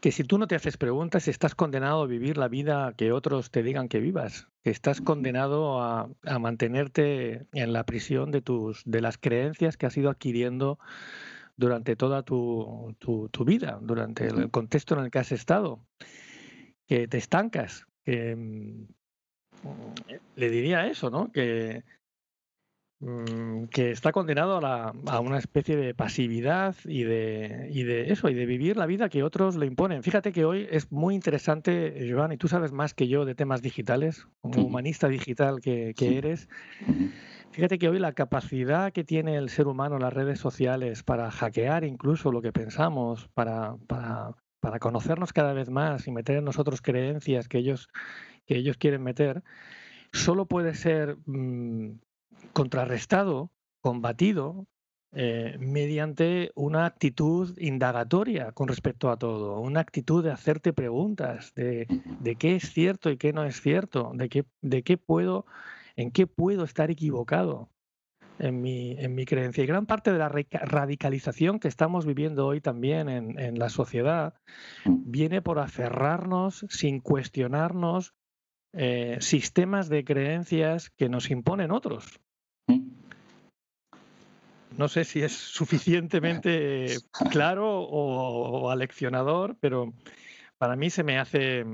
que, 0.00 0.10
si 0.10 0.24
tú 0.24 0.38
no 0.38 0.48
te 0.48 0.56
haces 0.56 0.76
preguntas, 0.76 1.28
estás 1.28 1.54
condenado 1.54 2.02
a 2.02 2.06
vivir 2.08 2.36
la 2.36 2.48
vida 2.48 2.94
que 2.96 3.12
otros 3.12 3.52
te 3.52 3.62
digan 3.62 3.88
que 3.88 4.00
vivas, 4.00 4.48
que 4.64 4.70
estás 4.70 5.00
condenado 5.00 5.80
a, 5.80 6.08
mantenerte 6.40 7.46
en 7.52 7.72
la 7.72 7.86
prisión 7.86 8.32
de, 8.32 8.42
tus, 8.42 8.82
de 8.86 9.00
las 9.00 9.18
creencias 9.18 9.76
que 9.76 9.86
has 9.86 9.96
ido 9.96 10.10
adquiriendo 10.10 10.80
durante 11.56 11.94
toda 11.94 12.24
tu, 12.24 12.96
tu, 12.98 13.44
vida, 13.44 13.78
durante 13.80 14.26
el 14.26 14.50
contexto 14.50 14.96
en 14.96 15.04
el 15.04 15.10
que 15.12 15.20
has 15.20 15.30
estado, 15.30 15.86
que 16.88 17.06
te 17.06 17.18
estancas, 17.18 17.86
que 18.04 18.34
mm, 18.34 18.88
le 20.34 20.50
diría 20.50 20.88
eso, 20.88 21.08
¿no? 21.08 21.30
Que, 21.30 21.84
que 23.70 23.90
está 23.90 24.12
condenado 24.12 24.60
a, 24.64 25.20
una 25.20 25.38
especie 25.38 25.74
de 25.74 25.94
pasividad 25.94 26.76
y 26.84 27.04
de, 27.04 27.68
y 27.72 27.82
de 27.84 28.12
eso, 28.12 28.28
y 28.28 28.34
de 28.34 28.44
vivir 28.44 28.76
la 28.76 28.84
vida 28.84 29.08
que 29.08 29.22
otros 29.22 29.56
le 29.56 29.64
imponen. 29.64 30.02
Fíjate 30.02 30.32
que 30.32 30.44
hoy 30.44 30.68
es 30.70 30.92
muy 30.92 31.14
interesante, 31.14 32.06
Joan, 32.10 32.32
y 32.32 32.36
tú 32.36 32.46
sabes 32.46 32.72
más 32.72 32.92
que 32.92 33.08
yo 33.08 33.24
de 33.24 33.34
temas 33.34 33.62
digitales, 33.62 34.26
como 34.42 34.66
humanista 34.66 35.08
digital 35.08 35.60
que, 35.62 35.94
eres. 35.98 36.50
Fíjate 37.52 37.78
que 37.78 37.88
hoy 37.88 37.98
la 37.98 38.12
capacidad 38.12 38.92
que 38.92 39.02
tiene 39.02 39.36
el 39.36 39.48
ser 39.48 39.66
humano 39.66 39.96
en 39.96 40.02
las 40.02 40.12
redes 40.12 40.38
sociales 40.38 41.02
para 41.02 41.30
hackear 41.30 41.84
incluso 41.84 42.30
lo 42.30 42.42
que 42.42 42.52
pensamos, 42.52 43.28
para, 43.32 43.76
para, 43.86 44.36
para 44.60 44.78
conocernos 44.78 45.32
cada 45.32 45.54
vez 45.54 45.70
más 45.70 46.06
y 46.06 46.12
meter 46.12 46.36
en 46.36 46.44
nosotros 46.44 46.82
creencias 46.82 47.48
que 47.48 47.58
ellos, 47.58 47.88
que 48.44 48.56
ellos 48.56 48.76
quieren 48.76 49.02
meter, 49.02 49.42
solo 50.12 50.44
puede 50.44 50.74
ser 50.74 51.16
mm, 51.24 51.92
contrarrestado, 52.52 53.50
combatido, 53.80 54.66
eh, 55.12 55.56
mediante 55.58 56.52
una 56.54 56.86
actitud 56.86 57.58
indagatoria 57.58 58.52
con 58.52 58.68
respecto 58.68 59.10
a 59.10 59.16
todo, 59.16 59.58
una 59.58 59.80
actitud 59.80 60.22
de 60.22 60.30
hacerte 60.30 60.72
preguntas 60.72 61.52
de, 61.54 61.88
de 62.20 62.36
qué 62.36 62.54
es 62.54 62.72
cierto 62.72 63.10
y 63.10 63.16
qué 63.16 63.32
no 63.32 63.44
es 63.44 63.60
cierto, 63.60 64.12
de 64.14 64.28
qué, 64.28 64.44
de 64.60 64.84
qué 64.84 64.98
puedo, 64.98 65.46
en 65.96 66.12
qué 66.12 66.28
puedo 66.28 66.62
estar 66.62 66.92
equivocado 66.92 67.70
en 68.38 68.62
mi, 68.62 68.92
en 68.98 69.16
mi 69.16 69.24
creencia. 69.24 69.64
Y 69.64 69.66
gran 69.66 69.86
parte 69.86 70.12
de 70.12 70.18
la 70.18 70.28
radicalización 70.28 71.58
que 71.58 71.66
estamos 71.66 72.06
viviendo 72.06 72.46
hoy 72.46 72.60
también 72.60 73.08
en, 73.08 73.36
en 73.38 73.58
la 73.58 73.68
sociedad 73.68 74.34
viene 74.84 75.42
por 75.42 75.58
aferrarnos 75.58 76.66
sin 76.68 77.00
cuestionarnos 77.00 78.14
eh, 78.72 79.16
sistemas 79.20 79.88
de 79.88 80.04
creencias 80.04 80.90
que 80.90 81.08
nos 81.08 81.30
imponen 81.30 81.70
otros. 81.70 82.20
No 84.76 84.88
sé 84.88 85.04
si 85.04 85.22
es 85.22 85.32
suficientemente 85.32 86.86
claro 87.32 87.80
o, 87.80 88.70
aleccionador, 88.70 89.56
pero 89.60 89.92
para 90.56 90.76
mí 90.76 90.88
se 90.90 91.02
me 91.02 91.18
hace 91.18 91.64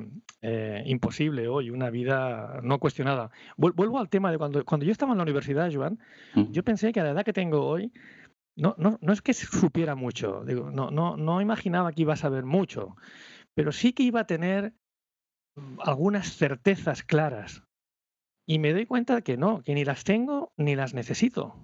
eh, 0.43 0.83
imposible 0.87 1.49
hoy 1.49 1.71
una 1.71 1.91
vida 1.91 2.61
no 2.63 2.79
cuestionada. 2.79 3.31
Vuelvo 3.57 3.99
al 3.99 4.09
tema 4.09 4.33
de 4.33 4.39
cuando, 4.39 4.65
cuando 4.65 4.87
yo 4.87 4.93
estaba 4.93 5.13
en 5.13 5.19
la 5.19 5.25
universidad, 5.25 5.71
Joan, 5.73 5.99
mm. 6.35 6.51
yo 6.51 6.65
pensé 6.65 6.93
que 6.93 7.01
a 7.01 7.05
la 7.05 7.11
edad 7.11 7.25
que 7.25 7.33
tengo 7.33 7.67
hoy, 7.67 7.93
no, 8.57 8.75
no, 8.79 8.99
no 9.03 9.13
es 9.13 9.21
que 9.21 9.35
supiera 9.35 9.95
mucho, 9.95 10.43
digo, 10.47 10.71
no, 10.71 10.91
no, 10.91 11.17
no 11.19 11.43
imaginaba 11.43 11.93
que 11.93 12.03
iba 12.03 12.15
a 12.15 12.17
saber 12.17 12.45
mucho, 12.45 12.97
pero 13.55 13.71
sí 13.71 13.93
que 13.93 14.03
iba 14.03 14.21
a 14.21 14.27
tener 14.27 14.73
algunas 15.81 16.37
certezas 16.37 17.03
claras. 17.03 17.63
Y 18.49 18.59
me 18.59 18.73
doy 18.73 18.87
cuenta 18.87 19.17
de 19.17 19.23
que 19.23 19.37
no, 19.37 19.63
que 19.63 19.75
ni 19.75 19.85
las 19.85 20.05
tengo 20.05 20.53
ni 20.57 20.77
las 20.77 20.95
necesito. 20.95 21.57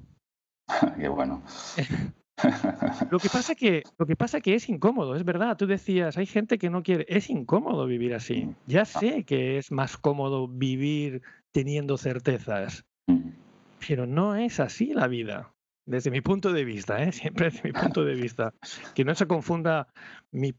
Qué 0.99 1.09
bueno. 1.09 1.43
lo 3.11 3.19
que 3.19 3.29
pasa 3.29 3.55
que 3.55 3.83
lo 3.99 4.07
que 4.07 4.17
pasa 4.17 4.41
que 4.41 4.55
es 4.55 4.69
incómodo, 4.69 5.15
es 5.15 5.25
verdad. 5.25 5.57
Tú 5.57 5.67
decías, 5.67 6.17
hay 6.17 6.27
gente 6.27 6.59
que 6.59 6.71
no 6.71 6.83
quiere, 6.83 7.07
es 7.09 7.31
incómodo 7.31 7.87
vivir 7.87 8.15
así. 8.15 8.55
Ya 8.67 8.83
ah. 8.83 8.87
sé 8.87 9.25
que 9.25 9.59
es 9.59 9.71
más 9.71 9.97
cómodo 9.97 10.49
vivir 10.49 11.23
teniendo 11.53 11.99
certezas, 11.99 12.85
mm. 13.07 13.29
pero 13.87 14.07
no 14.07 14.35
es 14.35 14.59
así 14.59 14.93
la 14.93 15.07
vida 15.07 15.52
desde 15.87 16.11
mi 16.11 16.21
punto 16.21 16.53
de 16.53 16.65
vista, 16.65 17.03
¿eh? 17.03 17.13
siempre 17.13 17.51
desde 17.51 17.63
mi 17.65 17.73
punto 17.73 18.05
de 18.05 18.15
vista, 18.15 18.55
que 18.95 19.05
no 19.05 19.15
se 19.15 19.27
confunda 19.27 19.89
mi 20.31 20.55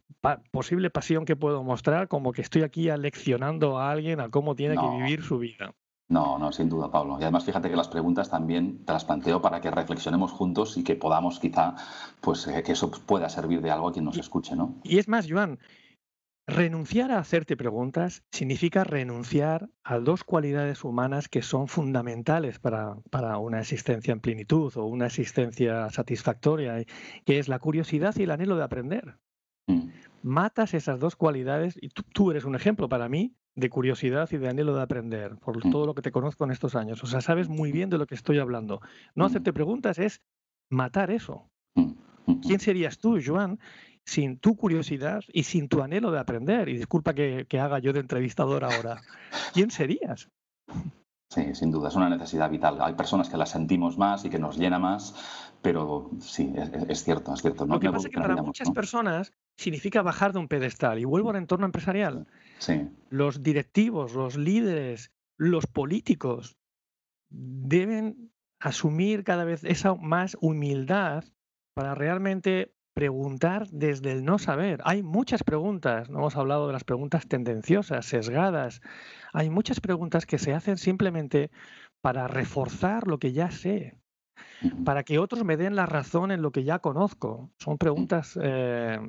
posible 0.51 0.89
pasión 0.89 1.25
que 1.25 1.35
puedo 1.35 1.63
mostrar 1.63 2.07
como 2.07 2.31
que 2.31 2.41
estoy 2.41 2.63
aquí 2.63 2.89
aleccionando 2.89 3.77
a 3.79 3.91
alguien 3.91 4.19
a 4.19 4.29
cómo 4.29 4.55
tiene 4.55 4.75
que 4.75 4.87
vivir 4.97 5.23
su 5.23 5.37
vida. 5.39 5.73
No, 6.09 6.37
no, 6.37 6.51
sin 6.51 6.69
duda, 6.69 6.91
Pablo. 6.91 7.17
Y 7.19 7.23
además 7.23 7.45
fíjate 7.45 7.69
que 7.69 7.75
las 7.75 7.87
preguntas 7.87 8.29
también 8.29 8.85
te 8.85 8.93
las 8.93 9.05
planteo 9.05 9.41
para 9.41 9.61
que 9.61 9.71
reflexionemos 9.71 10.31
juntos 10.31 10.77
y 10.77 10.83
que 10.83 10.95
podamos 10.95 11.39
quizá, 11.39 11.75
pues 12.21 12.45
eh, 12.47 12.61
que 12.61 12.73
eso 12.73 12.91
pueda 12.91 13.29
servir 13.29 13.61
de 13.61 13.71
algo 13.71 13.87
a 13.87 13.93
quien 13.93 14.05
nos 14.05 14.17
escuche, 14.17 14.55
¿no? 14.55 14.75
Y 14.83 14.99
es 14.99 15.07
más, 15.07 15.27
Joan, 15.29 15.59
Renunciar 16.45 17.11
a 17.11 17.19
hacerte 17.19 17.55
preguntas 17.55 18.25
significa 18.29 18.83
renunciar 18.83 19.69
a 19.81 19.99
dos 19.99 20.25
cualidades 20.25 20.83
humanas 20.83 21.29
que 21.29 21.41
son 21.41 21.69
fundamentales 21.69 22.59
para, 22.59 23.37
una 23.37 23.61
existencia 23.61 24.11
en 24.11 24.19
plenitud 24.19 24.75
o 24.75 24.85
una 24.85 25.05
existencia 25.05 25.89
satisfactoria, 25.89 26.83
que 27.25 27.39
es 27.39 27.47
la 27.47 27.59
curiosidad 27.59 28.13
y 28.17 28.23
el 28.23 28.31
anhelo 28.31 28.57
de 28.57 28.63
aprender. 28.63 29.17
Mm. 29.67 29.87
Matas 30.21 30.73
esas 30.73 30.99
dos 30.99 31.15
cualidades 31.15 31.77
y 31.81 31.89
tú, 31.89 32.31
eres 32.31 32.43
un 32.43 32.55
ejemplo 32.55 32.89
para 32.89 33.07
mí 33.07 33.37
de 33.55 33.69
curiosidad 33.69 34.29
y 34.33 34.37
de 34.37 34.49
anhelo 34.49 34.75
de 34.75 34.81
aprender, 34.81 35.37
por 35.37 35.65
mm. 35.65 35.71
todo 35.71 35.85
lo 35.85 35.95
que 35.95 36.01
te 36.01 36.11
conozco 36.11 36.43
en 36.43 36.51
estos 36.51 36.75
años. 36.75 37.01
O 37.05 37.07
sea, 37.07 37.21
sabes 37.21 37.47
muy 37.47 37.71
bien 37.71 37.89
de 37.89 37.97
lo 37.97 38.05
que 38.05 38.15
estoy 38.15 38.39
hablando. 38.39 38.81
No 39.15 39.23
mm. 39.23 39.27
hacerte 39.27 39.53
preguntas 39.53 39.97
es 39.97 40.21
matar 40.69 41.09
eso. 41.09 41.49
¿Quién 42.41 42.59
serías 42.59 42.99
tú, 42.99 43.19
Joan, 43.23 43.59
sin 44.05 44.37
tu 44.39 44.55
curiosidad 44.55 45.23
y 45.31 45.43
sin 45.43 45.69
tu 45.69 45.81
anhelo 45.81 46.11
de 46.11 46.19
aprender. 46.19 46.69
Y 46.69 46.77
disculpa 46.77 47.13
que, 47.13 47.47
haga 47.59 47.79
yo 47.79 47.93
de 47.93 48.01
entrevistador 48.01 48.63
ahora. 48.63 49.01
¿Quién 49.53 49.71
serías? 49.71 50.29
Sí, 51.29 51.55
sin 51.55 51.71
duda, 51.71 51.89
es 51.89 51.95
una 51.95 52.09
necesidad 52.09 52.49
vital. 52.49 52.77
Hay 52.81 52.93
personas 52.93 53.29
que 53.29 53.37
la 53.37 53.45
sentimos 53.45 53.97
más 53.97 54.23
y 54.23 54.29
que 54.29 54.37
nos 54.37 54.57
llena 54.57 54.77
más, 54.77 55.15
pero 55.63 56.11
sí, 56.19 56.53
es, 56.89 57.03
cierto, 57.03 57.33
es 57.33 57.41
cierto. 57.41 57.65
Lo 57.65 57.79
que 57.79 57.89
pasa 57.89 58.07
es 58.07 58.13
que 58.13 58.21
para 58.21 58.35
muchas 58.35 58.69
personas 58.69 59.33
significa 59.57 60.03
bajar 60.03 60.33
de 60.33 60.39
un 60.39 60.47
pedestal. 60.47 60.99
Y 60.99 61.05
vuelvo 61.05 61.31
al 61.31 61.37
entorno 61.37 61.65
empresarial. 61.65 62.27
Sí. 62.59 62.87
Los 63.09 63.41
directivos, 63.41 64.13
los 64.13 64.37
líderes, 64.37 65.11
los 65.37 65.65
políticos 65.65 66.55
deben 67.29 68.31
asumir 68.59 69.23
cada 69.23 69.43
vez 69.43 69.63
esa 69.63 69.95
más 69.95 70.37
humildad 70.39 71.25
para 71.73 71.95
realmente 71.95 72.75
preguntar 72.93 73.67
desde 73.69 74.11
el 74.11 74.23
no 74.23 74.37
saber. 74.37 74.81
Hay 74.85 75.03
muchas 75.03 75.43
preguntas, 75.43 76.09
no 76.09 76.19
hemos 76.19 76.35
hablado 76.35 76.67
de 76.67 76.73
las 76.73 76.83
preguntas 76.83 77.27
tendenciosas, 77.27 78.05
sesgadas. 78.05 78.81
Hay 79.33 79.49
muchas 79.49 79.79
preguntas 79.79 80.25
que 80.25 80.37
se 80.37 80.53
hacen 80.53 80.77
simplemente 80.77 81.51
para 82.01 82.27
reforzar 82.27 83.07
lo 83.07 83.17
que 83.17 83.33
ya 83.33 83.49
sé, 83.51 83.97
para 84.85 85.03
que 85.03 85.19
otros 85.19 85.43
me 85.43 85.57
den 85.57 85.75
la 85.75 85.85
razón 85.85 86.31
en 86.31 86.41
lo 86.41 86.51
que 86.51 86.63
ya 86.63 86.79
conozco. 86.79 87.49
Son 87.57 87.77
preguntas 87.77 88.37
eh, 88.41 88.99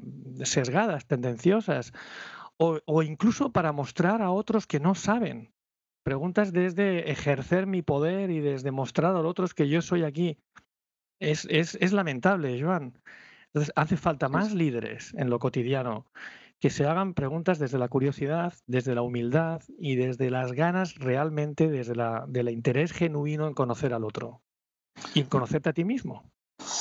sesgadas, 0.44 1.06
tendenciosas, 1.06 1.92
o, 2.56 2.78
o 2.86 3.02
incluso 3.02 3.52
para 3.52 3.72
mostrar 3.72 4.22
a 4.22 4.30
otros 4.30 4.66
que 4.66 4.80
no 4.80 4.94
saben. 4.94 5.52
Preguntas 6.04 6.52
desde 6.52 7.10
ejercer 7.10 7.66
mi 7.66 7.82
poder 7.82 8.30
y 8.30 8.40
desde 8.40 8.70
mostrar 8.70 9.16
a 9.16 9.20
otros 9.20 9.54
que 9.54 9.68
yo 9.68 9.82
soy 9.82 10.04
aquí. 10.04 10.38
Es, 11.18 11.46
es, 11.50 11.76
es 11.80 11.92
lamentable, 11.92 12.60
Joan. 12.60 12.98
Entonces, 13.54 13.72
hace 13.76 13.96
falta 13.96 14.28
más 14.28 14.52
líderes 14.52 15.14
en 15.14 15.30
lo 15.30 15.38
cotidiano 15.38 16.06
que 16.58 16.70
se 16.70 16.86
hagan 16.86 17.14
preguntas 17.14 17.60
desde 17.60 17.78
la 17.78 17.88
curiosidad, 17.88 18.52
desde 18.66 18.96
la 18.96 19.02
humildad 19.02 19.62
y 19.78 19.94
desde 19.94 20.28
las 20.30 20.52
ganas 20.52 20.96
realmente, 20.96 21.68
desde 21.68 21.94
la, 21.94 22.24
del 22.26 22.48
interés 22.48 22.92
genuino 22.92 23.46
en 23.46 23.54
conocer 23.54 23.94
al 23.94 24.02
otro 24.02 24.42
y 25.14 25.20
en 25.20 25.26
conocerte 25.26 25.68
a 25.68 25.72
ti 25.72 25.84
mismo. 25.84 26.33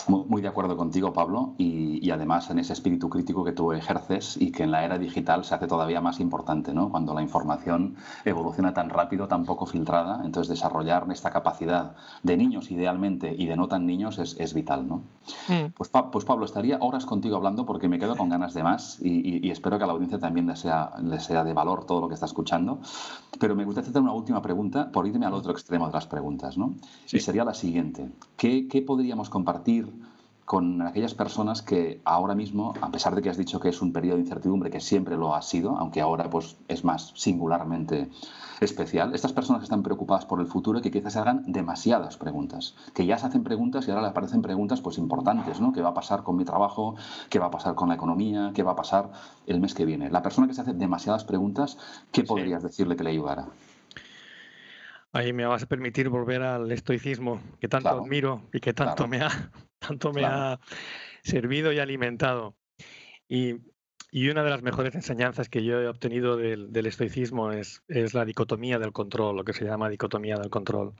Muy, 0.07 0.41
de 0.41 0.47
acuerdo 0.47 0.75
contigo, 0.77 1.13
Pablo, 1.13 1.53
y, 1.57 2.09
además 2.11 2.49
en 2.49 2.59
ese 2.59 2.73
espíritu 2.73 3.09
crítico 3.09 3.43
que 3.43 3.51
tú 3.51 3.71
ejerces 3.71 4.37
y 4.39 4.51
que 4.51 4.63
en 4.63 4.71
la 4.71 4.83
era 4.85 4.97
digital 4.97 5.43
se 5.43 5.55
hace 5.55 5.67
todavía 5.67 6.01
más 6.01 6.19
importante, 6.19 6.73
¿no? 6.73 6.89
Cuando 6.89 7.13
la 7.13 7.21
información 7.21 7.95
evoluciona 8.25 8.73
tan 8.73 8.89
rápido, 8.89 9.27
tan 9.27 9.45
poco 9.45 9.65
filtrada, 9.65 10.21
entonces 10.23 10.49
desarrollar 10.49 11.07
esta 11.11 11.31
capacidad 11.31 11.95
de 12.21 12.37
niños 12.37 12.69
idealmente 12.71 13.33
y 13.35 13.45
de 13.45 13.55
no 13.55 13.67
tan 13.67 13.85
niños 13.85 14.19
es, 14.19 14.53
vital, 14.53 14.87
¿no? 14.87 14.97
Mm. 15.47 15.71
Pues, 15.75 15.89
pues, 16.11 16.25
Pablo, 16.25 16.45
estaría 16.45 16.77
horas 16.79 17.05
contigo 17.05 17.37
hablando 17.37 17.65
porque 17.65 17.87
me 17.89 17.97
quedo 17.97 18.15
con 18.15 18.29
ganas 18.29 18.53
de 18.53 18.63
más 18.63 18.99
y, 19.01 19.49
espero 19.49 19.77
que 19.77 19.85
a 19.85 19.87
la 19.87 19.93
audiencia 19.93 20.19
también 20.19 20.45
le 20.47 20.55
sea, 20.55 20.91
le 21.01 21.19
sea 21.19 21.43
de 21.43 21.53
valor 21.53 21.85
todo 21.85 22.01
lo 22.01 22.07
que 22.07 22.13
está 22.13 22.25
escuchando, 22.25 22.79
pero 23.39 23.55
me 23.55 23.65
gustaría 23.65 23.89
hacer 23.89 24.01
una 24.01 24.13
última 24.13 24.41
pregunta 24.41 24.91
por 24.91 25.07
irme 25.07 25.25
al 25.25 25.33
otro 25.33 25.51
extremo 25.51 25.87
de 25.87 25.93
las 25.93 26.07
preguntas, 26.07 26.57
¿no? 26.57 26.75
Y 27.11 27.19
sería 27.19 27.43
la 27.43 27.53
siguiente, 27.53 28.09
¿qué, 28.37 28.67
qué 28.67 28.81
podríamos 28.81 29.29
compartir 29.29 29.72
con 30.45 30.81
aquellas 30.81 31.13
personas 31.13 31.61
que 31.61 32.01
ahora 32.03 32.35
mismo, 32.35 32.73
a 32.81 32.91
pesar 32.91 33.15
de 33.15 33.21
que 33.21 33.29
has 33.29 33.37
dicho 33.37 33.59
que 33.59 33.69
es 33.69 33.81
un 33.81 33.93
periodo 33.93 34.17
de 34.17 34.23
incertidumbre, 34.23 34.69
que 34.69 34.81
siempre 34.81 35.15
lo 35.15 35.35
ha 35.35 35.41
sido, 35.41 35.77
aunque 35.77 36.01
ahora 36.01 36.29
pues, 36.29 36.57
es 36.67 36.83
más 36.83 37.13
singularmente 37.15 38.09
especial, 38.59 39.15
estas 39.15 39.33
personas 39.33 39.61
que 39.61 39.63
están 39.65 39.83
preocupadas 39.83 40.25
por 40.25 40.41
el 40.41 40.47
futuro 40.47 40.79
y 40.79 40.81
que 40.81 40.91
quizás 40.91 41.13
se 41.13 41.19
hagan 41.19 41.43
demasiadas 41.47 42.17
preguntas, 42.17 42.75
que 42.93 43.05
ya 43.05 43.17
se 43.17 43.25
hacen 43.25 43.43
preguntas 43.43 43.87
y 43.87 43.91
ahora 43.91 44.03
les 44.03 44.11
aparecen 44.11 44.41
preguntas 44.41 44.81
pues 44.81 44.97
importantes, 44.97 45.59
¿no? 45.59 45.71
¿Qué 45.71 45.81
va 45.81 45.89
a 45.89 45.93
pasar 45.93 46.23
con 46.23 46.37
mi 46.37 46.45
trabajo? 46.45 46.95
¿Qué 47.29 47.39
va 47.39 47.47
a 47.47 47.51
pasar 47.51 47.75
con 47.75 47.89
la 47.89 47.95
economía? 47.95 48.51
¿Qué 48.53 48.63
va 48.63 48.73
a 48.73 48.75
pasar 48.75 49.11
el 49.47 49.59
mes 49.59 49.73
que 49.73 49.85
viene? 49.85 50.09
La 50.09 50.21
persona 50.21 50.47
que 50.47 50.53
se 50.53 50.61
hace 50.61 50.73
demasiadas 50.73 51.23
preguntas, 51.23 51.77
¿qué 52.11 52.23
podrías 52.23 52.63
decirle 52.63 52.95
que 52.95 53.03
le 53.03 53.11
ayudara? 53.11 53.47
Ahí 55.13 55.31
me 55.31 55.45
vas 55.45 55.63
a 55.63 55.67
permitir 55.67 56.09
volver 56.09 56.41
al 56.41 56.71
estoicismo 56.71 57.39
que 57.61 57.67
tanto 57.67 57.89
admiro 57.89 58.49
y 58.51 58.59
que 58.59 58.73
tanto 58.73 59.07
me 59.07 59.21
ha 59.21 59.29
tanto 59.79 60.11
me 60.11 60.25
ha 60.25 60.59
servido 61.23 61.71
y 61.71 61.79
alimentado. 61.79 62.57
Y, 63.27 63.55
una 64.29 64.43
de 64.43 64.49
las 64.51 64.61
mejores 64.61 64.93
enseñanzas 64.93 65.49
que 65.49 65.63
yo 65.63 65.79
he 65.81 65.87
obtenido 65.87 66.37
del, 66.37 66.85
estoicismo 66.85 67.51
es, 67.51 67.83
es, 67.87 68.13
la 68.13 68.25
dicotomía 68.25 68.77
del 68.77 68.91
control, 68.91 69.37
lo 69.37 69.43
que 69.43 69.53
se 69.53 69.65
llama 69.65 69.89
dicotomía 69.89 70.37
del 70.37 70.51
control. 70.51 70.93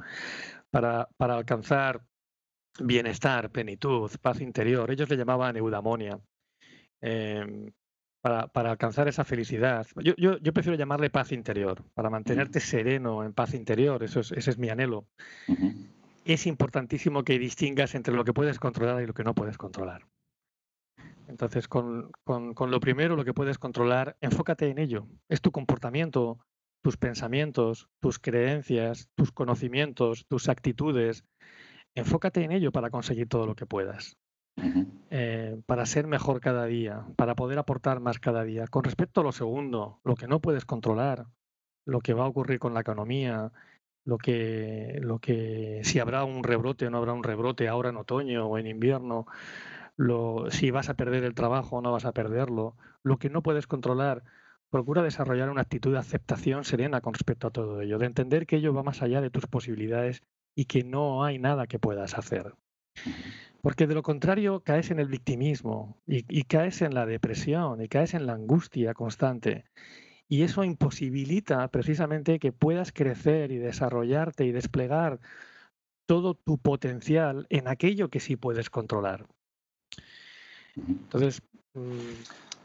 Para, 0.72 1.10
para 1.18 1.36
alcanzar 1.36 2.02
bienestar, 2.80 3.52
plenitud, 3.52 4.10
paz 4.20 4.42
interior, 4.42 4.90
ellos 4.90 5.10
le 5.10 5.18
llamaban 5.18 5.58
eudamonia. 5.58 6.20
Em, 7.02 7.72
para, 8.24 8.48
para, 8.48 8.72
alcanzar 8.72 9.08
esa 9.08 9.26
felicidad. 9.26 9.86
Yo, 9.98 10.14
yo, 10.18 10.38
yo, 10.38 10.54
prefiero 10.54 10.78
llamarle 10.78 11.10
paz 11.10 11.32
interior, 11.32 11.84
para 11.94 12.10
mantenerte 12.10 12.60
sereno 12.60 13.24
en 13.24 13.34
paz 13.34 13.54
interior, 13.54 14.02
eso 14.04 14.22
es, 14.22 14.32
ese 14.32 14.52
es 14.52 14.58
mi 14.58 14.70
anhelo 14.70 15.06
es 16.26 16.48
importantísimo 16.48 17.24
que 17.24 17.40
distingas 17.40 17.96
entre 17.96 18.14
lo 18.14 18.24
que 18.24 18.34
puedes 18.34 18.60
controlar 18.60 19.02
y 19.02 19.08
lo 19.08 19.14
que 19.14 19.24
no 19.24 19.34
puedes 19.34 19.58
controlar. 19.58 20.08
Entonces, 21.28 21.68
con, 21.68 22.12
lo 22.26 22.80
primero, 22.80 23.16
lo 23.16 23.26
que 23.26 23.34
puedes 23.34 23.58
controlar, 23.58 24.18
enfócate 24.22 24.70
en 24.70 24.78
ello. 24.78 25.08
Es 25.30 25.42
tu 25.42 25.52
comportamiento, 25.52 26.40
tus 26.82 26.98
pensamientos, 26.98 27.90
tus 28.00 28.20
creencias, 28.20 29.10
tus 29.16 29.32
conocimientos, 29.32 30.26
tus 30.28 30.50
actitudes. 30.50 31.24
Enfócate 31.96 32.44
en 32.44 32.52
ello 32.52 32.72
para 32.72 32.90
conseguir 32.90 33.28
todo 33.28 33.46
lo 33.46 33.56
que 33.56 33.66
puedas. 33.66 34.18
Eh, 34.56 35.62
para 35.66 35.86
ser 35.86 36.08
mejor 36.08 36.40
cada 36.40 36.66
día, 36.66 37.06
para 37.16 37.36
poder 37.36 37.60
aportar 37.60 38.00
más 38.00 38.20
cada 38.20 38.44
día. 38.44 38.68
Con 38.68 38.84
respecto 38.84 39.22
a 39.22 39.24
lo 39.24 39.32
segundo, 39.32 40.00
lo 40.04 40.16
que 40.16 40.28
no 40.28 40.40
puedes 40.40 40.66
controlar, 40.66 41.28
lo 41.86 42.02
que 42.02 42.14
va 42.14 42.26
a 42.26 42.28
ocurrir 42.28 42.60
con 42.60 42.74
la 42.74 42.82
economía, 42.82 43.52
lo 44.06 44.18
que, 44.18 45.00
lo 45.02 45.20
que 45.20 45.82
si 45.84 46.00
habrá 46.00 46.24
un 46.24 46.44
rebrote 46.44 46.88
o 46.88 46.90
no 46.90 46.98
habrá 46.98 47.14
un 47.14 47.24
rebrote 47.24 47.68
ahora 47.68 47.90
en 47.90 47.98
otoño 47.98 48.48
o 48.48 48.58
en 48.58 48.68
invierno, 48.68 49.28
lo, 49.96 50.50
si 50.50 50.72
vas 50.72 50.90
a 50.90 50.96
perder 50.96 51.24
el 51.24 51.36
trabajo 51.36 51.78
o 51.78 51.82
no 51.82 51.92
vas 51.92 52.06
a 52.06 52.12
perderlo, 52.12 52.76
lo 53.04 53.18
que 53.18 53.30
no 53.30 53.44
puedes 53.44 53.68
controlar, 53.68 54.24
procura 54.70 55.04
desarrollar 55.04 55.50
una 55.50 55.62
actitud 55.62 55.92
de 55.92 56.00
aceptación 56.00 56.64
serena 56.64 57.02
con 57.02 57.14
respecto 57.14 57.48
a 57.48 57.52
todo 57.52 57.82
ello, 57.82 58.00
de 58.00 58.08
entender 58.08 58.48
que 58.48 58.56
ello 58.58 58.74
va 58.74 58.84
más 58.84 59.02
allá 59.02 59.22
de 59.22 59.30
tus 59.30 59.46
posibilidades 59.46 60.24
y 60.56 60.66
que 60.66 60.84
no 60.84 61.24
hay 61.24 61.38
nada 61.38 61.68
que 61.68 61.80
puedas 61.80 62.18
hacer. 62.18 62.56
Porque 63.64 63.88
de 63.88 63.96
lo 63.96 64.04
contrario 64.04 64.60
caes 64.60 64.92
en 64.92 65.00
el 65.00 65.08
victimismo 65.08 65.98
y, 66.06 66.44
caes 66.44 66.82
en 66.82 66.94
la 66.94 67.06
depresión 67.06 67.82
y 67.82 67.88
caes 67.88 68.14
en 68.14 68.26
la 68.26 68.34
angustia 68.34 68.94
constante. 68.94 69.64
Y 70.28 70.44
eso 70.44 70.66
imposibilita 70.66 71.66
precisamente 71.70 72.40
que 72.40 72.52
puedas 72.52 72.92
crecer 72.92 73.54
y 73.54 73.58
desarrollarte 73.60 74.44
y 74.44 74.52
desplegar 74.52 75.22
todo 76.06 76.34
tu 76.34 76.58
potencial 76.58 77.48
en 77.50 77.70
aquello 77.70 78.10
que 78.10 78.20
sí 78.20 78.36
puedes 78.36 78.70
controlar. 78.70 79.28
Entonces... 80.76 81.42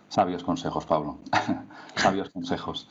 Sabios 0.08 0.42
consejos, 0.42 0.86
Pablo. 0.86 1.18
Sabios 1.94 2.30
consejos. 2.30 2.86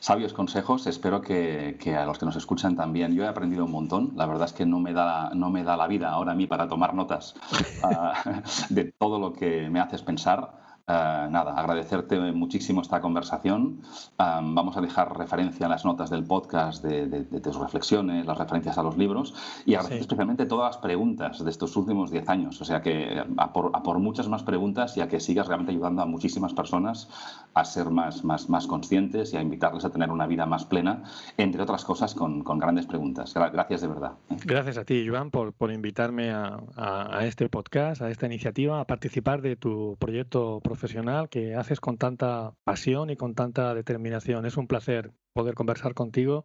Sabios 0.00 0.32
consejos, 0.32 0.86
espero 0.86 1.20
que, 1.20 1.76
a 1.96 2.06
los 2.06 2.18
que 2.18 2.26
nos 2.26 2.36
escuchan 2.36 2.76
también. 2.76 3.14
Yo 3.14 3.24
he 3.24 3.28
aprendido 3.28 3.64
un 3.64 3.72
montón, 3.72 4.12
la 4.16 4.26
verdad 4.26 4.46
es 4.46 4.52
que 4.52 4.64
no 4.64 4.78
me 4.78 4.92
da, 4.92 5.30
no 5.34 5.50
me 5.50 5.64
da 5.64 5.76
la 5.76 5.86
vida 5.86 6.10
ahora 6.10 6.32
a 6.32 6.34
mí 6.34 6.46
para 6.46 6.68
tomar 6.68 6.94
notas 6.94 7.34
ah, 7.82 8.42
de 8.70 8.92
todo 8.98 9.18
lo 9.18 9.32
que 9.32 9.68
me 9.70 9.80
haces 9.80 10.02
pensar. 10.02 10.67
Eh, 10.88 11.28
nada, 11.30 11.52
agradecerte 11.52 12.18
muchísimo 12.32 12.80
esta 12.80 13.02
conversación. 13.02 13.82
vamos 14.16 14.76
a 14.76 14.80
dejar 14.80 15.16
referencia 15.18 15.66
en 15.66 15.70
las 15.70 15.84
notas 15.84 16.08
del 16.08 16.24
podcast 16.24 16.82
de, 16.82 17.40
tus 17.40 17.56
reflexiones, 17.56 18.24
las 18.24 18.38
referencias 18.38 18.78
a 18.78 18.82
los 18.82 18.96
libros 18.96 19.34
y 19.66 19.74
agradecer 19.74 20.00
especialmente 20.00 20.46
todas 20.46 20.74
las 20.74 20.78
preguntas 20.78 21.44
de 21.44 21.50
estos 21.50 21.76
últimos 21.76 22.10
10 22.10 22.28
años. 22.30 22.60
O 22.62 22.64
sea 22.64 22.80
que 22.80 23.22
a 23.36 23.52
por, 23.52 23.98
muchas 23.98 24.28
más 24.28 24.42
preguntas 24.42 24.96
y 24.96 25.02
a 25.02 25.08
que 25.08 25.20
sigas 25.20 25.46
realmente 25.46 25.72
ayudando 25.72 26.00
a 26.00 26.06
muchísimas 26.06 26.54
personas 26.54 27.08
a 27.52 27.64
ser 27.64 27.90
más, 27.90 28.24
más, 28.24 28.48
más 28.48 28.66
conscientes 28.66 29.34
y 29.34 29.36
a 29.36 29.42
invitarles 29.42 29.84
a 29.84 29.90
tener 29.90 30.10
una 30.10 30.26
vida 30.26 30.46
más 30.46 30.64
plena, 30.64 31.02
entre 31.36 31.62
otras 31.62 31.84
cosas 31.84 32.14
con, 32.14 32.42
grandes 32.58 32.86
preguntas. 32.86 33.34
Gracias 33.34 33.82
de 33.82 33.88
verdad. 33.88 34.12
¿eh? 34.30 34.36
Gracias 34.44 34.78
a 34.78 34.84
ti, 34.84 35.06
Joan, 35.06 35.30
por, 35.30 35.52
por 35.52 35.70
invitarme 35.70 36.30
a, 36.30 36.60
a, 36.76 37.26
este 37.26 37.48
podcast, 37.48 38.00
a 38.00 38.10
esta 38.10 38.26
iniciativa, 38.26 38.80
a 38.80 38.86
participar 38.86 39.42
de 39.42 39.56
tu 39.56 39.96
proyecto 39.98 40.60
profesional 40.60 40.77
profesional 40.78 41.28
que 41.28 41.56
haces 41.56 41.80
con 41.80 41.98
tanta 41.98 42.54
pasión 42.62 43.10
y 43.10 43.16
con 43.16 43.34
tanta 43.34 43.74
determinación. 43.74 44.46
Es 44.46 44.56
un 44.56 44.68
placer 44.68 45.12
poder 45.32 45.54
conversar 45.54 45.92
contigo 45.92 46.44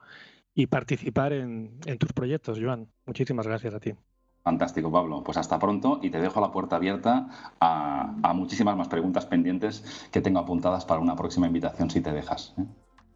y 0.56 0.68
participar 0.68 1.34
en, 1.34 1.80
tus 2.00 2.14
proyectos, 2.14 2.60
Joan. 2.60 2.88
Muchísimas 3.06 3.46
gracias 3.46 3.76
a 3.76 3.80
ti. 3.80 3.94
Fantástico, 4.44 4.92
Pablo. 4.92 5.24
Pues 5.24 5.38
hasta 5.38 5.60
pronto 5.60 6.00
y 6.02 6.10
te 6.10 6.20
dejo 6.20 6.42
la 6.42 6.52
puerta 6.52 6.78
abierta 6.78 7.28
a, 7.62 8.34
muchísimas 8.34 8.76
más 8.76 8.88
preguntas 8.88 9.28
pendientes 9.28 10.10
que 10.12 10.20
tengo 10.20 10.40
apuntadas 10.40 10.84
para 10.86 11.00
una 11.00 11.16
próxima 11.16 11.46
invitación 11.46 11.92
si 11.92 12.02
te 12.02 12.12
dejas. 12.12 12.56
¿eh? 12.58 12.66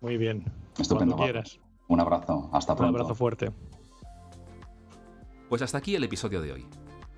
Muy 0.02 0.18
bien. 0.18 0.46
Estupendo. 0.78 1.16
quieras. 1.16 1.60
Un 1.88 2.00
abrazo. 2.00 2.50
Hasta 2.54 2.76
pronto. 2.76 2.94
Un 2.94 3.02
abrazo 3.02 3.16
fuerte. 3.16 3.52
Pues 5.50 5.64
hasta 5.64 5.80
aquí 5.80 5.96
el 5.96 6.04
episodio 6.04 6.42
de 6.42 6.52
hoy. 6.54 6.66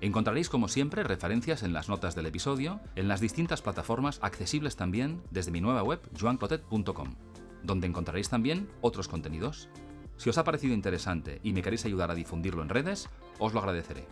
Encontraréis 0.00 0.48
como 0.48 0.68
siempre 0.68 1.02
referencias 1.02 1.62
en 1.62 1.74
las 1.74 1.90
notas 1.90 2.14
del 2.14 2.26
episodio, 2.26 2.80
en 2.96 3.06
las 3.06 3.20
distintas 3.20 3.60
plataformas 3.60 4.18
accesibles 4.22 4.76
también 4.76 5.22
desde 5.30 5.50
mi 5.50 5.60
nueva 5.60 5.82
web 5.82 6.00
joanclotet.com, 6.18 7.16
donde 7.62 7.86
encontraréis 7.86 8.30
también 8.30 8.70
otros 8.80 9.08
contenidos. 9.08 9.68
Si 10.16 10.30
os 10.30 10.38
ha 10.38 10.44
parecido 10.44 10.72
interesante 10.72 11.40
y 11.42 11.52
me 11.52 11.62
queréis 11.62 11.84
ayudar 11.84 12.10
a 12.10 12.14
difundirlo 12.14 12.62
en 12.62 12.70
redes, 12.70 13.10
os 13.38 13.52
lo 13.52 13.60
agradeceré. 13.60 14.06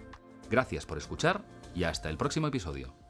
Gracias 0.50 0.84
por 0.84 0.98
escuchar 0.98 1.44
y 1.74 1.84
hasta 1.84 2.10
el 2.10 2.18
próximo 2.18 2.48
episodio. 2.48 3.07